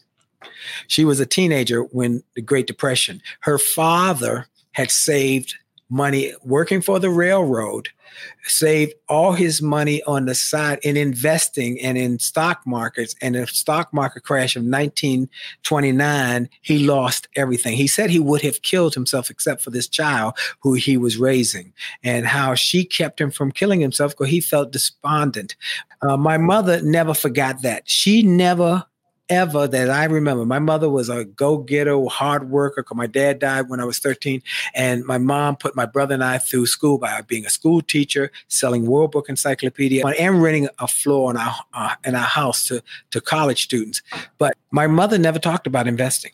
She 0.87 1.05
was 1.05 1.19
a 1.19 1.25
teenager 1.25 1.83
when 1.83 2.23
the 2.35 2.41
great 2.41 2.67
depression. 2.67 3.21
Her 3.41 3.57
father 3.57 4.47
had 4.73 4.91
saved 4.91 5.55
money 5.89 6.33
working 6.43 6.81
for 6.81 6.99
the 6.99 7.09
railroad 7.09 7.89
saved 8.43 8.93
all 9.07 9.33
his 9.33 9.61
money 9.61 10.01
on 10.03 10.25
the 10.25 10.35
side 10.35 10.79
in 10.83 10.97
investing 10.97 11.79
and 11.81 11.97
in 11.97 12.19
stock 12.19 12.61
markets. 12.65 13.15
And 13.21 13.35
the 13.35 13.47
stock 13.47 13.93
market 13.93 14.23
crash 14.23 14.55
of 14.55 14.63
1929, 14.63 16.49
he 16.61 16.79
lost 16.79 17.27
everything. 17.35 17.75
He 17.75 17.87
said 17.87 18.09
he 18.09 18.19
would 18.19 18.41
have 18.41 18.61
killed 18.61 18.93
himself 18.93 19.29
except 19.29 19.61
for 19.61 19.69
this 19.69 19.87
child 19.87 20.37
who 20.59 20.73
he 20.73 20.97
was 20.97 21.17
raising, 21.17 21.73
and 22.03 22.25
how 22.25 22.55
she 22.55 22.83
kept 22.85 23.21
him 23.21 23.31
from 23.31 23.51
killing 23.51 23.79
himself 23.79 24.11
because 24.13 24.29
he 24.29 24.41
felt 24.41 24.71
despondent. 24.71 25.55
Uh, 26.01 26.17
my 26.17 26.37
mother 26.37 26.81
never 26.81 27.13
forgot 27.13 27.61
that. 27.61 27.89
She 27.89 28.23
never 28.23 28.85
ever 29.29 29.67
that 29.67 29.89
I 29.89 30.05
remember. 30.05 30.45
My 30.45 30.59
mother 30.59 30.89
was 30.89 31.09
a 31.09 31.25
go-getter, 31.25 32.03
hard 32.05 32.49
worker. 32.49 32.83
My 32.93 33.07
dad 33.07 33.39
died 33.39 33.69
when 33.69 33.79
I 33.79 33.85
was 33.85 33.99
13, 33.99 34.41
and 34.73 35.05
my 35.05 35.17
mom 35.17 35.55
put 35.55 35.75
my 35.75 35.85
brother 35.85 36.15
and 36.15 36.23
I 36.23 36.37
through 36.39 36.65
school 36.65 36.97
by 36.97 37.21
being 37.21 37.45
a 37.45 37.49
school 37.49 37.81
teacher, 37.81 38.31
selling 38.47 38.85
World 38.87 39.11
Book 39.11 39.29
Encyclopedia, 39.29 40.03
and 40.19 40.41
renting 40.41 40.67
a 40.79 40.87
floor 40.87 41.31
in 41.31 41.37
our 41.37 41.55
uh, 41.73 41.95
in 42.05 42.15
our 42.15 42.21
house 42.21 42.67
to 42.67 42.81
to 43.11 43.21
college 43.21 43.63
students. 43.63 44.01
But 44.37 44.55
my 44.71 44.87
mother 44.87 45.17
never 45.17 45.39
talked 45.39 45.67
about 45.67 45.87
investing. 45.87 46.31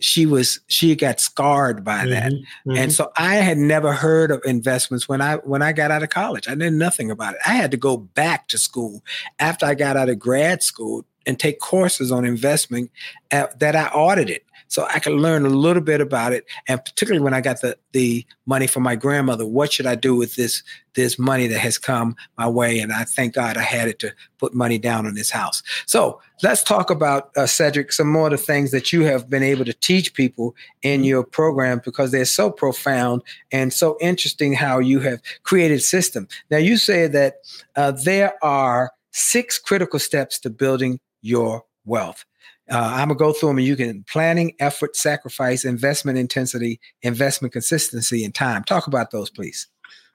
She 0.00 0.26
was 0.26 0.60
she 0.66 0.96
got 0.96 1.20
scarred 1.20 1.84
by 1.84 2.04
that, 2.06 2.32
Mhm, 2.32 2.78
and 2.78 2.92
so 2.92 3.12
I 3.16 3.36
had 3.36 3.56
never 3.58 3.92
heard 3.92 4.30
of 4.32 4.42
investments 4.44 5.08
when 5.08 5.20
I 5.22 5.36
when 5.36 5.62
I 5.62 5.72
got 5.72 5.90
out 5.92 6.02
of 6.02 6.10
college. 6.10 6.48
I 6.48 6.54
knew 6.54 6.70
nothing 6.70 7.10
about 7.10 7.34
it. 7.34 7.40
I 7.46 7.54
had 7.54 7.70
to 7.70 7.76
go 7.76 7.96
back 7.96 8.48
to 8.48 8.58
school 8.58 9.02
after 9.38 9.64
I 9.64 9.74
got 9.74 9.96
out 9.96 10.08
of 10.08 10.18
grad 10.18 10.62
school 10.62 11.06
and 11.26 11.38
take 11.38 11.60
courses 11.60 12.12
on 12.12 12.24
investment 12.24 12.90
uh, 13.32 13.46
that 13.58 13.76
I 13.76 13.86
audited. 13.88 14.40
So 14.68 14.86
I 14.92 14.98
could 14.98 15.12
learn 15.12 15.46
a 15.46 15.50
little 15.50 15.82
bit 15.82 16.00
about 16.00 16.32
it, 16.32 16.46
and 16.66 16.84
particularly 16.84 17.22
when 17.22 17.34
I 17.34 17.40
got 17.40 17.60
the 17.60 17.76
the 17.92 18.26
money 18.46 18.66
from 18.66 18.82
my 18.82 18.96
grandmother, 18.96 19.46
what 19.46 19.72
should 19.72 19.86
I 19.86 19.94
do 19.94 20.16
with 20.16 20.34
this 20.34 20.64
this 20.94 21.16
money 21.16 21.46
that 21.46 21.60
has 21.60 21.78
come 21.78 22.16
my 22.38 22.48
way? 22.48 22.80
And 22.80 22.92
I 22.92 23.04
thank 23.04 23.34
God 23.34 23.56
I 23.56 23.62
had 23.62 23.88
it 23.88 23.98
to 24.00 24.12
put 24.38 24.52
money 24.52 24.78
down 24.78 25.06
on 25.06 25.14
this 25.14 25.30
house. 25.30 25.62
So 25.86 26.20
let's 26.42 26.62
talk 26.64 26.90
about 26.90 27.30
uh, 27.36 27.46
Cedric 27.46 27.92
some 27.92 28.10
more 28.10 28.26
of 28.26 28.32
the 28.32 28.36
things 28.38 28.72
that 28.72 28.92
you 28.92 29.02
have 29.02 29.30
been 29.30 29.44
able 29.44 29.64
to 29.64 29.74
teach 29.74 30.12
people 30.14 30.56
in 30.82 31.04
your 31.04 31.22
program 31.22 31.80
because 31.84 32.10
they're 32.10 32.24
so 32.24 32.50
profound 32.50 33.22
and 33.52 33.72
so 33.72 33.96
interesting. 34.00 34.54
How 34.54 34.78
you 34.78 34.98
have 35.00 35.20
created 35.44 35.82
system. 35.82 36.26
Now 36.50 36.58
you 36.58 36.78
say 36.78 37.06
that 37.06 37.36
uh, 37.76 37.92
there 37.92 38.34
are 38.42 38.92
six 39.12 39.60
critical 39.60 40.00
steps 40.00 40.40
to 40.40 40.50
building 40.50 40.98
your 41.24 41.64
wealth. 41.84 42.24
Uh, 42.70 42.78
I'm 42.78 43.08
gonna 43.08 43.18
go 43.18 43.32
through 43.32 43.50
them, 43.50 43.58
and 43.58 43.66
you 43.66 43.76
can 43.76 44.04
planning, 44.10 44.54
effort, 44.58 44.96
sacrifice, 44.96 45.64
investment 45.64 46.16
intensity, 46.16 46.80
investment 47.02 47.52
consistency, 47.52 48.24
and 48.24 48.34
time. 48.34 48.64
Talk 48.64 48.86
about 48.86 49.10
those, 49.10 49.30
please. 49.30 49.66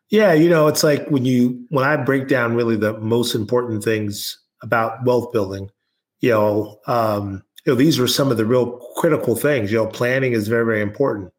Yeah, 0.09 0.33
you 0.33 0.49
know, 0.49 0.67
it's 0.67 0.83
like 0.83 1.07
when 1.09 1.25
you 1.25 1.63
when 1.69 1.85
I 1.85 1.95
break 1.97 2.27
down 2.27 2.55
really 2.55 2.75
the 2.75 2.97
most 2.99 3.35
important 3.35 3.83
things 3.83 4.39
about 4.63 5.03
wealth 5.05 5.31
building, 5.31 5.69
you 6.21 6.31
know, 6.31 6.79
um, 6.87 7.43
you 7.65 7.73
know, 7.73 7.75
these 7.75 7.99
are 7.99 8.07
some 8.07 8.31
of 8.31 8.37
the 8.37 8.45
real 8.45 8.79
critical 8.95 9.35
things. 9.35 9.71
You 9.71 9.77
know, 9.77 9.87
planning 9.87 10.33
is 10.33 10.47
very, 10.47 10.65
very 10.65 10.81
important. 10.81 11.31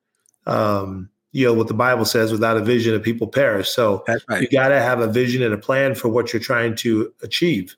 Um, 0.46 1.10
you 1.32 1.46
know, 1.46 1.54
what 1.54 1.68
the 1.68 1.74
Bible 1.74 2.04
says, 2.04 2.32
without 2.32 2.56
a 2.56 2.60
vision, 2.64 2.94
a 2.94 3.00
people 3.00 3.26
perish. 3.26 3.68
So 3.68 4.04
That's 4.06 4.24
you 4.40 4.48
got 4.48 4.68
to 4.68 4.80
have 4.80 5.00
a 5.00 5.06
vision 5.06 5.42
and 5.42 5.54
a 5.54 5.58
plan 5.58 5.94
for 5.94 6.08
what 6.08 6.32
you're 6.32 6.40
trying 6.40 6.76
to 6.76 7.12
achieve. 7.22 7.76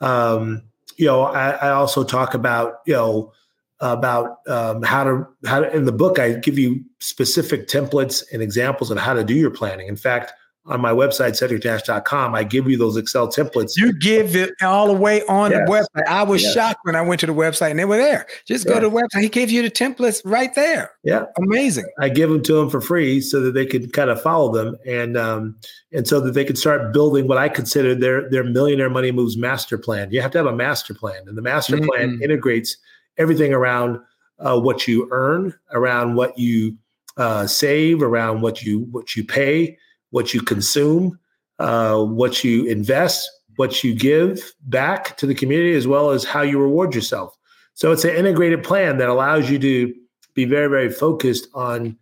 Um, 0.00 0.62
you 0.96 1.06
know, 1.06 1.22
I, 1.22 1.50
I 1.50 1.70
also 1.70 2.04
talk 2.04 2.34
about, 2.34 2.80
you 2.86 2.94
know, 2.94 3.32
about 3.80 4.38
um, 4.48 4.82
how 4.82 5.04
to 5.04 5.26
how 5.44 5.60
to, 5.60 5.74
in 5.74 5.84
the 5.84 5.92
book 5.92 6.18
I 6.18 6.32
give 6.32 6.58
you 6.58 6.82
specific 7.00 7.68
templates 7.68 8.24
and 8.32 8.42
examples 8.42 8.90
on 8.90 8.96
how 8.96 9.12
to 9.12 9.22
do 9.22 9.34
your 9.34 9.50
planning. 9.50 9.88
In 9.88 9.96
fact, 9.96 10.32
on 10.68 10.80
my 10.80 10.90
website 10.90 11.32
cedricnash.com, 11.40 12.34
I 12.34 12.42
give 12.44 12.68
you 12.68 12.76
those 12.76 12.96
Excel 12.96 13.28
templates. 13.28 13.76
You 13.76 13.92
give 13.92 14.34
it 14.34 14.52
all 14.62 14.86
the 14.88 14.92
way 14.92 15.22
on 15.26 15.50
Yes. 15.50 15.60
the 15.66 15.72
website. 15.72 16.06
I 16.08 16.22
was 16.22 16.42
Yes. 16.42 16.54
shocked 16.54 16.80
when 16.84 16.96
I 16.96 17.02
went 17.02 17.20
to 17.20 17.26
the 17.26 17.32
website 17.34 17.70
and 17.70 17.78
they 17.78 17.84
were 17.84 17.96
there. 17.96 18.26
Just 18.46 18.66
go 18.66 18.74
to 18.80 18.88
the 18.88 18.90
website. 18.90 19.22
He 19.22 19.28
gave 19.28 19.50
you 19.50 19.62
the 19.62 19.70
templates 19.70 20.20
right 20.24 20.54
there. 20.54 20.90
yeah, 21.04 21.26
Amazing. 21.38 21.86
I 22.00 22.08
give 22.08 22.28
them 22.30 22.42
to 22.42 22.54
them 22.54 22.68
for 22.70 22.80
free 22.80 23.20
so 23.20 23.40
that 23.40 23.52
they 23.54 23.66
can 23.66 23.88
kind 23.90 24.10
of 24.10 24.20
follow 24.20 24.52
them 24.52 24.76
and 24.86 25.16
um, 25.16 25.56
and 25.92 26.06
so 26.06 26.20
that 26.20 26.32
they 26.32 26.44
can 26.44 26.56
start 26.56 26.92
building 26.92 27.28
what 27.28 27.38
I 27.38 27.48
consider 27.48 27.94
their 27.94 28.28
their 28.28 28.44
millionaire 28.44 28.90
money 28.90 29.12
moves 29.12 29.36
master 29.36 29.78
plan. 29.78 30.10
You 30.10 30.20
have 30.20 30.30
to 30.32 30.38
have 30.38 30.46
a 30.46 30.52
master 30.56 30.94
plan, 30.94 31.22
and 31.26 31.36
the 31.38 31.42
master 31.42 31.76
plan 31.78 32.18
Mhm. 32.18 32.22
integrates 32.22 32.76
everything 33.18 33.52
around 33.54 33.98
uh, 34.38 34.58
what 34.60 34.86
you 34.86 35.08
earn, 35.12 35.54
around 35.72 36.14
what 36.16 36.36
you 36.38 36.76
uh, 37.16 37.46
save, 37.46 38.02
around 38.02 38.42
what 38.42 38.62
you 38.62 38.80
what 38.90 39.16
you 39.16 39.24
pay, 39.24 39.78
what 40.10 40.34
you 40.34 40.40
consume, 40.40 41.18
uh, 41.58 42.02
what 42.02 42.44
you 42.44 42.64
invest, 42.66 43.28
what 43.56 43.82
you 43.82 43.94
give 43.94 44.52
back 44.62 45.16
to 45.16 45.26
the 45.26 45.34
community, 45.34 45.74
as 45.74 45.86
well 45.86 46.10
as 46.10 46.24
how 46.24 46.42
you 46.42 46.60
reward 46.60 46.94
yourself. 46.94 47.36
So 47.74 47.92
it's 47.92 48.04
an 48.04 48.14
integrated 48.14 48.62
plan 48.62 48.98
that 48.98 49.08
allows 49.08 49.50
you 49.50 49.58
to 49.58 49.94
be 50.34 50.44
very, 50.44 50.68
very 50.68 50.90
focused 50.90 51.48
on 51.54 51.96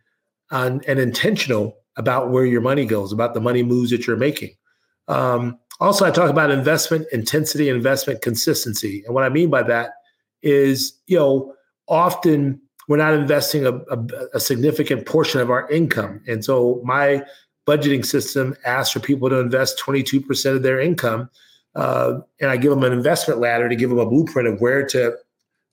on 0.51 0.81
and 0.87 0.99
intentional 0.99 1.77
about 1.97 2.31
where 2.31 2.45
your 2.45 2.61
money 2.61 2.85
goes, 2.85 3.13
about 3.13 3.35
the 3.35 3.41
money 3.41 3.63
moves 3.63 3.91
that 3.91 4.07
you're 4.07 4.17
making. 4.17 4.51
Um, 5.09 5.59
also, 5.81 6.05
I 6.05 6.11
talk 6.11 6.31
about 6.31 6.51
investment 6.51 7.07
intensity 7.13 7.69
investment 7.69 8.23
consistency. 8.23 9.03
And 9.05 9.15
what 9.15 9.25
I 9.25 9.29
mean 9.29 9.51
by 9.51 9.63
that 9.65 9.91
is, 10.43 10.93
you 11.07 11.19
know, 11.19 11.55
often 11.89 12.61
we're 12.89 12.99
not 12.99 13.15
investing 13.15 13.67
a, 13.67 13.73
a, 13.73 13.99
a 14.35 14.41
significant 14.41 15.07
portion 15.07 15.41
of 15.41 15.51
our 15.51 15.69
income. 15.71 16.21
And 16.29 16.45
so 16.45 16.81
my 16.85 17.23
budgeting 17.67 18.05
system 18.05 18.55
asks 18.65 18.93
for 18.93 19.01
people 19.01 19.29
to 19.31 19.37
invest 19.39 19.79
22% 19.79 20.57
of 20.57 20.62
their 20.62 20.81
income. 20.81 21.31
Uh, 21.75 22.21
and 22.41 22.51
I 22.51 22.57
give 22.57 22.71
them 22.71 22.85
an 22.85 22.93
investment 22.93 23.41
ladder 23.41 23.69
to 23.69 23.77
give 23.77 23.91
them 23.91 23.99
a 23.99 24.07
blueprint 24.07 24.49
of 24.49 24.61
where 24.61 24.87
to 24.89 25.17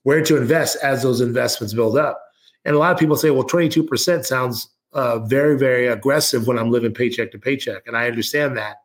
where 0.04 0.22
to 0.24 0.36
invest 0.36 0.76
as 0.82 1.02
those 1.02 1.20
investments 1.20 1.74
build 1.74 1.96
up. 1.96 2.20
And 2.64 2.74
a 2.74 2.78
lot 2.78 2.92
of 2.92 2.98
people 2.98 3.14
say, 3.14 3.30
well, 3.30 3.44
22% 3.44 4.24
sounds 4.24 4.68
uh, 4.94 5.20
very, 5.20 5.56
very 5.56 5.86
aggressive 5.86 6.48
when 6.48 6.58
I'm 6.58 6.72
living 6.72 6.92
paycheck 6.92 7.30
to 7.32 7.38
paycheck. 7.38 7.86
And 7.86 7.96
I 7.96 8.08
understand 8.08 8.56
that. 8.56 8.78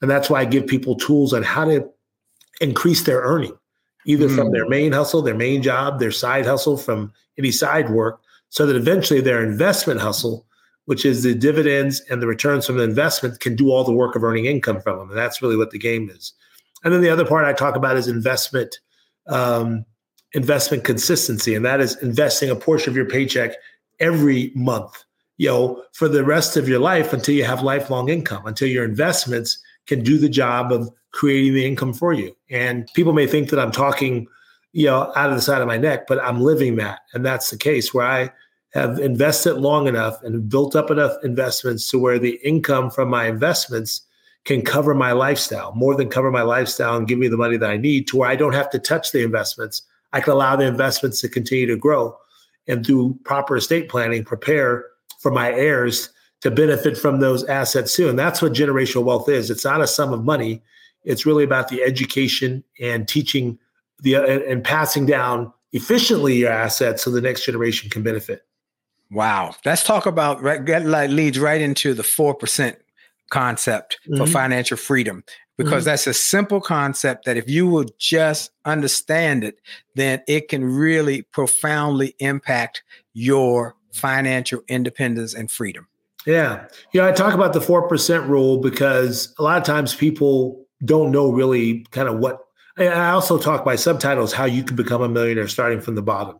And 0.00 0.10
that's 0.10 0.30
why 0.30 0.40
I 0.40 0.44
give 0.46 0.66
people 0.66 0.94
tools 0.94 1.34
on 1.34 1.42
how 1.42 1.66
to 1.66 1.86
increase 2.62 3.02
their 3.02 3.20
earning, 3.20 3.52
either 4.06 4.30
from 4.30 4.48
Mm. 4.48 4.52
their 4.52 4.68
main 4.68 4.92
hustle, 4.92 5.20
their 5.20 5.34
main 5.34 5.62
job, 5.62 6.00
their 6.00 6.10
side 6.10 6.46
hustle, 6.46 6.78
from 6.78 7.12
any 7.38 7.50
side 7.50 7.90
work, 7.90 8.20
so 8.48 8.64
that 8.64 8.76
eventually 8.76 9.20
their 9.20 9.44
investment 9.44 10.00
hustle, 10.00 10.45
which 10.86 11.04
is 11.04 11.22
the 11.22 11.34
dividends 11.34 12.00
and 12.10 12.22
the 12.22 12.26
returns 12.26 12.66
from 12.66 12.78
the 12.78 12.84
investment, 12.84 13.40
can 13.40 13.54
do 13.54 13.70
all 13.70 13.84
the 13.84 13.92
work 13.92 14.16
of 14.16 14.24
earning 14.24 14.46
income 14.46 14.80
from 14.80 14.98
them. 14.98 15.08
And 15.10 15.18
that's 15.18 15.42
really 15.42 15.56
what 15.56 15.70
the 15.70 15.78
game 15.78 16.08
is. 16.08 16.32
And 16.84 16.92
then 16.92 17.02
the 17.02 17.10
other 17.10 17.24
part 17.24 17.44
I 17.44 17.52
talk 17.52 17.76
about 17.76 17.96
is 17.96 18.08
investment, 18.08 18.78
um, 19.28 19.84
investment 20.32 20.84
consistency, 20.84 21.54
and 21.54 21.64
that 21.64 21.80
is 21.80 22.00
investing 22.02 22.50
a 22.50 22.56
portion 22.56 22.90
of 22.90 22.96
your 22.96 23.06
paycheck 23.06 23.52
every 23.98 24.52
month, 24.54 25.04
you 25.38 25.48
know, 25.48 25.82
for 25.92 26.08
the 26.08 26.24
rest 26.24 26.56
of 26.56 26.68
your 26.68 26.78
life 26.78 27.12
until 27.12 27.34
you 27.34 27.44
have 27.44 27.62
lifelong 27.62 28.08
income, 28.08 28.46
until 28.46 28.68
your 28.68 28.84
investments 28.84 29.58
can 29.86 30.02
do 30.02 30.18
the 30.18 30.28
job 30.28 30.72
of 30.72 30.90
creating 31.12 31.54
the 31.54 31.66
income 31.66 31.94
for 31.94 32.12
you. 32.12 32.36
And 32.50 32.88
people 32.94 33.12
may 33.12 33.26
think 33.26 33.50
that 33.50 33.58
I'm 33.58 33.72
talking, 33.72 34.26
you 34.72 34.86
know, 34.86 35.12
out 35.16 35.30
of 35.30 35.36
the 35.36 35.42
side 35.42 35.62
of 35.62 35.66
my 35.66 35.78
neck, 35.78 36.06
but 36.06 36.22
I'm 36.22 36.40
living 36.40 36.76
that. 36.76 37.00
And 37.14 37.24
that's 37.24 37.50
the 37.50 37.56
case 37.56 37.94
where 37.94 38.06
I 38.06 38.30
have 38.76 38.98
invested 38.98 39.54
long 39.54 39.88
enough 39.88 40.22
and 40.22 40.48
built 40.48 40.76
up 40.76 40.90
enough 40.90 41.12
investments 41.24 41.90
to 41.90 41.98
where 41.98 42.18
the 42.18 42.38
income 42.44 42.90
from 42.90 43.08
my 43.08 43.26
investments 43.26 44.02
can 44.44 44.62
cover 44.62 44.94
my 44.94 45.12
lifestyle, 45.12 45.72
more 45.74 45.96
than 45.96 46.08
cover 46.08 46.30
my 46.30 46.42
lifestyle 46.42 46.96
and 46.96 47.08
give 47.08 47.18
me 47.18 47.26
the 47.26 47.36
money 47.36 47.56
that 47.56 47.70
I 47.70 47.76
need 47.76 48.06
to 48.08 48.18
where 48.18 48.28
I 48.28 48.36
don't 48.36 48.54
have 48.54 48.70
to 48.70 48.78
touch 48.78 49.12
the 49.12 49.22
investments. 49.22 49.82
I 50.12 50.20
can 50.20 50.32
allow 50.34 50.56
the 50.56 50.66
investments 50.66 51.20
to 51.22 51.28
continue 51.28 51.66
to 51.66 51.76
grow 51.76 52.16
and 52.68 52.84
through 52.84 53.18
proper 53.24 53.56
estate 53.56 53.88
planning, 53.88 54.24
prepare 54.24 54.86
for 55.18 55.30
my 55.30 55.52
heirs 55.52 56.10
to 56.42 56.50
benefit 56.50 56.96
from 56.96 57.20
those 57.20 57.44
assets 57.44 57.96
too. 57.96 58.08
And 58.08 58.18
that's 58.18 58.42
what 58.42 58.52
generational 58.52 59.04
wealth 59.04 59.28
is. 59.28 59.50
It's 59.50 59.64
not 59.64 59.80
a 59.80 59.86
sum 59.86 60.12
of 60.12 60.24
money. 60.24 60.62
It's 61.04 61.26
really 61.26 61.44
about 61.44 61.68
the 61.68 61.82
education 61.82 62.62
and 62.80 63.08
teaching 63.08 63.58
the 64.00 64.16
and, 64.16 64.62
passing 64.62 65.06
down 65.06 65.52
efficiently 65.72 66.36
your 66.36 66.52
assets 66.52 67.02
so 67.02 67.10
the 67.10 67.20
next 67.20 67.44
generation 67.44 67.88
can 67.88 68.02
benefit. 68.02 68.46
Wow. 69.10 69.54
Let's 69.64 69.84
talk 69.84 70.06
about 70.06 70.42
right, 70.42 70.64
that 70.66 70.84
like 70.86 71.10
leads 71.10 71.38
right 71.38 71.60
into 71.60 71.94
the 71.94 72.02
four 72.02 72.34
percent 72.34 72.76
concept 73.30 73.98
for 74.16 74.24
Mhm. 74.26 74.32
financial 74.32 74.76
freedom. 74.76 75.22
because 75.58 75.84
Mhm. 75.84 75.86
that's 75.86 76.06
a 76.06 76.12
simple 76.12 76.60
concept 76.60 77.24
that 77.24 77.38
if 77.38 77.48
you 77.48 77.66
will 77.66 77.86
just 77.98 78.50
understand 78.66 79.42
it, 79.42 79.58
then 79.94 80.20
it 80.28 80.48
can 80.50 80.62
really 80.62 81.22
profoundly 81.22 82.14
impact 82.18 82.82
your 83.14 83.74
financial 83.94 84.60
independence 84.68 85.32
and 85.32 85.50
freedom. 85.50 85.86
Yeah. 86.26 86.64
You 86.92 87.00
know, 87.00 87.08
I 87.08 87.12
talk 87.12 87.32
about 87.32 87.54
the 87.54 87.62
4% 87.62 88.28
rule 88.28 88.58
because 88.58 89.32
a 89.38 89.42
lot 89.42 89.56
of 89.56 89.64
times 89.64 89.94
people 89.94 90.62
don't 90.84 91.10
know 91.10 91.30
really 91.32 91.86
kind 91.90 92.06
of 92.06 92.18
what. 92.18 92.38
And 92.76 92.92
I 92.92 93.12
also 93.12 93.38
talk 93.38 93.64
by 93.64 93.76
subtitles 93.76 94.34
how 94.34 94.44
you 94.44 94.62
can 94.62 94.76
become 94.76 95.00
a 95.00 95.08
millionaire 95.08 95.48
starting 95.48 95.80
from 95.80 95.94
the 95.94 96.02
bottom. 96.02 96.38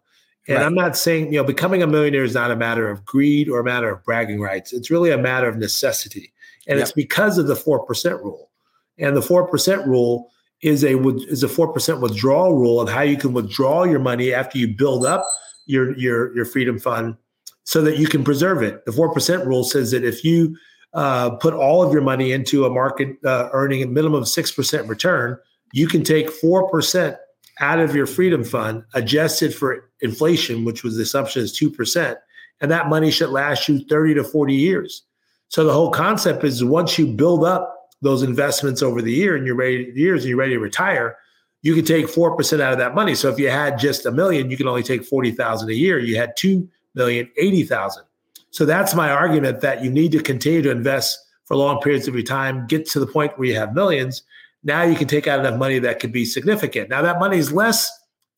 And 0.49 0.59
Right. 0.59 0.65
I'm 0.65 0.75
not 0.75 0.97
saying, 0.97 1.33
you 1.33 1.41
know, 1.41 1.45
becoming 1.45 1.83
a 1.83 1.87
millionaire 1.87 2.25
is 2.25 2.35
not 2.35 2.51
a 2.51 2.57
matter 2.57 2.89
of 2.89 3.05
greed 3.05 3.49
or 3.49 3.59
a 3.59 3.65
matter 3.65 3.91
of 3.91 4.05
bragging 4.05 4.41
rights. 4.41 4.73
It's 4.73 4.91
really 4.91 5.11
a 5.11 5.19
matter 5.19 5.49
of 5.49 5.57
necessity. 5.57 6.33
And 6.69 6.79
it's 6.81 6.93
because 6.93 7.39
of 7.39 7.47
the 7.47 7.55
4% 7.55 8.23
rule. 8.23 8.51
And 8.99 9.17
the 9.17 9.21
4% 9.21 9.87
rule 9.87 10.31
is 10.63 10.83
a 10.83 10.99
is 11.29 11.45
a 11.45 11.49
4% 11.49 12.01
withdrawal 12.01 12.57
rule 12.57 12.81
of 12.81 12.89
how 12.89 13.03
you 13.03 13.17
can 13.17 13.33
withdraw 13.33 13.85
your 13.85 13.99
money 13.99 14.33
after 14.33 14.59
you 14.59 14.75
build 14.75 15.05
up 15.05 15.25
your 15.67 15.97
your 15.99 16.35
your 16.35 16.45
freedom 16.45 16.79
fund 16.79 17.17
so 17.65 17.83
that 17.83 17.99
you 17.99 18.07
can 18.07 18.25
preserve 18.25 18.63
it. 18.63 18.85
The 18.87 18.93
4% 18.93 19.45
rule 19.45 19.65
says 19.65 19.91
that 19.91 20.05
if 20.05 20.25
you 20.25 20.57
uh, 20.95 21.31
put 21.31 21.53
all 21.53 21.83
of 21.83 21.93
your 21.93 22.01
money 22.01 22.33
into 22.33 22.65
a 22.65 22.71
market 22.71 23.17
uh, 23.25 23.51
earning 23.53 23.83
a 23.83 23.87
minimum 23.87 24.23
of 24.23 24.29
6% 24.29 24.89
return, 24.89 25.37
you 25.73 25.89
can 25.89 26.03
take 26.05 26.29
4% 26.29 27.17
out 27.61 27.79
of 27.79 27.95
your 27.95 28.07
freedom 28.07 28.45
fund, 28.45 28.85
adjusted 28.95 29.55
for 29.55 29.91
inflation, 30.01 30.65
which 30.65 30.83
was 30.83 30.97
the 30.97 31.03
assumption 31.03 31.43
is 31.43 31.59
2%, 31.59 32.17
and 32.61 32.71
that 32.71 32.89
money 32.89 33.11
should 33.11 33.31
last 33.31 33.69
you 33.69 33.85
30 33.87 34.15
to 34.15 34.25
40 34.25 34.55
years. 34.55 35.03
So 35.49 35.65
the 35.65 35.73
whole 35.73 35.91
concept 35.91 36.45
is 36.45 36.65
once 36.65 36.99
you 36.99 37.07
build 37.07 37.45
up 37.45 37.73
those 38.03 38.23
investments 38.23 38.83
over 38.83 39.01
the 39.01 39.13
year 39.13 39.37
and 39.37 39.47
you're 39.47 39.57
ready 39.57 39.93
years 39.95 40.23
and 40.23 40.29
you're 40.29 40.39
ready 40.39 40.55
to 40.55 40.61
retire, 40.61 41.17
you 41.63 41.75
can 41.75 41.85
take 41.85 42.07
4% 42.07 42.61
out 42.61 42.73
of 42.73 42.79
that 42.79 42.95
money. 42.95 43.15
So 43.15 43.29
if 43.29 43.39
you 43.39 43.51
had 43.51 43.79
just 43.79 44.07
a 44.07 44.11
million, 44.11 44.51
you 44.51 44.57
can 44.57 44.69
only 44.69 44.83
take 44.83 45.05
40,000 45.05 45.69
a 45.69 45.75
year. 45.75 45.99
You 45.99 46.17
had 46.17 46.37
2 46.37 46.69
million, 46.95 47.29
80,000. 47.37 48.05
So 48.51 48.65
that's 48.65 48.95
my 48.95 49.11
argument 49.11 49.61
that 49.61 49.83
you 49.83 49.91
need 49.91 50.13
to 50.13 50.23
continue 50.23 50.63
to 50.63 50.71
invest 50.71 51.19
for 51.45 51.57
long 51.57 51.81
periods 51.81 52.09
of 52.09 52.15
your 52.15 52.25
time, 52.25 52.67
get 52.67 52.87
to 52.91 53.01
the 53.01 53.07
point 53.07 53.39
where 53.39 53.49
you 53.49 53.55
have 53.55 53.75
millions. 53.75 54.23
Now 54.67 54.83
you 54.83 54.97
can 54.97 55.07
take 55.07 55.29
out 55.29 55.39
enough 55.39 55.59
money 55.59 55.79
that 55.79 56.01
could 56.01 56.11
be 56.11 56.25
significant. 56.25 56.91
Now 56.91 57.01
that 57.01 57.21
money 57.21 57.39
is 57.39 57.53
less 57.53 57.89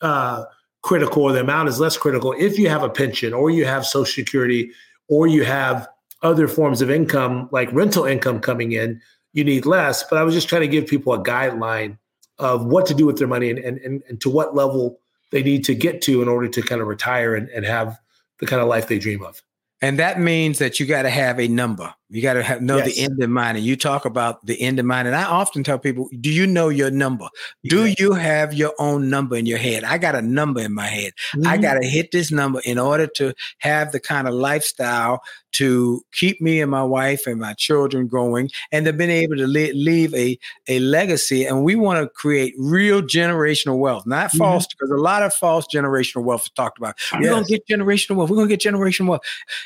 uh, 0.03 0.45
critical, 0.83 1.23
or 1.23 1.33
the 1.33 1.41
amount 1.41 1.71
is 1.71 1.81
less 1.81 1.97
critical 1.97 2.35
if 2.39 2.59
you 2.59 2.69
have 2.69 2.83
a 2.83 2.91
pension 2.91 3.33
or 3.33 3.51
you 3.51 3.65
have 3.65 3.87
Social 3.87 4.05
Security 4.05 4.71
or 5.09 5.27
you 5.27 5.45
have 5.45 5.89
other 6.23 6.47
forms 6.47 6.83
of 6.83 6.91
income 6.91 7.49
like 7.51 7.73
rental 7.73 8.05
income 8.05 8.41
coming 8.41 8.73
in. 8.73 9.01
You 9.33 9.43
need 9.43 9.65
less. 9.65 10.03
But 10.03 10.19
I 10.19 10.23
was 10.23 10.35
just 10.35 10.51
trying 10.51 10.61
to 10.63 10.69
give 10.69 10.87
people 10.87 11.15
a 11.15 11.23
guideline 11.23 11.97
of 12.39 12.67
what 12.67 12.85
to 12.87 12.95
do 12.95 13.07
with 13.07 13.19
their 13.19 13.27
money 13.27 13.49
and, 13.49 13.59
and, 13.59 13.79
and, 13.79 14.03
and 14.09 14.21
to 14.21 14.29
what 14.29 14.55
level 14.55 15.01
they 15.31 15.43
need 15.43 15.65
to 15.65 15.75
get 15.75 16.03
to 16.03 16.21
in 16.21 16.29
order 16.29 16.49
to 16.49 16.61
kind 16.63 16.83
of 16.83 16.89
retire 16.89 17.35
and, 17.35 17.49
and 17.51 17.65
have 17.65 17.99
the 18.39 18.47
kind 18.47 18.61
of 18.61 18.69
life 18.69 18.87
they 18.89 18.99
dream 18.99 19.23
of. 19.23 19.43
And 19.81 19.99
that 19.99 20.21
means 20.21 20.59
that 20.59 20.79
you 20.79 20.85
got 20.85 21.03
to 21.03 21.11
have 21.11 21.41
a 21.41 21.49
number. 21.49 21.95
You 22.11 22.23
got 22.23 22.35
to 22.35 22.43
have 22.43 22.63
know 22.63 22.81
the 22.81 22.99
end 22.99 23.23
in 23.23 23.31
mind. 23.31 23.59
And 23.59 23.67
you 23.67 23.77
talk 23.77 24.05
about 24.07 24.45
the 24.47 24.61
end 24.61 24.79
in 24.79 24.87
mind. 24.87 25.07
And 25.09 25.17
I 25.17 25.25
often 25.25 25.63
tell 25.63 25.79
people, 25.79 26.09
do 26.21 26.31
you 26.31 26.47
know 26.47 26.69
your 26.71 26.91
number? 26.91 27.29
Do 27.65 27.95
you 27.99 28.13
have 28.15 28.55
your 28.55 28.73
own 28.79 29.11
number 29.11 29.37
in 29.37 29.45
your 29.47 29.59
head? 29.59 29.85
I 29.85 29.99
got 29.99 30.15
a 30.15 30.23
number 30.23 30.61
in 30.61 30.73
my 30.75 30.87
head. 30.87 31.13
I 31.45 31.59
Mhm. 31.59 31.63
got 31.63 31.75
to 31.75 31.87
hit 31.87 32.11
this 32.13 32.31
number 32.33 32.61
in 32.65 32.79
order 32.79 33.07
to 33.17 33.35
have 33.59 33.93
the 33.93 34.01
kind 34.01 34.27
of 34.27 34.35
lifestyle 34.35 35.21
to 35.51 36.03
keep 36.13 36.41
me 36.43 36.61
and 36.61 36.71
my 36.71 36.83
wife 36.83 37.27
and 37.27 37.41
my 37.41 37.55
children 37.55 38.07
going 38.07 38.51
and 38.71 38.85
to 38.85 38.93
been 38.93 39.09
able 39.11 39.35
to 39.37 39.47
le- 39.47 39.73
leave 39.75 40.15
a, 40.15 40.39
a 40.69 40.79
legacy. 40.81 41.45
And 41.47 41.65
we 41.65 41.75
want 41.75 42.03
to 42.03 42.09
create 42.09 42.55
real 42.59 43.01
generational 43.03 43.79
wealth, 43.79 44.07
not 44.07 44.31
Mhm. 44.33 44.39
false, 44.39 44.67
because 44.67 44.91
a 44.91 44.97
lot 45.01 45.23
of 45.23 45.33
false 45.35 45.67
generational 45.73 46.23
wealth 46.25 46.45
is 46.45 46.51
talked 46.51 46.79
about. 46.79 46.97
We're 47.15 47.31
going 47.31 47.45
to 47.45 47.51
get 47.51 47.67
generational 47.67 48.17
wealth. 48.17 48.31
We're 48.31 48.37
going 48.37 48.49
to 48.49 48.57
get 48.57 48.73
generational 48.73 49.09
wealth. 49.09 49.23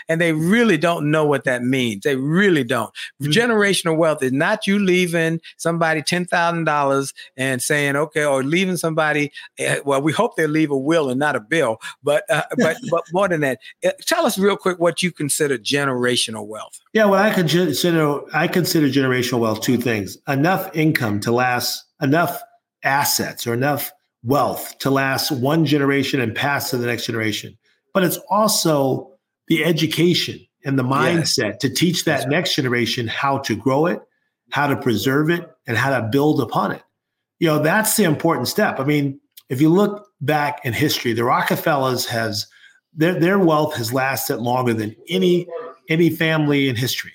And 0.09 0.21
they 0.21 0.33
really 0.33 0.79
don't 0.79 1.11
know 1.11 1.27
what 1.27 1.45
that 1.45 1.63
means. 1.63 2.03
They 2.05 2.15
really 2.33 2.65
don't. 2.65 2.91
Mhm. 3.23 3.33
Generational 3.33 3.97
wealth 3.97 4.23
is 4.23 4.33
not 4.33 4.67
you 4.67 4.79
leaving 4.79 5.41
somebody 5.57 6.03
$10,000 6.03 7.13
and 7.37 7.63
saying, 7.63 7.97
okay, 7.97 8.25
or 8.25 8.43
leaving 8.43 8.77
somebody, 8.77 9.31
eh, 9.59 9.81
well, 9.85 10.01
we 10.03 10.13
hope 10.13 10.37
they 10.37 10.47
leave 10.47 10.71
a 10.71 10.77
will 10.77 11.11
and 11.11 11.19
not 11.19 11.37
a 11.37 11.41
bill, 11.41 11.79
but, 12.03 12.25
uh, 12.31 12.43
but, 12.59 12.77
but 12.91 13.05
more 13.13 13.29
than 13.29 13.41
that, 13.41 13.59
eh, 13.83 13.93
tell 14.07 14.27
us 14.27 14.39
real 14.39 14.57
quick 14.57 14.79
what 14.79 15.03
you 15.03 15.13
consider 15.13 15.59
generational 15.59 16.47
wealth. 16.47 16.81
Yeah, 16.93 17.07
Well, 17.07 17.23
I 17.23 17.31
consider 17.33 18.21
I 18.35 18.49
consider 18.49 18.89
generational 18.89 19.41
wealth 19.41 19.61
two 19.61 19.77
things: 19.77 20.17
enough 20.29 20.71
income 20.75 21.21
to 21.21 21.33
last, 21.33 21.85
enough 22.01 22.41
assets 22.83 23.47
or 23.47 23.55
enough 23.55 23.93
wealth 24.25 24.79
to 24.79 24.91
last 24.91 25.31
one 25.31 25.65
generation 25.65 26.21
and 26.21 26.35
pass 26.35 26.71
to 26.71 26.77
the 26.77 26.87
next 26.87 27.07
generation. 27.07 27.57
But 27.95 28.05
it's 28.05 28.19
also 28.31 29.11
the 29.49 29.65
education 29.65 30.41
and 30.65 30.79
the 30.79 30.85
Yes. 30.85 30.93
mindset 30.93 31.59
to 31.61 31.69
teach 31.71 32.05
that 32.05 32.29
next 32.29 32.55
generation 32.55 33.07
how 33.09 33.39
to 33.39 33.55
grow 33.57 33.87
it, 33.87 34.01
how 34.51 34.67
to 34.67 34.77
preserve 34.77 35.31
it, 35.31 35.49
and 35.67 35.77
how 35.77 35.91
to 35.99 36.07
build 36.09 36.41
upon 36.41 36.73
it. 36.73 36.83
You 37.41 37.49
know, 37.49 37.59
that's 37.59 37.97
the 37.97 38.05
important 38.05 38.49
step. 38.49 38.79
I 38.79 38.85
mean, 38.85 39.21
if 39.49 39.61
you 39.61 39.69
look 39.69 40.07
back 40.21 40.61
in 40.65 40.73
history, 40.73 41.13
the 41.13 41.25
Rockefellers 41.25 42.07
has 42.07 42.47
their 42.95 43.19
their 43.19 43.39
wealth 43.39 43.75
has 43.77 43.93
lasted 43.93 44.37
longer 44.39 44.75
than 44.75 44.95
any 45.09 45.47
any 45.89 46.11
family 46.11 46.69
in 46.69 46.77
history. 46.77 47.13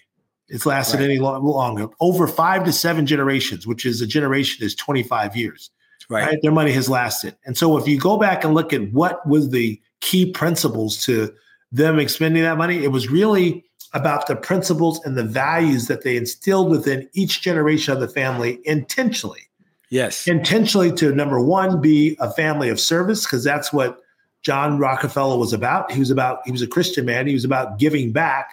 It's 0.50 0.66
lasted 0.66 1.00
Right. 1.00 1.06
any 1.10 1.20
lo- 1.20 1.40
longer, 1.40 1.88
over 2.00 2.28
five 2.28 2.64
to 2.66 2.72
seven 2.74 3.06
generations, 3.06 3.66
which 3.68 3.86
is 3.86 4.02
a 4.02 4.08
generation 4.08 4.66
is 4.66 4.76
25 4.76 5.36
years. 5.36 5.70
Right. 6.10 6.26
Right. 6.26 6.40
Their 6.42 6.52
money 6.52 6.72
has 6.72 6.90
lasted. 6.90 7.36
And 7.46 7.58
so 7.58 7.78
if 7.78 7.88
you 7.88 8.00
go 8.00 8.18
back 8.18 8.44
and 8.46 8.54
look 8.54 8.72
at 8.74 8.92
what 8.94 9.28
was 9.28 9.50
the 9.50 9.80
key 10.02 10.32
principles 10.32 11.04
to 11.06 11.34
them 11.72 12.00
expending 12.00 12.44
that 12.44 12.58
money, 12.58 12.84
it 12.84 12.92
was 12.92 13.10
really 13.10 13.66
about 13.94 14.28
the 14.28 14.36
principles 14.36 15.04
and 15.06 15.18
the 15.18 15.24
values 15.24 15.88
that 15.88 16.04
they 16.04 16.18
instilled 16.18 16.70
within 16.70 17.10
each 17.14 17.42
generation 17.42 17.94
of 17.94 18.00
the 18.00 18.08
family 18.08 18.60
intentionally. 18.66 19.42
Yes. 19.90 20.28
intentionally 20.28 20.92
to 20.92 21.14
number 21.14 21.40
one 21.40 21.80
be 21.80 22.18
a 22.20 22.30
family 22.32 22.68
of 22.68 22.78
service 22.78 23.26
because 23.26 23.42
that's 23.42 23.72
what 23.72 24.02
john 24.42 24.78
rockefeller 24.78 25.38
was 25.38 25.54
about. 25.54 25.90
He 25.94 26.00
was 26.00 26.12
about 26.12 26.40
he 26.46 26.52
was 26.52 26.62
a 26.62 26.68
christian 26.68 27.06
man. 27.06 27.26
He 27.26 27.34
was 27.34 27.46
about 27.46 27.80
giving 27.80 28.12
back. 28.12 28.52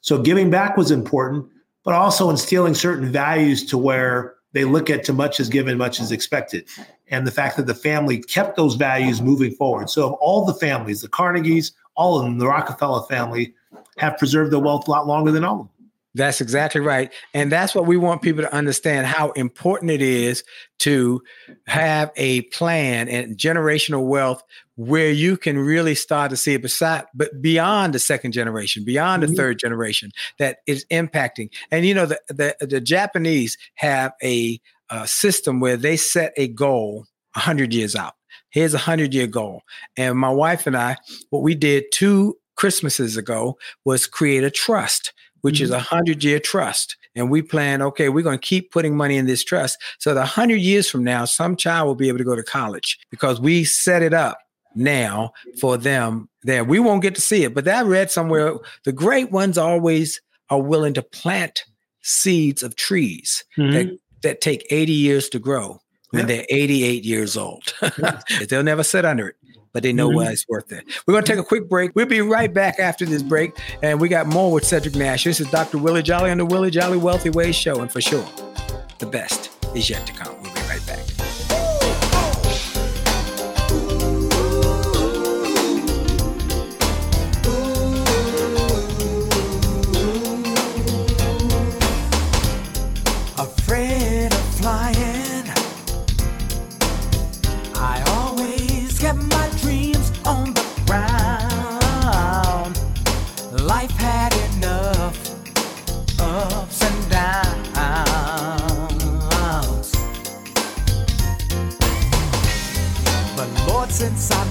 So 0.00 0.20
giving 0.20 0.50
back 0.50 0.76
was 0.76 0.90
important 0.90 1.46
but 1.84 1.94
also 1.94 2.30
instilling 2.30 2.74
certain 2.74 3.12
values 3.12 3.64
to 3.66 3.78
where 3.78 4.34
they 4.52 4.64
look 4.64 4.88
at 4.88 5.04
too 5.04 5.12
much 5.12 5.38
is 5.38 5.48
given 5.48 5.76
much 5.76 6.00
is 6.00 6.10
expected. 6.10 6.66
And 7.08 7.26
the 7.26 7.30
fact 7.30 7.56
that 7.56 7.66
the 7.66 7.74
family 7.74 8.22
kept 8.22 8.56
those 8.56 8.74
values 8.74 9.20
moving 9.20 9.52
forward. 9.52 9.90
So 9.90 10.06
of 10.08 10.12
all 10.14 10.44
the 10.44 10.54
families 10.54 11.02
the 11.02 11.08
carnegies 11.08 11.72
all 11.96 12.18
of 12.18 12.24
them 12.24 12.38
the 12.38 12.46
rockefeller 12.46 13.02
family 13.06 13.54
have 13.98 14.16
preserved 14.18 14.52
their 14.52 14.60
wealth 14.60 14.86
a 14.88 14.90
lot 14.90 15.06
longer 15.06 15.30
than 15.30 15.44
all 15.44 15.54
of 15.60 15.66
them 15.66 15.90
That's 16.16 16.40
exactly 16.40 16.80
right. 16.80 17.12
And 17.34 17.50
that's 17.50 17.74
what 17.74 17.86
we 17.86 17.96
want 17.96 18.22
people 18.22 18.42
to 18.42 18.54
understand 18.54 19.06
how 19.08 19.32
important 19.32 19.90
it 19.90 20.00
is 20.00 20.44
to 20.78 21.20
have 21.66 22.12
a 22.14 22.42
plan 22.42 23.08
and 23.08 23.36
generational 23.36 24.06
wealth 24.06 24.40
where 24.76 25.10
you 25.10 25.36
can 25.36 25.58
really 25.58 25.94
start 25.96 26.30
to 26.30 26.36
see 26.36 26.54
it 26.54 26.62
beside 26.62 27.04
but 27.14 27.42
beyond 27.42 27.94
the 27.94 27.98
second 27.98 28.30
generation, 28.32 28.84
beyond 28.84 29.22
the 29.24 29.26
Mhm. 29.28 29.36
third 29.36 29.58
generation 29.58 30.10
that 30.38 30.58
is 30.68 30.84
impacting. 30.90 31.48
And 31.72 31.84
you 31.84 31.94
know 31.94 32.06
the 32.06 32.20
the, 32.28 32.56
the 32.60 32.80
Japanese 32.80 33.58
have 33.74 34.12
a, 34.22 34.60
uh 34.90 35.06
system 35.06 35.60
where 35.60 35.76
they 35.76 35.96
set 35.96 36.32
a 36.36 36.46
goal 36.48 37.06
100 37.34 37.72
years 37.74 37.96
out. 37.96 38.14
Here's 38.50 38.74
a 38.74 38.78
100 38.78 39.14
year 39.14 39.26
goal. 39.26 39.62
And 39.96 40.18
my 40.18 40.30
wife 40.30 40.66
and 40.66 40.76
I 40.76 40.96
what 41.30 41.42
we 41.42 41.54
did 41.54 41.84
two 41.92 42.38
Christmases 42.56 43.16
ago 43.16 43.58
was 43.84 44.06
create 44.06 44.44
a 44.44 44.50
trust 44.50 45.12
which 45.44 45.60
is 45.60 45.68
mm-hmm. 45.68 45.78
a 45.78 45.82
hundred 45.82 46.24
year 46.24 46.40
trust. 46.40 46.96
And 47.14 47.30
we 47.30 47.42
plan, 47.42 47.82
okay, 47.82 48.08
we're 48.08 48.24
going 48.24 48.38
to 48.38 48.46
keep 48.46 48.72
putting 48.72 48.96
money 48.96 49.18
in 49.18 49.26
this 49.26 49.44
trust. 49.44 49.76
So 49.98 50.14
the 50.14 50.24
hundred 50.24 50.62
years 50.62 50.88
from 50.88 51.04
now, 51.04 51.26
some 51.26 51.54
child 51.54 51.86
will 51.86 51.94
be 51.94 52.08
able 52.08 52.16
to 52.16 52.24
go 52.24 52.34
to 52.34 52.42
college 52.42 52.98
because 53.10 53.42
we 53.42 53.62
set 53.62 54.00
it 54.00 54.14
up 54.14 54.38
now 54.74 55.32
for 55.60 55.76
them 55.76 56.30
there. 56.44 56.64
We 56.64 56.78
won't 56.78 57.02
get 57.02 57.14
to 57.16 57.20
see 57.20 57.44
it, 57.44 57.52
but 57.52 57.68
I 57.68 57.82
read 57.82 58.10
somewhere 58.10 58.54
the 58.86 58.92
great 58.92 59.32
ones 59.32 59.58
always 59.58 60.18
are 60.48 60.62
willing 60.62 60.94
to 60.94 61.02
plant 61.02 61.64
seeds 62.00 62.62
of 62.62 62.74
trees 62.74 63.44
that, 63.58 63.62
mm-hmm. 63.62 63.94
that 64.22 64.40
take 64.40 64.66
80 64.70 64.92
years 64.92 65.28
to 65.28 65.38
grow 65.38 65.78
when 66.14 66.28
Yeah. 66.28 66.36
they're 66.36 66.46
88 66.48 67.04
years 67.04 67.36
old. 67.36 67.74
They'll 68.48 68.62
never 68.62 68.82
sit 68.82 69.04
under 69.04 69.28
it. 69.28 69.36
But 69.72 69.82
they 69.82 69.92
know 69.92 70.08
Mhm. 70.08 70.14
why 70.14 70.26
it's 70.30 70.46
worth 70.48 70.70
it. 70.70 70.84
We're 71.06 71.14
going 71.14 71.24
to 71.24 71.32
take 71.32 71.40
a 71.40 71.44
quick 71.44 71.68
break. 71.68 71.90
We'll 71.96 72.06
be 72.06 72.20
right 72.20 72.52
back 72.52 72.78
after 72.78 73.04
this 73.04 73.22
break. 73.24 73.52
And 73.82 74.00
we 74.00 74.08
got 74.08 74.26
more 74.28 74.52
with 74.52 74.64
Cedric 74.64 74.94
Nash. 74.94 75.24
This 75.24 75.40
is 75.40 75.50
Dr. 75.50 75.78
Willie 75.78 76.02
Jolley 76.02 76.30
on 76.30 76.38
the 76.38 76.44
Willie 76.46 76.70
Jolley 76.70 76.96
Wealthy 76.96 77.30
Ways 77.30 77.56
Show. 77.56 77.80
And 77.80 77.90
for 77.90 78.00
sure, 78.00 78.24
the 79.00 79.06
best 79.06 79.50
is 79.74 79.90
yet 79.90 80.06
to 80.06 80.12
come. 80.12 80.43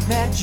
met 0.07 0.42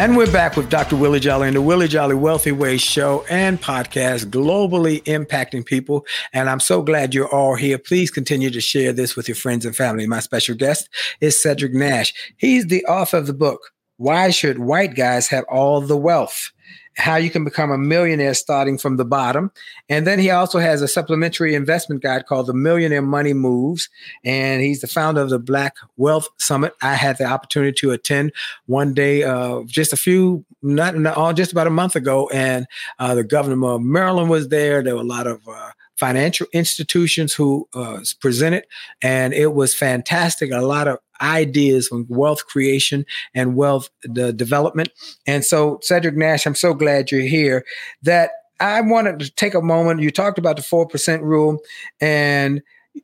And 0.00 0.16
we're 0.16 0.32
back 0.32 0.56
with 0.56 0.70
Dr. 0.70 0.96
Willie 0.96 1.20
Jolley 1.20 1.48
and 1.48 1.56
the 1.56 1.60
Willie 1.60 1.86
Jolley 1.86 2.14
Wealthy 2.14 2.52
Ways 2.52 2.80
show 2.80 3.22
and 3.28 3.60
podcast, 3.60 4.30
globally 4.30 5.02
impacting 5.04 5.62
people. 5.62 6.06
And 6.32 6.48
I'm 6.48 6.58
so 6.58 6.80
glad 6.80 7.12
you're 7.12 7.28
all 7.28 7.54
here. 7.54 7.76
Please 7.76 8.10
continue 8.10 8.48
to 8.48 8.62
share 8.62 8.94
this 8.94 9.14
with 9.14 9.28
your 9.28 9.34
friends 9.34 9.66
and 9.66 9.76
family. 9.76 10.06
My 10.06 10.20
special 10.20 10.54
guest 10.54 10.88
is 11.20 11.38
Cedric 11.38 11.74
Nash. 11.74 12.14
He's 12.38 12.68
the 12.68 12.82
author 12.86 13.18
of 13.18 13.26
the 13.26 13.34
book, 13.34 13.60
Why 13.98 14.30
Should 14.30 14.60
White 14.60 14.94
Guys 14.94 15.28
Have 15.28 15.44
All 15.50 15.82
the 15.82 15.98
Wealth? 15.98 16.50
How 16.96 17.16
you 17.16 17.30
can 17.30 17.44
become 17.44 17.70
a 17.70 17.78
millionaire 17.78 18.34
starting 18.34 18.76
from 18.76 18.96
the 18.96 19.04
bottom. 19.04 19.52
And 19.88 20.06
then 20.06 20.18
he 20.18 20.30
also 20.30 20.58
has 20.58 20.82
a 20.82 20.88
supplementary 20.88 21.54
investment 21.54 22.02
guide 22.02 22.26
called 22.26 22.46
The 22.46 22.54
Millionaire 22.54 23.02
Money 23.02 23.32
Moves. 23.32 23.88
And 24.24 24.60
he's 24.60 24.80
the 24.80 24.86
founder 24.86 25.20
of 25.20 25.30
the 25.30 25.38
Black 25.38 25.76
Wealth 25.96 26.28
Summit. 26.38 26.74
I 26.82 26.94
had 26.94 27.16
the 27.18 27.24
opportunity 27.24 27.72
to 27.80 27.92
attend 27.92 28.32
one 28.66 28.92
day, 28.92 29.22
uh, 29.22 29.62
just 29.66 29.92
a 29.92 29.96
few, 29.96 30.44
not, 30.62 30.94
all, 31.06 31.32
just 31.32 31.52
about 31.52 31.66
a 31.66 31.70
month 31.70 31.96
ago. 31.96 32.28
And 32.32 32.66
uh, 32.98 33.14
the 33.14 33.24
governor 33.24 33.74
of 33.74 33.82
Maryland 33.82 34.28
was 34.28 34.48
there. 34.48 34.82
There 34.82 34.96
were 34.96 35.02
a 35.02 35.04
lot 35.04 35.26
of 35.26 35.40
uh, 35.48 35.70
financial 36.00 36.46
institutions 36.52 37.32
who 37.34 37.68
uh, 37.74 38.00
presented, 38.20 38.64
and 39.02 39.32
it 39.34 39.52
was 39.54 39.74
fantastic. 39.74 40.50
A 40.50 40.62
lot 40.62 40.88
of 40.88 40.98
ideas 41.22 41.90
on 41.92 42.06
wealth 42.08 42.46
creation 42.46 43.04
and 43.34 43.54
wealth 43.54 43.90
the 44.02 44.32
development. 44.32 44.88
And 45.26 45.44
so, 45.44 45.78
Cedric 45.82 46.16
Nash, 46.16 46.46
I'm 46.46 46.54
so 46.54 46.72
glad 46.74 47.10
you're 47.12 47.20
here. 47.20 47.64
That 48.02 48.30
I 48.58 48.80
wanted 48.80 49.20
to 49.20 49.30
take 49.30 49.54
a 49.54 49.60
moment. 49.62 50.00
You 50.00 50.10
talked 50.10 50.38
about 50.38 50.56
the 50.56 50.62
four 50.62 50.86
percent 50.88 51.22
rule, 51.22 51.58
and 52.00 52.62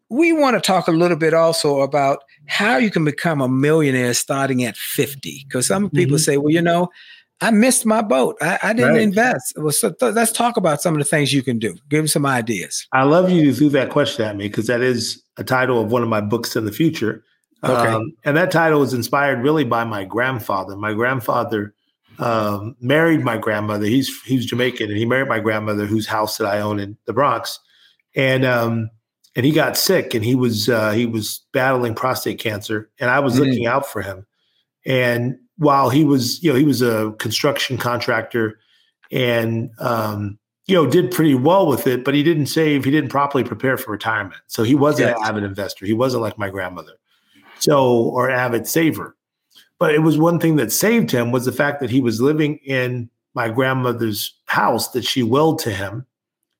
we 0.08 0.32
want 0.32 0.54
to 0.56 0.60
talk 0.60 0.88
a 0.88 0.92
little 0.92 1.16
bit 1.16 1.34
also 1.34 1.80
about 1.80 2.18
how 2.46 2.76
you 2.76 2.90
can 2.90 3.04
become 3.04 3.40
a 3.40 3.48
millionaire 3.48 4.14
starting 4.14 4.64
at 4.64 4.76
50. 4.76 5.44
Because 5.46 5.66
some 5.66 5.90
people 5.90 6.16
Mhm. 6.16 6.20
say, 6.20 6.36
well, 6.36 6.52
you 6.52 6.62
know, 6.62 6.88
I 7.40 7.50
missed 7.50 7.84
my 7.84 8.00
boat. 8.02 8.36
I, 8.40 8.58
I 8.62 8.72
didn't 8.72 8.92
Right. 8.94 9.02
invest. 9.02 9.54
Well, 9.56 9.70
so 9.72 9.90
th- 9.90 10.14
let's 10.14 10.32
talk 10.32 10.56
about 10.56 10.80
some 10.80 10.94
of 10.94 10.98
the 10.98 11.04
things 11.04 11.32
you 11.34 11.42
can 11.42 11.58
do. 11.58 11.76
Give 11.90 12.02
me 12.02 12.08
some 12.08 12.24
ideas. 12.24 12.86
I 12.92 13.02
love 13.04 13.30
you 13.30 13.52
threw 13.54 13.68
that 13.70 13.90
question 13.90 14.24
at 14.24 14.36
me 14.36 14.48
because 14.48 14.66
that 14.68 14.80
is 14.80 15.22
a 15.36 15.44
title 15.44 15.80
of 15.80 15.90
one 15.92 16.02
of 16.02 16.08
my 16.08 16.20
books 16.22 16.56
in 16.56 16.64
the 16.64 16.72
future. 16.72 17.22
Okay. 17.62 17.88
Um, 17.92 18.12
and 18.24 18.36
that 18.36 18.50
title 18.50 18.80
was 18.80 18.94
inspired 18.94 19.42
really 19.42 19.64
by 19.64 19.84
my 19.84 20.04
grandfather. 20.04 20.76
My 20.76 20.94
grandfather 20.94 21.74
um, 22.18 22.74
married 22.80 23.20
my 23.22 23.36
grandmother. 23.36 23.84
He's 23.86 24.22
he's 24.22 24.46
Jamaican, 24.46 24.88
and 24.88 24.96
he 24.98 25.04
married 25.04 25.28
my 25.28 25.40
grandmother, 25.40 25.84
whose 25.84 26.06
house 26.06 26.38
that 26.38 26.46
I 26.46 26.60
own 26.60 26.78
in 26.80 26.96
the 27.06 27.12
Bronx. 27.12 27.58
And 28.14 28.44
um, 28.46 28.88
and 29.34 29.44
he 29.44 29.52
got 29.52 29.76
sick, 29.76 30.14
and 30.14 30.24
he 30.24 30.34
was 30.34 30.68
uh, 30.70 30.92
he 30.92 31.04
was 31.04 31.42
battling 31.52 31.94
prostate 31.94 32.38
cancer, 32.38 32.90
and 32.98 33.10
I 33.10 33.20
was 33.20 33.34
Mm. 33.36 33.40
looking 33.40 33.66
out 33.66 33.86
for 33.86 34.00
him. 34.00 34.26
And 34.86 35.38
while 35.58 35.90
he 35.90 36.04
was, 36.04 36.42
you 36.42 36.52
know, 36.52 36.58
he 36.58 36.64
was 36.64 36.82
a 36.82 37.12
construction 37.18 37.78
contractor, 37.78 38.58
and 39.10 39.70
um, 39.78 40.38
you 40.66 40.74
know, 40.74 40.86
did 40.86 41.10
pretty 41.12 41.34
well 41.34 41.66
with 41.66 41.86
it, 41.86 42.04
but 42.04 42.14
he 42.14 42.22
didn't 42.22 42.46
save. 42.46 42.84
He 42.84 42.90
didn't 42.90 43.10
properly 43.10 43.44
prepare 43.44 43.76
for 43.76 43.92
retirement, 43.92 44.40
so 44.48 44.62
he 44.64 44.74
wasn't 44.74 45.08
Yes. 45.10 45.18
an 45.20 45.26
avid 45.28 45.44
investor. 45.44 45.86
He 45.86 45.92
wasn't 45.92 46.22
like 46.22 46.38
my 46.38 46.50
grandmother, 46.50 46.92
so 47.58 47.86
or 47.94 48.30
avid 48.30 48.66
saver. 48.66 49.16
But 49.78 49.94
it 49.94 50.00
was 50.00 50.18
one 50.18 50.40
thing 50.40 50.56
that 50.56 50.72
saved 50.72 51.10
him 51.10 51.32
was 51.32 51.44
the 51.44 51.52
fact 51.52 51.80
that 51.80 51.90
he 51.90 52.00
was 52.00 52.20
living 52.20 52.56
in 52.64 53.10
my 53.34 53.48
grandmother's 53.50 54.34
house 54.46 54.88
that 54.92 55.04
she 55.04 55.22
willed 55.22 55.58
to 55.60 55.70
him, 55.70 56.06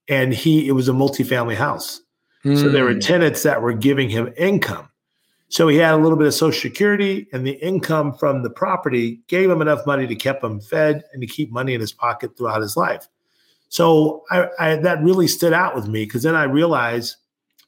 and 0.08 0.32
he 0.34 0.68
it 0.68 0.72
was 0.72 0.88
a 0.88 0.92
multifamily 0.92 1.56
house. 1.56 2.00
So 2.44 2.68
there 2.68 2.84
were 2.84 2.94
Mm. 2.94 3.00
tenants 3.04 3.42
that 3.42 3.60
were 3.60 3.72
giving 3.72 4.08
him 4.08 4.32
income. 4.36 4.88
So 5.56 5.68
he 5.68 5.78
had 5.78 5.94
a 5.94 5.96
little 5.96 6.18
bit 6.18 6.26
of 6.26 6.34
social 6.34 6.60
security, 6.60 7.28
and 7.32 7.46
the 7.46 7.52
income 7.64 8.12
from 8.12 8.42
the 8.42 8.50
property 8.50 9.22
gave 9.26 9.48
him 9.48 9.62
enough 9.62 9.86
money 9.86 10.06
to 10.06 10.14
keep 10.14 10.44
him 10.44 10.60
fed 10.60 11.02
and 11.14 11.22
to 11.22 11.26
keep 11.26 11.50
money 11.50 11.72
in 11.72 11.80
his 11.80 11.94
pocket 11.94 12.36
throughout 12.36 12.60
his 12.60 12.76
life. 12.76 13.08
So 13.70 14.22
I, 14.30 14.50
I, 14.58 14.76
that 14.76 15.02
really 15.02 15.26
stood 15.26 15.54
out 15.54 15.74
with 15.74 15.88
me 15.88 16.04
because 16.04 16.24
then 16.24 16.34
I 16.34 16.42
realized 16.42 17.16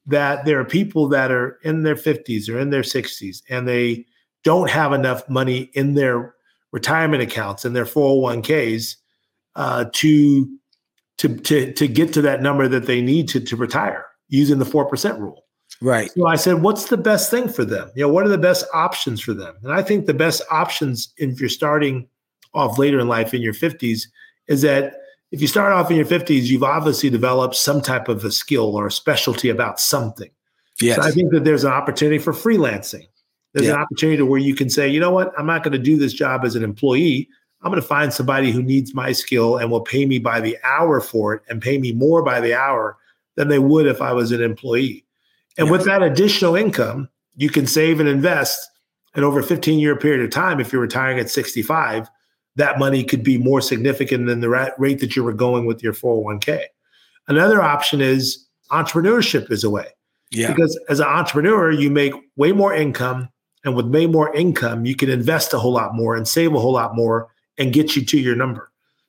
that 0.04 0.44
there 0.44 0.60
are 0.60 0.66
people 0.66 1.08
that 1.08 1.30
are 1.30 1.58
in 1.64 1.82
their 1.82 1.94
50s 1.94 2.50
or 2.50 2.58
in 2.58 2.68
their 2.68 2.82
60s 2.82 3.40
and 3.48 3.66
they 3.66 4.04
don't 4.44 4.68
have 4.68 4.92
enough 4.92 5.26
money 5.30 5.70
in 5.72 5.94
their 5.94 6.34
retirement 6.72 7.22
accounts 7.22 7.64
and 7.64 7.74
their 7.74 7.86
401ks 7.86 8.96
uh, 9.56 9.86
to, 9.94 10.58
to, 11.16 11.36
to, 11.38 11.72
to 11.72 11.88
get 11.88 12.12
to 12.12 12.20
that 12.20 12.42
number 12.42 12.68
that 12.68 12.84
they 12.84 13.00
need 13.00 13.30
to, 13.30 13.40
to 13.40 13.56
retire 13.56 14.04
using 14.28 14.58
the 14.58 14.66
4% 14.66 15.18
rule. 15.18 15.46
Right. 15.80 16.10
So 16.10 16.26
I 16.26 16.36
said, 16.36 16.62
what's 16.62 16.86
the 16.86 16.96
best 16.96 17.30
thing 17.30 17.48
for 17.48 17.64
them? 17.64 17.90
You 17.94 18.02
know, 18.02 18.08
what 18.08 18.24
are 18.24 18.30
the 18.30 18.38
best 18.38 18.66
options 18.74 19.20
for 19.20 19.32
them? 19.32 19.54
And 19.62 19.72
I 19.72 19.82
think 19.82 20.06
the 20.06 20.14
best 20.14 20.42
options 20.50 21.12
if 21.18 21.40
you're 21.40 21.48
starting 21.48 22.08
off 22.54 22.78
later 22.78 22.98
in 22.98 23.08
life 23.08 23.32
in 23.32 23.42
your 23.42 23.54
50s 23.54 24.02
is 24.48 24.62
that 24.62 24.94
if 25.30 25.40
you 25.40 25.46
start 25.46 25.72
off 25.72 25.90
in 25.90 25.96
your 25.96 26.06
50s, 26.06 26.44
you've 26.44 26.64
obviously 26.64 27.10
developed 27.10 27.54
some 27.54 27.80
type 27.80 28.08
of 28.08 28.24
a 28.24 28.32
skill 28.32 28.74
or 28.74 28.86
a 28.86 28.90
specialty 28.90 29.50
about 29.50 29.78
something. 29.78 30.30
Yes. 30.80 30.96
So 30.96 31.02
I 31.02 31.10
think 31.10 31.32
that 31.32 31.44
there's 31.44 31.64
an 31.64 31.72
opportunity 31.72 32.18
for 32.18 32.32
freelancing. 32.32 33.06
There's 33.52 33.66
Yeah. 33.66 33.74
an 33.74 33.80
opportunity 33.80 34.22
where 34.22 34.40
you 34.40 34.54
can 34.54 34.70
say, 34.70 34.88
you 34.88 35.00
know 35.00 35.10
what, 35.10 35.32
I'm 35.38 35.46
not 35.46 35.62
going 35.62 35.72
to 35.72 35.78
do 35.78 35.96
this 35.96 36.12
job 36.12 36.44
as 36.44 36.54
an 36.56 36.64
employee. 36.64 37.28
I'm 37.62 37.70
going 37.70 37.82
to 37.82 37.86
find 37.86 38.12
somebody 38.12 38.52
who 38.52 38.62
needs 38.62 38.94
my 38.94 39.12
skill 39.12 39.56
and 39.56 39.70
will 39.70 39.80
pay 39.80 40.06
me 40.06 40.18
by 40.18 40.40
the 40.40 40.56
hour 40.64 41.00
for 41.00 41.34
it 41.34 41.42
and 41.48 41.60
pay 41.60 41.78
me 41.78 41.92
more 41.92 42.22
by 42.22 42.40
the 42.40 42.54
hour 42.54 42.96
than 43.34 43.48
they 43.48 43.58
would 43.58 43.86
if 43.86 44.00
I 44.00 44.12
was 44.12 44.32
an 44.32 44.42
employee. 44.42 45.04
And 45.58 45.70
with 45.70 45.84
that 45.84 46.02
additional 46.02 46.54
income, 46.54 47.08
you 47.36 47.50
can 47.50 47.66
save 47.66 48.00
and 48.00 48.08
invest. 48.08 48.70
And 49.14 49.24
over 49.24 49.40
a 49.40 49.42
15 49.42 49.78
year 49.78 49.96
period 49.96 50.24
of 50.24 50.30
time, 50.30 50.60
if 50.60 50.72
you're 50.72 50.82
retiring 50.82 51.18
at 51.18 51.28
65, 51.28 52.08
that 52.56 52.78
money 52.78 53.04
could 53.04 53.22
be 53.22 53.38
more 53.38 53.60
significant 53.60 54.26
than 54.26 54.40
the 54.40 54.48
rate 54.78 55.00
that 55.00 55.16
you 55.16 55.24
were 55.24 55.32
going 55.32 55.66
with 55.66 55.82
your 55.82 55.92
401k. 55.92 56.64
Another 57.26 57.60
option 57.60 58.00
is 58.00 58.46
entrepreneurship 58.70 59.50
is 59.50 59.64
a 59.64 59.70
way 59.70 59.88
yeah. 60.30 60.48
because 60.48 60.78
as 60.88 61.00
an 61.00 61.06
entrepreneur, 61.06 61.70
you 61.70 61.90
make 61.90 62.12
way 62.36 62.52
more 62.52 62.74
income. 62.74 63.28
And 63.64 63.74
with 63.74 63.86
way 63.86 64.06
more 64.06 64.34
income, 64.34 64.84
you 64.84 64.94
can 64.94 65.10
invest 65.10 65.52
a 65.52 65.58
whole 65.58 65.72
lot 65.72 65.94
more 65.94 66.16
and 66.16 66.26
save 66.26 66.54
a 66.54 66.60
whole 66.60 66.72
lot 66.72 66.94
more 66.94 67.28
and 67.58 67.72
get 67.72 67.96
you 67.96 68.04
to 68.04 68.18
your 68.18 68.36
number. 68.36 68.67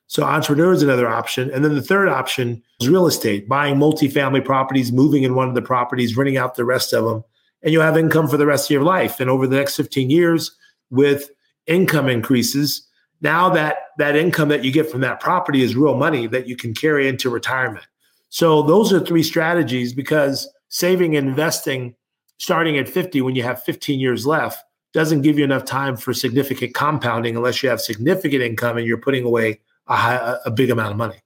So 0.09 0.23
entrepreneur 0.23 0.73
is 0.73 0.81
another 0.81 1.07
option. 1.07 1.51
And 1.51 1.63
then 1.63 1.75
the 1.75 1.83
third 1.83 2.09
option 2.09 2.63
is 2.81 2.89
real 2.89 3.05
estate, 3.05 3.47
buying 3.47 3.75
multifamily 3.75 4.43
properties, 4.43 4.91
moving 4.91 5.21
in 5.21 5.35
one 5.35 5.47
of 5.47 5.53
the 5.53 5.61
properties, 5.61 6.17
renting 6.17 6.35
out 6.35 6.55
the 6.55 6.65
rest 6.65 6.93
of 6.93 7.05
them, 7.05 7.23
and 7.61 7.71
you'll 7.71 7.83
have 7.83 7.95
income 7.95 8.27
for 8.27 8.35
the 8.35 8.47
rest 8.47 8.65
of 8.65 8.73
your 8.73 8.83
life. 8.83 9.19
And 9.19 9.29
over 9.29 9.45
the 9.45 9.55
next 9.55 9.75
15 9.75 10.09
years, 10.09 10.57
with 10.89 11.29
income 11.67 12.09
increases, 12.09 12.87
now 13.21 13.49
that 13.49 13.77
that 13.99 14.15
income 14.15 14.49
that 14.49 14.63
you 14.63 14.71
get 14.71 14.89
from 14.89 15.01
that 15.01 15.19
property 15.19 15.61
is 15.61 15.75
real 15.75 15.95
money 15.95 16.25
that 16.25 16.47
you 16.47 16.55
can 16.55 16.73
carry 16.73 17.07
into 17.07 17.29
retirement. 17.29 17.85
So 18.29 18.63
those 18.63 18.91
are 18.91 18.99
three 18.99 19.23
strategies 19.23 19.93
because 19.93 20.49
saving 20.69 21.17
and 21.17 21.27
investing 21.27 21.93
starting 22.39 22.79
at 22.79 22.89
50 22.89 23.21
when 23.21 23.35
you 23.35 23.43
have 23.43 23.61
15 23.63 23.99
years 23.99 24.25
left 24.25 24.63
doesn't 24.91 25.21
give 25.21 25.37
you 25.37 25.43
enough 25.43 25.65
time 25.65 25.95
for 25.95 26.15
significant 26.15 26.73
compounding 26.73 27.35
unless 27.35 27.61
you 27.61 27.69
have 27.69 27.79
significant 27.79 28.41
income 28.41 28.77
and 28.77 28.87
you're 28.87 28.97
putting 28.97 29.23
away 29.23 29.59
a, 29.89 29.95
high, 29.95 30.37
a 30.45 30.51
big 30.51 30.69
amount 30.69 30.91
of 30.91 30.97
money. 30.97 31.19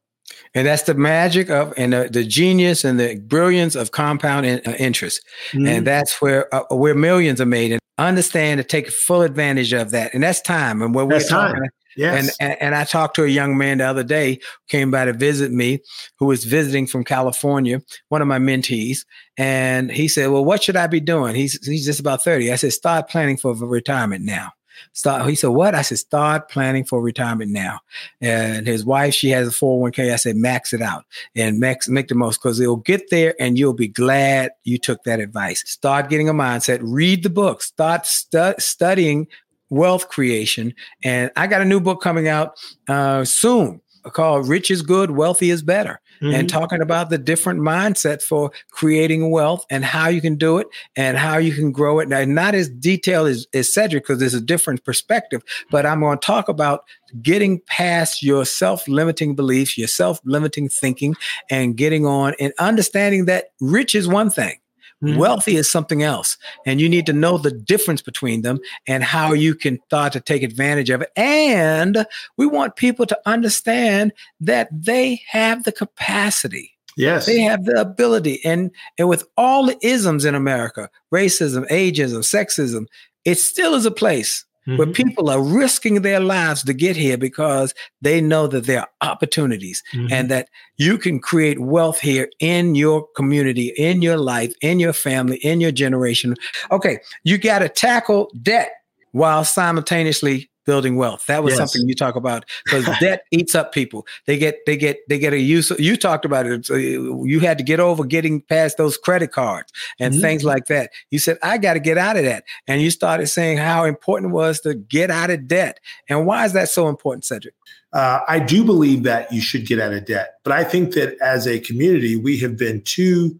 And 0.55 0.67
that's 0.67 0.83
the 0.83 0.93
magic 0.93 1.49
of 1.49 1.73
and 1.77 1.93
the, 1.93 2.09
the 2.11 2.23
genius 2.23 2.83
and 2.83 2.99
the 2.99 3.19
brilliance 3.19 3.75
of 3.75 3.91
compound 3.91 4.45
in, 4.45 4.61
uh, 4.65 4.75
interest. 4.79 5.21
Mm-hmm. 5.51 5.67
And 5.67 5.87
that's 5.87 6.21
where 6.21 6.53
uh, 6.53 6.63
where 6.75 6.95
millions 6.95 7.41
are 7.41 7.45
made. 7.45 7.71
And 7.71 7.81
understand 7.97 8.59
to 8.59 8.63
take 8.63 8.89
full 8.89 9.21
advantage 9.21 9.73
of 9.73 9.91
that. 9.91 10.13
And 10.13 10.23
that's 10.23 10.41
time. 10.41 10.81
And 10.81 10.95
what 10.95 11.07
we're 11.07 11.19
time. 11.19 11.53
talking. 11.53 11.69
Yes. 11.95 12.35
And, 12.39 12.51
and 12.51 12.61
and 12.61 12.75
I 12.75 12.85
talked 12.85 13.15
to 13.17 13.23
a 13.23 13.27
young 13.27 13.57
man 13.57 13.77
the 13.77 13.85
other 13.85 14.03
day 14.03 14.35
who 14.35 14.67
came 14.67 14.89
by 14.91 15.05
to 15.05 15.13
visit 15.13 15.51
me, 15.51 15.79
who 16.17 16.25
was 16.25 16.43
visiting 16.43 16.87
from 16.87 17.03
California, 17.03 17.81
one 18.09 18.21
of 18.21 18.27
my 18.27 18.39
mentees, 18.39 18.99
and 19.37 19.91
he 19.91 20.07
said, 20.07 20.31
"Well, 20.31 20.45
what 20.45 20.63
should 20.63 20.75
I 20.75 20.87
be 20.87 20.99
doing?" 20.99 21.35
He's 21.35 21.63
he's 21.65 21.85
just 21.85 21.99
about 21.99 22.23
thirty. 22.23 22.51
I 22.51 22.55
said, 22.55 22.73
"Start 22.73 23.09
planning 23.09 23.37
for 23.37 23.53
retirement 23.53 24.25
now." 24.25 24.51
Start. 24.93 25.29
He 25.29 25.35
said, 25.35 25.49
"What?" 25.49 25.75
I 25.75 25.81
said, 25.81 25.99
"Start 25.99 26.49
planning 26.49 26.83
for 26.83 27.01
retirement 27.01 27.51
now." 27.51 27.79
And 28.21 28.67
his 28.67 28.85
wife, 28.85 29.13
she 29.13 29.29
has 29.29 29.47
a 29.47 29.51
four 29.51 29.77
hundred 29.77 29.81
one 29.81 29.91
k. 29.91 30.13
I 30.13 30.17
said, 30.17 30.35
"Max 30.35 30.73
it 30.73 30.81
out 30.81 31.05
and 31.35 31.59
max 31.59 31.87
make 31.87 32.07
the 32.07 32.15
most 32.15 32.41
because 32.41 32.59
it'll 32.59 32.77
get 32.77 33.09
there, 33.09 33.35
and 33.39 33.57
you'll 33.57 33.73
be 33.73 33.87
glad 33.87 34.51
you 34.63 34.77
took 34.77 35.03
that 35.03 35.19
advice. 35.19 35.63
Start 35.69 36.09
getting 36.09 36.29
a 36.29 36.33
mindset. 36.33 36.79
Read 36.81 37.23
the 37.23 37.29
book. 37.29 37.61
Start 37.61 38.05
stu- 38.05 38.55
studying 38.59 39.27
wealth 39.69 40.09
creation. 40.09 40.73
And 41.03 41.31
I 41.35 41.47
got 41.47 41.61
a 41.61 41.65
new 41.65 41.79
book 41.79 42.01
coming 42.01 42.27
out 42.27 42.57
uh, 42.87 43.25
soon 43.25 43.81
called 44.11 44.47
Rich 44.47 44.69
is 44.69 44.81
Good, 44.81 45.11
Wealthy 45.11 45.49
is 45.49 45.63
Better. 45.63 45.99
And 46.23 46.47
mm-hmm. 46.47 46.47
talking 46.47 46.81
about 46.81 47.09
the 47.09 47.17
different 47.17 47.59
mindset 47.59 48.21
for 48.21 48.51
creating 48.71 49.31
wealth 49.31 49.65
and 49.69 49.83
how 49.83 50.07
you 50.07 50.21
can 50.21 50.35
do 50.35 50.57
it 50.57 50.67
and 50.95 51.17
how 51.17 51.37
you 51.37 51.53
can 51.53 51.71
grow 51.71 51.99
it. 51.99 52.07
Now, 52.07 52.23
not 52.23 52.55
as 52.55 52.69
detailed 52.69 53.27
as, 53.27 53.47
as 53.53 53.73
Cedric, 53.73 54.03
because 54.03 54.19
there's 54.19 54.33
a 54.33 54.41
different 54.41 54.83
perspective, 54.83 55.41
but 55.69 55.85
I'm 55.85 55.99
going 55.99 56.17
to 56.17 56.25
talk 56.25 56.47
about 56.47 56.85
getting 57.21 57.59
past 57.67 58.23
your 58.23 58.45
self 58.45 58.87
limiting 58.87 59.35
beliefs, 59.35 59.77
your 59.77 59.87
self 59.87 60.19
limiting 60.23 60.69
thinking, 60.69 61.15
and 61.49 61.75
getting 61.75 62.05
on 62.05 62.35
and 62.39 62.53
understanding 62.59 63.25
that 63.25 63.45
rich 63.59 63.95
is 63.95 64.07
one 64.07 64.29
thing. 64.29 64.57
Mhm. 65.03 65.17
Wealthy 65.17 65.55
is 65.57 65.69
something 65.69 66.01
else. 66.01 66.37
And 66.65 66.79
you 66.79 66.87
need 66.87 67.05
to 67.07 67.13
know 67.13 67.37
the 67.37 67.51
difference 67.51 68.01
between 68.01 68.41
them 68.41 68.59
and 68.87 69.03
how 69.03 69.33
you 69.33 69.53
can 69.53 69.77
start 69.85 70.13
to 70.13 70.19
take 70.19 70.43
advantage 70.43 70.89
of 70.89 71.01
it. 71.01 71.11
And 71.17 72.05
we 72.37 72.45
want 72.47 72.75
people 72.77 73.05
to 73.07 73.19
understand 73.25 74.13
that 74.39 74.69
they 74.71 75.21
have 75.29 75.63
the 75.63 75.71
capacity. 75.71 76.71
yes. 76.95 77.25
They 77.25 77.39
have 77.41 77.65
the 77.65 77.79
ability. 77.81 78.39
And, 78.45 78.71
and 78.97 79.09
with 79.09 79.25
all 79.35 79.65
the 79.65 79.77
isms 79.81 80.25
in 80.25 80.35
America, 80.35 80.89
racism, 81.13 81.67
ageism, 81.69 82.19
sexism, 82.23 82.85
it 83.25 83.39
still 83.39 83.73
is 83.73 83.85
a 83.85 83.91
place 83.91 84.45
where 84.65 84.87
Mhm. 84.87 84.93
people 84.93 85.29
are 85.29 85.41
risking 85.41 86.01
their 86.01 86.19
lives 86.19 86.63
to 86.63 86.73
get 86.73 86.95
here 86.95 87.17
because 87.17 87.73
they 88.01 88.21
know 88.21 88.47
that 88.47 88.65
there 88.65 88.81
are 88.81 88.89
opportunities 89.01 89.83
Mhm. 89.93 90.11
and 90.11 90.29
that 90.31 90.47
you 90.77 90.97
can 90.97 91.19
create 91.19 91.59
wealth 91.59 91.99
here 91.99 92.29
in 92.39 92.75
your 92.75 93.05
community, 93.15 93.73
in 93.77 94.01
your 94.01 94.17
life, 94.17 94.53
in 94.61 94.79
your 94.79 94.93
family, 94.93 95.37
in 95.37 95.59
your 95.61 95.71
generation. 95.71 96.35
Okay, 96.71 96.99
you 97.23 97.37
got 97.37 97.59
to 97.59 97.69
tackle 97.69 98.31
debt 98.41 98.71
while 99.11 99.43
simultaneously 99.43 100.49
building 100.65 100.95
wealth. 100.95 101.25
That 101.27 101.43
was 101.43 101.51
Yes. 101.53 101.57
something 101.59 101.87
you 101.87 101.95
talk 101.95 102.15
about 102.15 102.45
because 102.65 102.85
debt 102.99 103.23
eats 103.31 103.55
up 103.55 103.73
people. 103.73 104.05
They 104.27 104.37
get 104.37 104.59
they 104.65 104.77
get 104.77 104.99
they 105.09 105.19
get 105.19 105.33
a 105.33 105.39
use. 105.39 105.71
You 105.79 105.95
talked 105.97 106.25
about 106.25 106.45
it. 106.45 106.65
So 106.65 106.75
you 106.75 107.23
you 107.25 107.39
had 107.39 107.57
to 107.57 107.63
get 107.63 107.79
over 107.79 108.03
getting 108.03 108.41
past 108.41 108.77
those 108.77 108.97
credit 108.97 109.31
cards 109.31 109.71
and 109.99 110.13
Mhm. 110.13 110.21
things 110.21 110.43
like 110.43 110.65
that. 110.67 110.91
You 111.11 111.19
said 111.19 111.37
I 111.43 111.57
got 111.57 111.73
to 111.73 111.79
get 111.79 111.97
out 111.97 112.17
of 112.17 112.23
that, 112.23 112.43
and 112.67 112.81
you 112.81 112.91
started 112.91 113.27
saying 113.27 113.57
how 113.57 113.85
important 113.85 114.31
it 114.31 114.33
was 114.35 114.59
to 114.61 114.73
get 114.75 115.11
out 115.11 115.29
of 115.29 115.47
debt. 115.47 115.79
And 116.09 116.25
why 116.25 116.45
is 116.45 116.53
that 116.53 116.69
so 116.69 116.87
important, 116.87 117.25
Cedric? 117.25 117.53
Uh, 117.93 118.21
I 118.27 118.39
do 118.39 118.63
believe 118.63 119.03
that 119.03 119.31
you 119.31 119.39
should 119.39 119.67
get 119.67 119.79
out 119.79 119.93
of 119.93 120.05
debt, 120.05 120.35
but 120.43 120.51
I 120.51 120.63
think 120.63 120.93
that 120.95 121.15
as 121.21 121.45
a 121.47 121.59
community, 121.59 122.15
we 122.15 122.37
have 122.39 122.57
been 122.57 122.81
too 122.81 123.39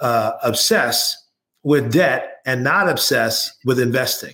uh, 0.00 0.32
obsessed 0.42 1.18
with 1.62 1.92
debt 1.92 2.36
and 2.46 2.64
not 2.64 2.88
obsessed 2.88 3.52
with 3.66 3.78
investing. 3.78 4.32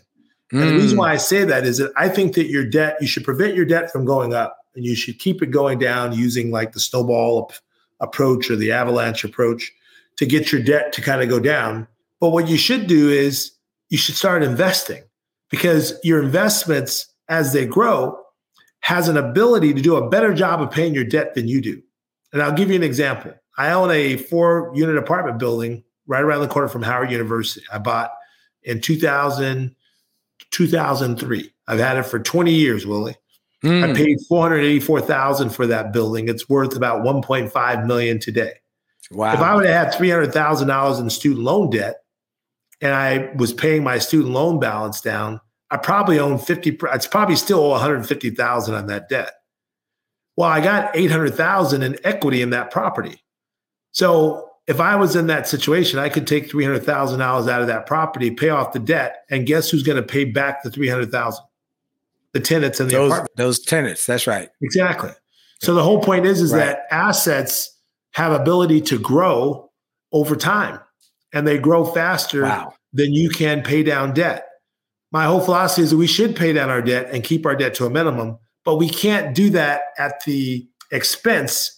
And 0.53 0.63
the 0.63 0.67
Mm. 0.67 0.77
reason 0.79 0.99
why 0.99 1.13
I 1.13 1.17
say 1.17 1.45
that 1.45 1.65
is 1.67 1.79
that 1.79 1.93
I 1.97 2.09
think 2.09 2.35
that 2.35 2.47
your 2.47 2.65
debt, 2.65 2.97
you 3.01 3.07
should 3.07 3.25
prevent 3.25 3.57
your 3.57 3.65
debt 3.65 3.91
from 3.91 4.05
going 4.05 4.33
up 4.33 4.57
and 4.75 4.85
you 4.85 4.95
should 4.95 5.19
keep 5.19 5.43
it 5.43 5.51
going 5.51 5.79
down 5.79 6.13
using 6.13 6.51
like 6.51 6.73
the 6.73 6.81
snowball 6.81 7.49
ap- 7.51 7.59
approach 8.01 8.51
or 8.51 8.57
the 8.57 8.71
avalanche 8.73 9.25
approach 9.25 9.73
to 10.17 10.27
get 10.27 10.53
your 10.53 10.63
debt 10.63 10.93
to 10.93 11.01
kind 11.03 11.21
of 11.23 11.29
go 11.29 11.41
down. 11.41 11.87
But 12.21 12.31
what 12.31 12.49
you 12.49 12.57
should 12.57 12.87
do 12.87 13.11
is 13.11 13.51
you 13.89 13.99
should 13.99 14.15
start 14.15 14.43
investing 14.43 15.03
because 15.51 15.95
your 16.03 16.23
investments, 16.23 17.07
as 17.29 17.53
they 17.53 17.67
grow, 17.67 18.19
has 18.81 19.09
an 19.09 19.17
ability 19.17 19.75
to 19.75 19.81
do 19.83 19.97
a 19.97 20.09
better 20.09 20.33
job 20.33 20.61
of 20.63 20.71
paying 20.71 20.95
your 20.95 21.05
debt 21.05 21.35
than 21.35 21.49
you 21.49 21.61
do. 21.61 21.83
And 22.33 22.43
I'll 22.43 22.53
give 22.53 22.71
you 22.71 22.77
an 22.77 22.83
example. 22.83 23.33
I 23.59 23.71
own 23.73 23.91
a 23.91 24.17
four 24.17 24.71
unit 24.75 24.97
apartment 24.97 25.39
building 25.39 25.83
right 26.07 26.23
around 26.23 26.41
the 26.43 26.49
corner 26.49 26.69
from 26.69 26.83
Howard 26.83 27.11
University. 27.11 27.65
I 27.73 27.79
bought 27.79 28.11
in 28.63 28.81
2000, 28.81 29.75
2003. 30.51 31.53
I've 31.69 31.79
had 31.79 31.97
it 31.97 32.05
for 32.05 32.19
20 32.19 32.53
years, 32.53 32.87
Willie. 32.87 33.17
I 33.65 33.69
Mm. 33.69 33.97
paid 33.97 34.19
484,000 34.29 35.51
for 35.51 35.67
that 35.67 35.93
building. 35.93 36.29
It's 36.29 36.49
worth 36.49 36.77
about 36.77 37.03
1.5 37.03 37.87
million 37.87 38.19
today. 38.19 38.53
Wow. 39.11 39.33
If 39.33 39.41
I 39.41 39.55
would 39.55 39.65
have 39.67 39.93
had 39.93 39.95
$300,000 39.95 41.01
in 41.01 41.11
student 41.11 41.43
loan 41.45 41.71
debt 41.71 41.97
and 42.81 42.93
I 42.93 43.31
was 43.37 43.53
paying 43.53 43.83
my 43.83 43.99
student 43.99 44.33
loan 44.35 44.61
balance 44.61 45.01
down, 45.01 45.41
I 45.71 45.79
probably 45.79 46.19
own 46.19 46.39
50 46.39 46.79
it's 46.93 47.07
probably 47.07 47.37
still 47.37 47.61
owe 47.61 47.71
150,000 47.71 48.75
on 48.75 48.87
that 48.87 49.09
debt. 49.09 49.33
Well, 50.37 50.49
I 50.49 50.61
got 50.61 50.95
800,000 50.95 51.83
in 51.83 51.99
equity 52.05 52.43
in 52.43 52.51
that 52.51 52.71
property. 52.71 53.23
So, 53.93 54.46
if 54.67 54.81
I 54.81 54.97
was 54.97 55.15
in 55.15 55.29
that 55.29 55.47
situation, 55.49 55.99
I 55.99 56.09
could 56.09 56.27
take 56.27 56.51
$300,000 56.51 57.21
out 57.49 57.61
of 57.61 57.67
that 57.69 57.87
property, 57.87 58.31
pay 58.31 58.49
off 58.49 58.73
the 58.73 58.79
debt, 58.81 59.25
and 59.31 59.47
guess 59.47 59.71
who's 59.71 59.83
going 59.83 59.97
to 59.97 60.03
pay 60.03 60.25
back 60.25 60.63
the 60.63 60.71
300,000? 60.71 61.45
The 62.33 62.41
tenants 62.41 62.81
in 62.81 62.89
the 62.89 62.93
those 62.95 63.11
apartment. 63.13 63.37
those 63.37 63.61
tenants. 63.61 64.05
That's 64.07 64.27
right. 64.27 64.51
Exactly. 64.61 65.11
So 65.63 65.73
the 65.75 65.83
whole 65.83 66.03
point 66.03 66.27
is 66.27 66.43
is 66.43 66.53
Right. 66.53 66.59
that 66.67 66.87
assets 66.91 67.71
have 68.13 68.33
ability 68.33 68.81
to 68.83 68.99
grow 68.99 69.71
over 70.13 70.37
time 70.37 70.79
and 71.33 71.47
they 71.47 71.57
grow 71.59 71.85
faster 71.85 72.43
Wow. 72.43 72.75
than 72.93 73.13
you 73.15 73.31
can 73.31 73.63
pay 73.63 73.83
down 73.83 74.13
debt. 74.13 74.49
My 75.13 75.25
whole 75.25 75.41
philosophy 75.41 75.83
is 75.83 75.91
that 75.93 75.97
we 75.97 76.07
should 76.07 76.37
pay 76.37 76.53
down 76.53 76.69
our 76.69 76.83
debt 76.83 77.09
and 77.11 77.25
keep 77.25 77.47
our 77.47 77.57
debt 77.57 77.73
to 77.75 77.87
a 77.87 77.91
minimum, 77.91 78.37
but 78.65 78.77
we 78.77 78.89
can't 78.91 79.35
do 79.35 79.49
that 79.51 79.93
at 79.97 80.23
the 80.27 80.67
expense 80.93 81.76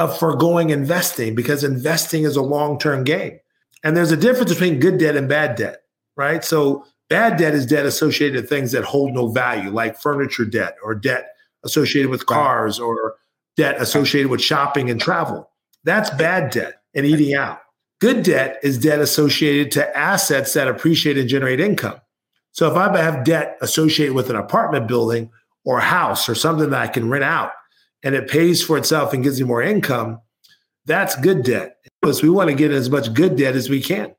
of 0.00 0.18
foregoing 0.18 0.70
investing 0.70 1.34
because 1.34 1.62
investing 1.62 2.24
is 2.24 2.34
a 2.34 2.42
long-term 2.42 3.04
game. 3.04 3.38
And 3.84 3.94
there's 3.94 4.10
a 4.10 4.16
difference 4.16 4.50
between 4.50 4.80
good 4.80 4.98
debt 4.98 5.14
and 5.14 5.28
bad 5.28 5.56
debt, 5.56 5.82
right? 6.16 6.42
So 6.42 6.86
bad 7.10 7.36
debt 7.36 7.54
is 7.54 7.66
debt 7.66 7.84
associated 7.84 8.40
with 8.40 8.48
things 8.48 8.72
that 8.72 8.82
hold 8.82 9.12
no 9.12 9.28
value, 9.28 9.68
like 9.68 10.00
furniture 10.00 10.46
debt 10.46 10.76
or 10.82 10.94
debt 10.94 11.34
associated 11.64 12.10
with 12.10 12.24
cars 12.24 12.80
or 12.80 13.16
debt 13.58 13.78
associated 13.78 14.30
with 14.30 14.40
shopping 14.40 14.88
and 14.88 14.98
travel. 14.98 15.50
That's 15.84 16.08
bad 16.08 16.50
debt 16.50 16.80
and 16.94 17.04
eating 17.04 17.34
out. 17.34 17.60
Good 18.00 18.22
debt 18.22 18.58
is 18.62 18.78
debt 18.78 19.00
associated 19.00 19.70
to 19.72 19.96
assets 19.96 20.54
that 20.54 20.66
appreciate 20.66 21.18
and 21.18 21.28
generate 21.28 21.60
income. 21.60 22.00
So 22.52 22.70
if 22.70 22.74
I 22.74 22.96
have 22.96 23.24
debt 23.24 23.58
associated 23.60 24.14
with 24.14 24.30
an 24.30 24.36
apartment 24.36 24.88
building 24.88 25.30
or 25.66 25.76
a 25.76 25.82
house 25.82 26.26
or 26.26 26.34
something 26.34 26.70
that 26.70 26.80
I 26.80 26.88
can 26.88 27.10
rent 27.10 27.24
out 27.24 27.52
and 28.02 28.14
it 28.14 28.28
pays 28.28 28.62
for 28.62 28.78
itself 28.78 29.12
and 29.12 29.22
gives 29.22 29.38
you 29.38 29.46
more 29.46 29.62
income, 29.62 30.20
that's 30.86 31.16
good 31.16 31.42
debt. 31.42 31.76
Because 32.00 32.22
we 32.22 32.30
want 32.30 32.48
to 32.48 32.56
get 32.56 32.70
as 32.70 32.90
much 32.90 33.12
good 33.12 33.36
debt 33.36 33.56
as 33.56 33.68
we 33.68 33.82
can 33.82 34.14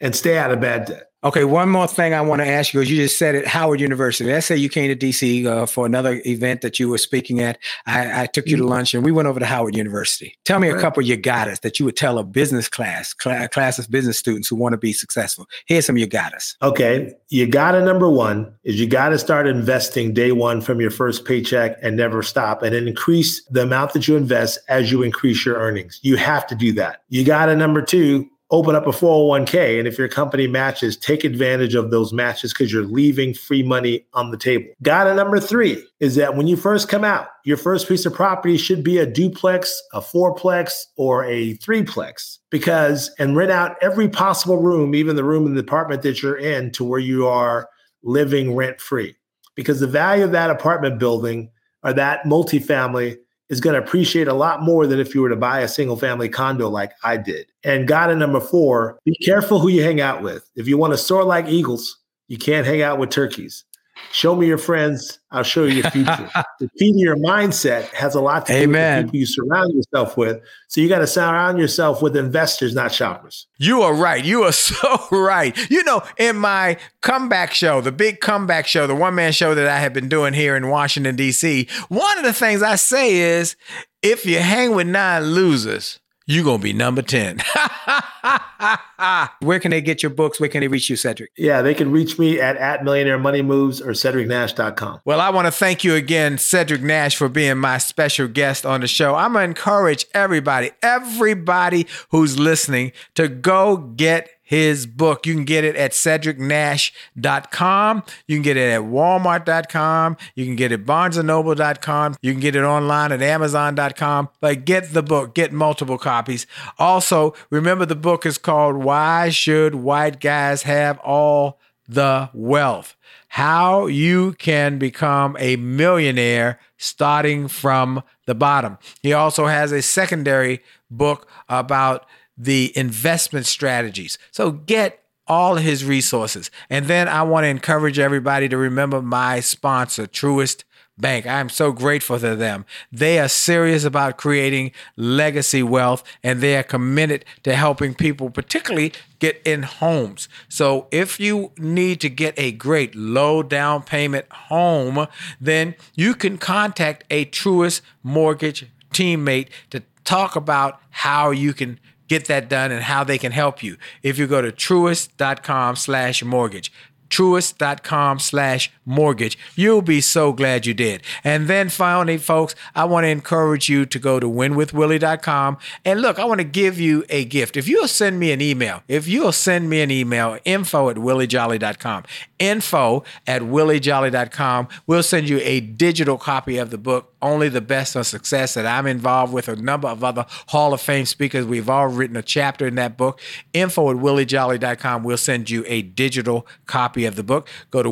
and 0.00 0.14
stay 0.14 0.36
out 0.36 0.50
of 0.50 0.60
bad 0.60 0.86
debt. 0.86 1.10
Okay, 1.26 1.42
one 1.42 1.68
more 1.68 1.88
thing 1.88 2.14
I 2.14 2.20
want 2.20 2.40
to 2.40 2.46
ask 2.46 2.72
you, 2.72 2.78
because 2.78 2.88
you 2.88 3.02
just 3.02 3.18
said 3.18 3.34
it, 3.34 3.48
Howard 3.48 3.80
University. 3.80 4.30
Let's 4.30 4.46
say 4.46 4.56
you 4.56 4.68
came 4.68 4.96
to 4.96 5.06
DC 5.06 5.44
uh, 5.44 5.66
for 5.66 5.84
another 5.84 6.22
event 6.24 6.60
that 6.60 6.78
you 6.78 6.88
were 6.88 6.98
speaking 6.98 7.40
at. 7.40 7.58
I, 7.84 8.22
I 8.22 8.26
took 8.26 8.46
you 8.46 8.56
to 8.58 8.62
Mm-hmm. 8.62 8.70
lunch 8.70 8.94
and 8.94 9.04
we 9.04 9.10
went 9.10 9.26
over 9.26 9.40
to 9.40 9.46
Howard 9.46 9.74
University. 9.74 10.38
Tell 10.44 10.60
me 10.60 10.68
a 10.68 10.78
couple 10.78 11.02
you 11.02 11.16
got 11.16 11.48
us 11.48 11.58
that 11.60 11.80
you 11.80 11.84
would 11.84 11.96
tell 11.96 12.18
a 12.18 12.24
business 12.24 12.68
class, 12.68 13.12
cla- 13.12 13.48
class 13.48 13.76
of 13.78 13.90
business 13.90 14.18
students 14.18 14.46
who 14.48 14.54
want 14.54 14.72
to 14.74 14.76
be 14.76 14.92
successful. 14.92 15.46
Here's 15.66 15.84
some 15.84 15.96
you 15.96 16.06
got 16.06 16.32
us. 16.32 16.56
Okay, 16.62 17.12
you 17.28 17.48
got 17.48 17.72
to 17.72 17.84
number 17.84 18.08
one 18.08 18.54
is 18.62 18.78
you 18.78 18.86
got 18.86 19.08
to 19.08 19.18
start 19.18 19.48
investing 19.48 20.14
day 20.14 20.30
one 20.30 20.60
from 20.60 20.80
your 20.80 20.92
first 20.92 21.24
paycheck 21.24 21.76
and 21.82 21.96
never 21.96 22.22
stop 22.22 22.62
and 22.62 22.72
increase 22.74 23.44
the 23.46 23.62
amount 23.62 23.94
that 23.94 24.06
you 24.06 24.16
invest 24.16 24.60
as 24.68 24.92
you 24.92 25.02
increase 25.02 25.44
your 25.44 25.56
earnings. 25.56 25.98
You 26.02 26.16
have 26.18 26.46
to 26.46 26.54
do 26.54 26.72
that. 26.74 27.02
You 27.08 27.24
got 27.24 27.46
to 27.46 27.56
number 27.56 27.82
two 27.82 28.30
open 28.50 28.76
up 28.76 28.86
a 28.86 28.90
401k 28.90 29.78
and 29.78 29.88
if 29.88 29.98
your 29.98 30.08
company 30.08 30.46
matches 30.46 30.96
take 30.96 31.24
advantage 31.24 31.74
of 31.74 31.90
those 31.90 32.12
matches 32.12 32.52
because 32.52 32.72
you're 32.72 32.84
leaving 32.84 33.34
free 33.34 33.62
money 33.62 34.06
on 34.14 34.30
the 34.30 34.36
table. 34.36 34.68
Got 34.82 35.04
to 35.04 35.14
number 35.14 35.40
three 35.40 35.84
is 35.98 36.14
that 36.14 36.36
when 36.36 36.46
you 36.46 36.56
first 36.56 36.88
come 36.88 37.04
out 37.04 37.28
your 37.44 37.56
first 37.56 37.88
piece 37.88 38.06
of 38.06 38.14
property 38.14 38.56
should 38.56 38.84
be 38.84 38.98
a 38.98 39.06
duplex 39.06 39.82
a 39.92 40.00
fourplex 40.00 40.84
or 40.96 41.24
a 41.24 41.54
threeplex. 41.58 42.38
Because 42.50 43.10
and 43.18 43.36
rent 43.36 43.50
out 43.50 43.76
every 43.82 44.08
possible 44.08 44.58
room 44.58 44.94
even 44.94 45.16
the 45.16 45.24
room 45.24 45.46
in 45.46 45.54
the 45.54 45.60
apartment 45.60 46.02
that 46.02 46.22
you're 46.22 46.38
in 46.38 46.70
to 46.72 46.84
where 46.84 47.00
you 47.00 47.26
are 47.26 47.68
living 48.02 48.54
rent 48.54 48.80
free 48.80 49.16
because 49.56 49.80
the 49.80 49.86
value 49.86 50.22
of 50.22 50.32
that 50.32 50.50
apartment 50.50 51.00
building 51.00 51.50
or 51.82 51.92
that 51.92 52.22
multifamily 52.24 53.16
is 53.48 53.60
going 53.60 53.74
to 53.74 53.80
appreciate 53.80 54.28
a 54.28 54.34
lot 54.34 54.62
more 54.62 54.86
than 54.86 54.98
if 54.98 55.14
you 55.14 55.20
were 55.20 55.28
to 55.28 55.36
buy 55.36 55.60
a 55.60 55.68
single 55.68 55.96
family 55.96 56.28
condo 56.28 56.68
like 56.68 56.92
I 57.04 57.16
did. 57.16 57.46
And 57.62 57.86
got 57.86 58.06
to 58.06 58.16
number 58.16 58.40
four, 58.40 58.98
be 59.04 59.14
careful 59.24 59.58
who 59.58 59.68
you 59.68 59.82
hang 59.82 60.00
out 60.00 60.22
with. 60.22 60.50
If 60.56 60.66
you 60.66 60.78
want 60.78 60.92
to 60.92 60.98
soar 60.98 61.24
like 61.24 61.46
eagles, 61.46 61.98
you 62.28 62.38
can't 62.38 62.66
hang 62.66 62.82
out 62.82 62.98
with 62.98 63.10
turkeys. 63.10 63.64
Show 64.12 64.34
me 64.34 64.46
your 64.46 64.58
friends, 64.58 65.18
I'll 65.30 65.42
show 65.42 65.64
you 65.64 65.82
your 65.82 65.90
future. 65.90 66.30
the 66.60 66.70
key 66.78 66.92
to 66.92 66.98
your 66.98 67.16
mindset 67.16 67.88
has 67.88 68.14
a 68.14 68.20
lot 68.20 68.46
to 68.46 68.52
do 68.52 68.58
Amen. 68.60 68.96
with 68.96 69.06
the 69.06 69.06
people 69.06 69.18
you 69.20 69.26
surround 69.26 69.74
yourself 69.74 70.16
with. 70.16 70.40
So 70.68 70.80
you 70.80 70.88
got 70.88 71.00
to 71.00 71.06
surround 71.06 71.58
yourself 71.58 72.00
with 72.02 72.16
investors, 72.16 72.74
not 72.74 72.92
shoppers. 72.92 73.46
You 73.58 73.82
are 73.82 73.94
right. 73.94 74.24
You 74.24 74.44
are 74.44 74.52
so 74.52 74.98
right. 75.10 75.54
You 75.70 75.84
know, 75.84 76.02
in 76.18 76.36
my 76.36 76.78
comeback 77.02 77.52
show, 77.52 77.80
the 77.80 77.92
big 77.92 78.20
comeback 78.20 78.66
show, 78.66 78.86
the 78.86 78.94
one 78.94 79.14
man 79.14 79.32
show 79.32 79.54
that 79.54 79.68
I 79.68 79.78
have 79.78 79.92
been 79.92 80.08
doing 80.08 80.32
here 80.32 80.56
in 80.56 80.68
Washington, 80.68 81.16
D.C., 81.16 81.68
one 81.88 82.18
of 82.18 82.24
the 82.24 82.32
things 82.32 82.62
I 82.62 82.76
say 82.76 83.16
is 83.16 83.56
if 84.02 84.24
you 84.24 84.38
hang 84.38 84.74
with 84.74 84.86
nine 84.86 85.24
losers, 85.24 86.00
you're 86.26 86.44
going 86.44 86.58
to 86.58 86.62
be 86.62 86.72
number 86.72 87.02
10. 87.02 87.40
Where 89.40 89.60
can 89.60 89.70
they 89.70 89.80
get 89.80 90.02
your 90.02 90.10
books? 90.10 90.40
Where 90.40 90.48
can 90.48 90.60
they 90.60 90.68
reach 90.68 90.90
you, 90.90 90.96
Cedric? 90.96 91.30
Yeah, 91.36 91.62
they 91.62 91.74
can 91.74 91.92
reach 91.92 92.18
me 92.18 92.40
at, 92.40 92.56
at 92.56 92.82
Millionaire 92.82 93.18
Money 93.18 93.42
Moves 93.42 93.80
or 93.80 93.90
CedricNash.com. 93.90 95.00
Well, 95.04 95.20
I 95.20 95.30
want 95.30 95.46
to 95.46 95.52
thank 95.52 95.84
you 95.84 95.94
again, 95.94 96.38
Cedric 96.38 96.82
Nash, 96.82 97.16
for 97.16 97.28
being 97.28 97.58
my 97.58 97.78
special 97.78 98.26
guest 98.26 98.66
on 98.66 98.80
the 98.80 98.88
show. 98.88 99.14
I'm 99.14 99.34
going 99.34 99.44
to 99.44 99.48
encourage 99.48 100.06
everybody, 100.14 100.72
everybody 100.82 101.86
who's 102.10 102.38
listening 102.38 102.92
to 103.14 103.28
go 103.28 103.76
get 103.76 104.30
his 104.46 104.86
book. 104.86 105.26
You 105.26 105.34
can 105.34 105.44
get 105.44 105.64
it 105.64 105.76
at 105.76 105.90
cedricnash.com. 105.90 108.02
You 108.28 108.36
can 108.36 108.42
get 108.42 108.56
it 108.56 108.70
at 108.70 108.82
walmart.com. 108.82 110.16
You 110.36 110.44
can 110.46 110.54
get 110.54 110.70
it 110.70 110.80
at 110.80 110.86
barnesandnoble.com. 110.86 112.14
You 112.22 112.32
can 112.32 112.40
get 112.40 112.54
it 112.54 112.62
online 112.62 113.10
at 113.12 113.20
amazon.com. 113.20 114.28
But 114.40 114.64
get 114.64 114.94
the 114.94 115.02
book, 115.02 115.34
get 115.34 115.52
multiple 115.52 115.98
copies. 115.98 116.46
Also, 116.78 117.34
remember 117.50 117.84
the 117.84 117.96
book 117.96 118.24
is 118.24 118.38
called 118.38 118.76
Why 118.76 119.30
Should 119.30 119.74
White 119.74 120.20
Guys 120.20 120.62
Have 120.62 121.00
All 121.00 121.58
the 121.88 122.30
Wealth? 122.32 122.94
How 123.28 123.86
you 123.86 124.34
can 124.34 124.78
become 124.78 125.36
a 125.40 125.56
millionaire 125.56 126.60
starting 126.76 127.48
from 127.48 128.04
the 128.26 128.36
bottom. 128.36 128.78
He 129.02 129.12
also 129.12 129.46
has 129.46 129.72
a 129.72 129.82
secondary 129.82 130.62
book 130.88 131.28
about 131.48 132.06
the 132.36 132.76
investment 132.76 133.46
strategies. 133.46 134.18
So 134.30 134.50
get 134.50 135.02
all 135.26 135.56
his 135.56 135.84
resources. 135.84 136.50
And 136.70 136.86
then 136.86 137.08
I 137.08 137.22
want 137.22 137.44
to 137.44 137.48
encourage 137.48 137.98
everybody 137.98 138.48
to 138.48 138.56
remember 138.56 139.02
my 139.02 139.40
sponsor, 139.40 140.06
Truist 140.06 140.64
Bank. 140.98 141.26
I'm 141.26 141.50
so 141.50 141.72
grateful 141.72 142.18
to 142.20 142.36
them. 142.36 142.64
They 142.90 143.18
are 143.18 143.28
serious 143.28 143.84
about 143.84 144.16
creating 144.16 144.72
legacy 144.96 145.62
wealth 145.62 146.02
and 146.22 146.40
they 146.40 146.56
are 146.56 146.62
committed 146.62 147.24
to 147.42 147.54
helping 147.54 147.94
people, 147.94 148.30
particularly 148.30 148.92
get 149.18 149.42
in 149.44 149.64
homes. 149.64 150.28
So 150.48 150.86
if 150.90 151.20
you 151.20 151.52
need 151.58 152.00
to 152.00 152.08
get 152.08 152.34
a 152.38 152.52
great 152.52 152.94
low 152.94 153.42
down 153.42 153.82
payment 153.82 154.26
home, 154.32 155.06
then 155.38 155.74
you 155.94 156.14
can 156.14 156.38
contact 156.38 157.04
a 157.10 157.26
Truist 157.26 157.82
Mortgage 158.02 158.66
teammate 158.90 159.48
to 159.70 159.82
talk 160.04 160.34
about 160.34 160.80
how 160.90 161.30
you 161.30 161.52
can 161.52 161.78
get 162.08 162.26
that 162.26 162.48
done 162.48 162.70
and 162.70 162.82
how 162.82 163.04
they 163.04 163.18
can 163.18 163.32
help 163.32 163.62
you. 163.62 163.76
If 164.02 164.18
you 164.18 164.26
go 164.26 164.42
to 164.42 164.52
truist.com 164.52 165.76
slash 165.76 166.24
mortgage, 166.24 166.72
truist.com 167.10 168.18
slash 168.18 168.70
mortgage. 168.86 169.36
You'll 169.54 169.82
be 169.82 170.00
so 170.00 170.32
glad 170.32 170.64
you 170.64 170.72
did. 170.72 171.02
And 171.24 171.48
then 171.48 171.68
finally, 171.68 172.16
folks, 172.16 172.54
I 172.74 172.84
want 172.84 173.04
to 173.04 173.08
encourage 173.08 173.68
you 173.68 173.84
to 173.84 173.98
go 173.98 174.20
to 174.20 174.26
winwithwillie.com. 174.26 175.58
And 175.84 176.00
look, 176.00 176.18
I 176.18 176.24
want 176.24 176.40
to 176.40 176.44
give 176.44 176.80
you 176.80 177.04
a 177.10 177.24
gift. 177.24 177.56
If 177.56 177.68
you'll 177.68 177.88
send 177.88 178.18
me 178.18 178.32
an 178.32 178.40
email, 178.40 178.82
if 178.88 179.08
you'll 179.08 179.32
send 179.32 179.68
me 179.68 179.80
an 179.82 179.90
email, 179.90 180.38
info 180.44 180.88
at 180.88 180.96
williejolley.com, 180.96 182.04
info 182.38 183.04
at 183.26 183.42
williejolley.com, 183.42 184.68
we'll 184.86 185.02
send 185.02 185.28
you 185.28 185.40
a 185.42 185.60
digital 185.60 186.16
copy 186.16 186.58
of 186.58 186.70
the 186.70 186.78
book, 186.78 187.12
Only 187.20 187.48
the 187.48 187.60
Best 187.60 187.96
on 187.96 188.04
Success, 188.04 188.54
that 188.54 188.66
I'm 188.66 188.86
involved 188.86 189.32
with 189.32 189.48
a 189.48 189.56
number 189.56 189.88
of 189.88 190.04
other 190.04 190.26
Hall 190.48 190.72
of 190.72 190.80
Fame 190.80 191.06
speakers. 191.06 191.44
We've 191.44 191.68
all 191.68 191.88
written 191.88 192.16
a 192.16 192.22
chapter 192.22 192.66
in 192.66 192.76
that 192.76 192.96
book. 192.96 193.20
Info 193.52 193.90
at 193.90 193.96
williejolley.com. 193.96 195.02
We'll 195.02 195.16
send 195.16 195.50
you 195.50 195.64
a 195.66 195.82
digital 195.82 196.46
copy 196.66 197.04
of 197.04 197.16
the 197.16 197.22
book. 197.22 197.48
Go 197.70 197.82
to 197.82 197.90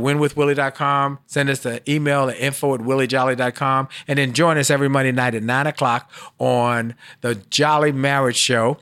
send 1.26 1.50
us 1.50 1.64
an 1.66 1.80
email 1.88 2.28
at 2.28 2.38
info 2.38 2.74
at 2.74 2.80
williejolley.com, 2.80 3.88
and 4.08 4.18
then 4.18 4.32
join 4.32 4.58
us 4.58 4.70
every 4.70 4.88
Monday 4.88 5.12
night 5.12 5.34
at 5.34 5.42
9 5.42 5.66
o'clock 5.66 6.10
on 6.38 6.94
the 7.20 7.34
Jolly 7.34 7.92
Marriage 7.92 8.36
Show 8.36 8.78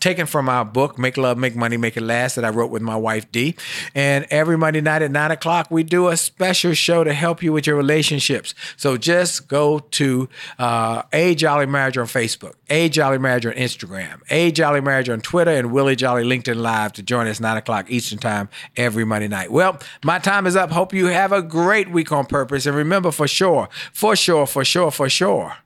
taken 0.00 0.26
from 0.26 0.48
our 0.48 0.64
book, 0.64 0.98
Make 0.98 1.16
Love, 1.16 1.38
Make 1.38 1.54
Money, 1.54 1.76
Make 1.76 1.96
It 1.96 2.02
Last, 2.02 2.34
that 2.34 2.44
I 2.44 2.48
wrote 2.48 2.70
with 2.70 2.82
my 2.82 2.96
wife, 2.96 3.30
Dee. 3.30 3.54
And 3.94 4.26
every 4.30 4.56
Monday 4.56 4.80
night 4.80 5.02
at 5.02 5.10
nine 5.10 5.30
o'clock, 5.30 5.70
we 5.70 5.82
do 5.82 6.08
a 6.08 6.16
special 6.16 6.72
show 6.74 7.04
to 7.04 7.12
help 7.12 7.42
you 7.42 7.52
with 7.52 7.66
your 7.66 7.76
relationships. 7.76 8.54
So 8.76 8.96
just 8.96 9.46
go 9.46 9.78
to 9.78 10.28
uh, 10.58 11.02
A 11.12 11.34
Jolly 11.34 11.66
Marriage 11.66 11.98
on 11.98 12.06
Facebook, 12.06 12.54
A 12.68 12.88
Jolly 12.88 13.18
Marriage 13.18 13.46
on 13.46 13.52
Instagram, 13.52 14.20
A 14.30 14.50
Jolly 14.50 14.80
Marriage 14.80 15.08
on 15.08 15.20
Twitter, 15.20 15.50
and 15.50 15.70
Willie 15.70 15.96
Jolley 15.96 16.24
LinkedIn 16.24 16.56
Live 16.56 16.92
to 16.94 17.02
join 17.02 17.26
us 17.26 17.38
nine 17.40 17.56
o'clock 17.56 17.90
Eastern 17.90 18.18
Time 18.18 18.48
every 18.76 19.04
Monday 19.04 19.28
night. 19.28 19.52
Well, 19.52 19.78
my 20.04 20.18
time 20.18 20.46
is 20.46 20.56
up. 20.56 20.70
Hope 20.70 20.94
you 20.94 21.06
have 21.06 21.32
a 21.32 21.42
great 21.42 21.90
week 21.90 22.10
on 22.10 22.26
purpose. 22.26 22.66
And 22.66 22.76
remember, 22.76 23.10
for 23.10 23.28
sure, 23.28 23.68
for 23.92 24.16
sure, 24.16 24.46
for 24.46 24.64
sure, 24.64 24.90
for 24.90 25.08
sure, 25.08 25.56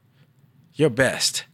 your 0.75 0.91
best 0.91 1.45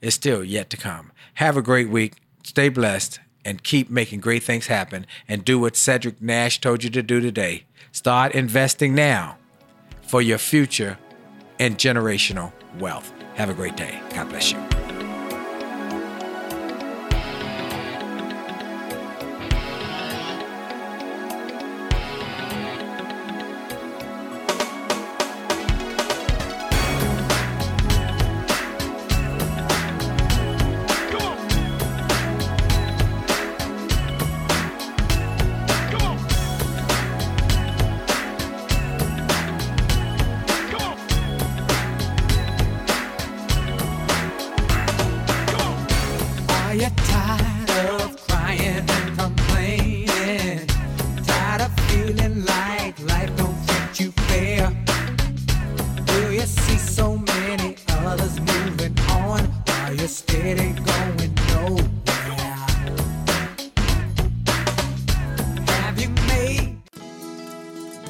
is 0.00 0.14
still 0.14 0.42
yet 0.42 0.70
to 0.70 0.76
come. 0.76 1.12
Have 1.34 1.56
a 1.56 1.62
great 1.62 1.90
week. 1.90 2.14
Stay 2.42 2.68
blessed 2.68 3.20
and 3.44 3.62
keep 3.62 3.90
making 3.90 4.20
great 4.20 4.42
things 4.42 4.66
happen 4.66 5.06
and 5.28 5.44
do 5.44 5.58
what 5.58 5.76
Cedric 5.76 6.20
Nash 6.20 6.60
told 6.60 6.84
you 6.84 6.90
to 6.90 7.02
do 7.02 7.20
today. 7.20 7.64
Start 7.92 8.32
investing 8.34 8.94
now 8.94 9.38
for 10.02 10.20
your 10.22 10.38
future 10.38 10.98
and 11.58 11.78
generational 11.78 12.52
wealth. 12.78 13.12
Have 13.34 13.50
a 13.50 13.54
great 13.54 13.76
day. 13.76 14.00
God 14.14 14.28
bless 14.28 14.52
you. 14.52 14.89